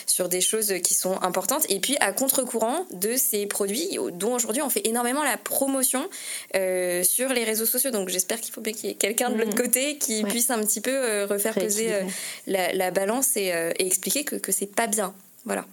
sur 0.06 0.28
des 0.28 0.42
choses 0.42 0.74
qui 0.82 0.92
sont 0.92 1.22
importantes 1.22 1.64
et 1.70 1.80
puis 1.80 1.96
à 2.00 2.12
contre-courant 2.18 2.84
de 2.92 3.16
ces 3.16 3.46
produits 3.46 3.96
dont 4.12 4.34
aujourd'hui 4.34 4.62
on 4.62 4.70
fait 4.70 4.86
énormément 4.86 5.22
la 5.22 5.36
promotion 5.36 6.02
euh, 6.56 7.02
sur 7.04 7.28
les 7.36 7.44
réseaux 7.44 7.66
sociaux. 7.66 7.90
Donc 7.90 8.08
j'espère 8.08 8.40
qu'il 8.40 8.52
faut 8.52 8.60
bien 8.60 8.72
qu'il 8.72 8.88
y 8.88 8.92
ait 8.92 8.96
quelqu'un 8.96 9.30
de 9.30 9.36
l'autre 9.38 9.54
côté 9.56 9.98
qui 9.98 10.22
Ouais. 10.24 10.28
puisse 10.28 10.50
un 10.50 10.60
petit 10.60 10.80
peu 10.80 10.90
euh, 10.94 11.26
refaire 11.26 11.54
peser 11.54 11.94
euh, 11.94 12.02
la, 12.46 12.72
la 12.72 12.90
balance 12.90 13.36
et, 13.36 13.46
et 13.78 13.86
expliquer 13.86 14.24
que, 14.24 14.36
que 14.36 14.50
c'est 14.52 14.66
pas 14.80 14.86
bien. 14.88 15.14
Voilà. 15.44 15.64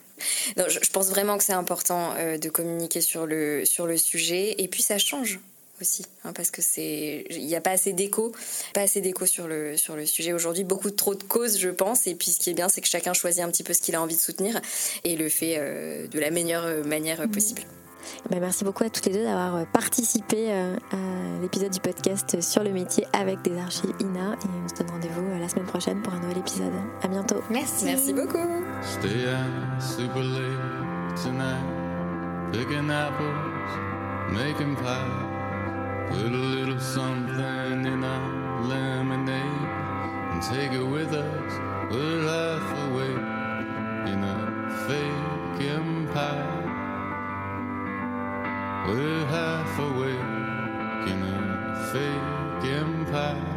Non, 0.58 0.66
je, 0.70 0.80
je 0.82 0.90
pense 0.92 1.08
vraiment 1.10 1.38
que 1.38 1.44
c'est 1.44 1.54
important 1.54 2.14
de 2.46 2.50
communiquer 2.50 3.02
sur 3.02 3.26
le, 3.26 3.66
sur 3.66 3.86
le 3.88 3.98
sujet 3.98 4.56
et 4.60 4.68
puis 4.68 4.82
ça 4.84 4.98
change 4.98 5.40
aussi 5.82 6.06
hein, 6.24 6.34
parce 6.34 6.52
que 6.52 6.62
c'est 6.62 7.26
il 7.30 7.46
n'y 7.46 7.56
a 7.56 7.62
pas 7.62 7.72
assez 7.72 7.94
d'écho 7.94 8.32
pas 8.74 8.82
assez 8.82 9.02
d'écho 9.02 9.26
sur 9.26 9.48
le 9.48 9.78
sur 9.78 9.96
le 9.96 10.06
sujet 10.06 10.34
aujourd'hui 10.34 10.64
beaucoup 10.64 10.92
trop 10.92 11.16
de 11.16 11.24
causes 11.24 11.58
je 11.60 11.70
pense 11.70 12.08
et 12.08 12.16
puis 12.16 12.32
ce 12.32 12.40
qui 12.40 12.50
est 12.50 12.54
bien 12.54 12.70
c'est 12.70 12.82
que 12.82 12.88
chacun 12.88 13.14
choisit 13.14 13.44
un 13.44 13.50
petit 13.50 13.64
peu 13.64 13.74
ce 13.74 13.82
qu'il 13.82 13.96
a 13.96 14.02
envie 14.02 14.16
de 14.16 14.22
soutenir 14.22 14.60
et 15.04 15.16
le 15.16 15.30
fait 15.30 15.56
euh, 15.58 16.08
de 16.08 16.20
la 16.20 16.32
meilleure 16.32 16.86
manière 16.86 17.22
euh, 17.22 17.28
possible 17.28 17.62
Eh 18.26 18.30
ben, 18.30 18.40
merci 18.40 18.64
beaucoup 18.64 18.84
à 18.84 18.90
toutes 18.90 19.06
les 19.08 19.14
deux 19.14 19.24
d'avoir 19.24 19.56
euh, 19.56 19.64
participé 19.72 20.52
euh, 20.52 20.76
à 20.92 21.42
l'épisode 21.42 21.72
du 21.72 21.80
podcast 21.80 22.42
sur 22.42 22.64
le 22.64 22.72
métier 22.72 23.06
avec 23.14 23.42
des 23.42 23.58
archives 23.58 23.94
INA. 24.00 24.34
Et 24.34 24.48
on 24.64 24.70
se 24.70 24.76
donne 24.76 24.92
rendez-vous 24.92 25.40
la 25.40 25.50
semaine 25.50 25.66
prochaine 25.66 26.02
pour 26.02 26.14
un 26.14 26.20
nouvel 26.20 26.38
épisode. 26.40 26.74
À 27.02 27.08
bientôt. 27.08 27.42
Merci. 27.50 27.86
Merci 27.86 28.14
beaucoup. 28.14 28.38
Stay 28.82 29.28
out 29.28 29.82
super 29.82 30.24
late 30.24 31.16
tonight, 31.22 32.52
picking 32.52 32.90
apples, 32.90 33.34
making 34.32 34.76
pie. 34.76 35.25
Put 36.10 36.32
a 36.32 36.46
little 36.56 36.80
something 36.80 37.86
in 37.86 38.04
our 38.04 38.62
lemonade 38.62 39.70
and 40.32 40.42
take 40.42 40.72
it 40.72 40.84
with 40.84 41.14
us. 41.14 41.54
We're 41.92 42.22
half 42.22 42.68
awake 42.88 43.26
in 44.12 44.24
a 44.24 44.38
fake 44.88 45.68
empire. 45.70 46.62
We're 48.88 49.26
half 49.26 49.80
awake 49.80 51.10
in 51.12 51.24
a 51.24 51.90
fake 51.92 52.72
empire. 52.72 53.55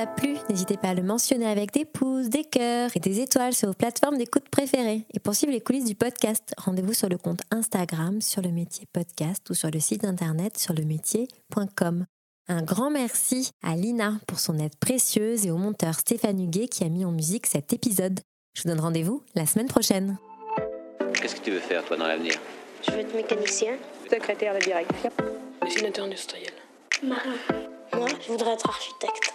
A 0.00 0.06
plu, 0.06 0.36
n'hésitez 0.48 0.78
pas 0.78 0.88
à 0.88 0.94
le 0.94 1.02
mentionner 1.02 1.46
avec 1.46 1.72
des 1.72 1.84
pouces, 1.84 2.30
des 2.30 2.44
cœurs 2.44 2.90
et 2.94 3.00
des 3.00 3.20
étoiles 3.20 3.52
sur 3.52 3.68
vos 3.68 3.74
plateformes 3.74 4.16
d'écoute 4.16 4.48
préférées. 4.48 5.04
Et 5.12 5.20
pour 5.20 5.34
suivre 5.34 5.52
les 5.52 5.60
coulisses 5.60 5.84
du 5.84 5.94
podcast, 5.94 6.54
rendez-vous 6.56 6.94
sur 6.94 7.10
le 7.10 7.18
compte 7.18 7.42
Instagram 7.50 8.22
sur 8.22 8.40
le 8.40 8.50
métier 8.50 8.86
podcast 8.94 9.50
ou 9.50 9.54
sur 9.54 9.70
le 9.70 9.78
site 9.78 10.06
internet 10.06 10.58
sur 10.58 10.72
le 10.72 10.84
métier.com. 10.84 12.06
Un 12.48 12.62
grand 12.62 12.90
merci 12.90 13.50
à 13.62 13.76
Lina 13.76 14.18
pour 14.26 14.40
son 14.40 14.58
aide 14.58 14.74
précieuse 14.80 15.44
et 15.44 15.50
au 15.50 15.58
monteur 15.58 15.92
Stéphane 15.92 16.40
Huguet 16.40 16.68
qui 16.68 16.82
a 16.82 16.88
mis 16.88 17.04
en 17.04 17.12
musique 17.12 17.46
cet 17.46 17.74
épisode. 17.74 18.20
Je 18.54 18.62
vous 18.62 18.70
donne 18.70 18.80
rendez-vous 18.80 19.22
la 19.34 19.44
semaine 19.44 19.68
prochaine. 19.68 20.16
Qu'est-ce 21.12 21.36
que 21.36 21.44
tu 21.44 21.50
veux 21.50 21.60
faire, 21.60 21.84
toi, 21.84 21.98
dans 21.98 22.06
l'avenir? 22.06 22.32
Je 22.86 22.92
veux 22.92 23.00
être 23.00 23.14
mécanicien. 23.14 23.72
Secrétaire 24.10 24.54
de 24.54 24.60
direction. 24.60 25.10
Dessinateur 25.62 26.06
industriel. 26.06 26.52
Marin. 27.02 27.34
Moi, 27.92 28.08
je 28.26 28.32
voudrais 28.32 28.54
être 28.54 28.66
architecte. 28.66 29.34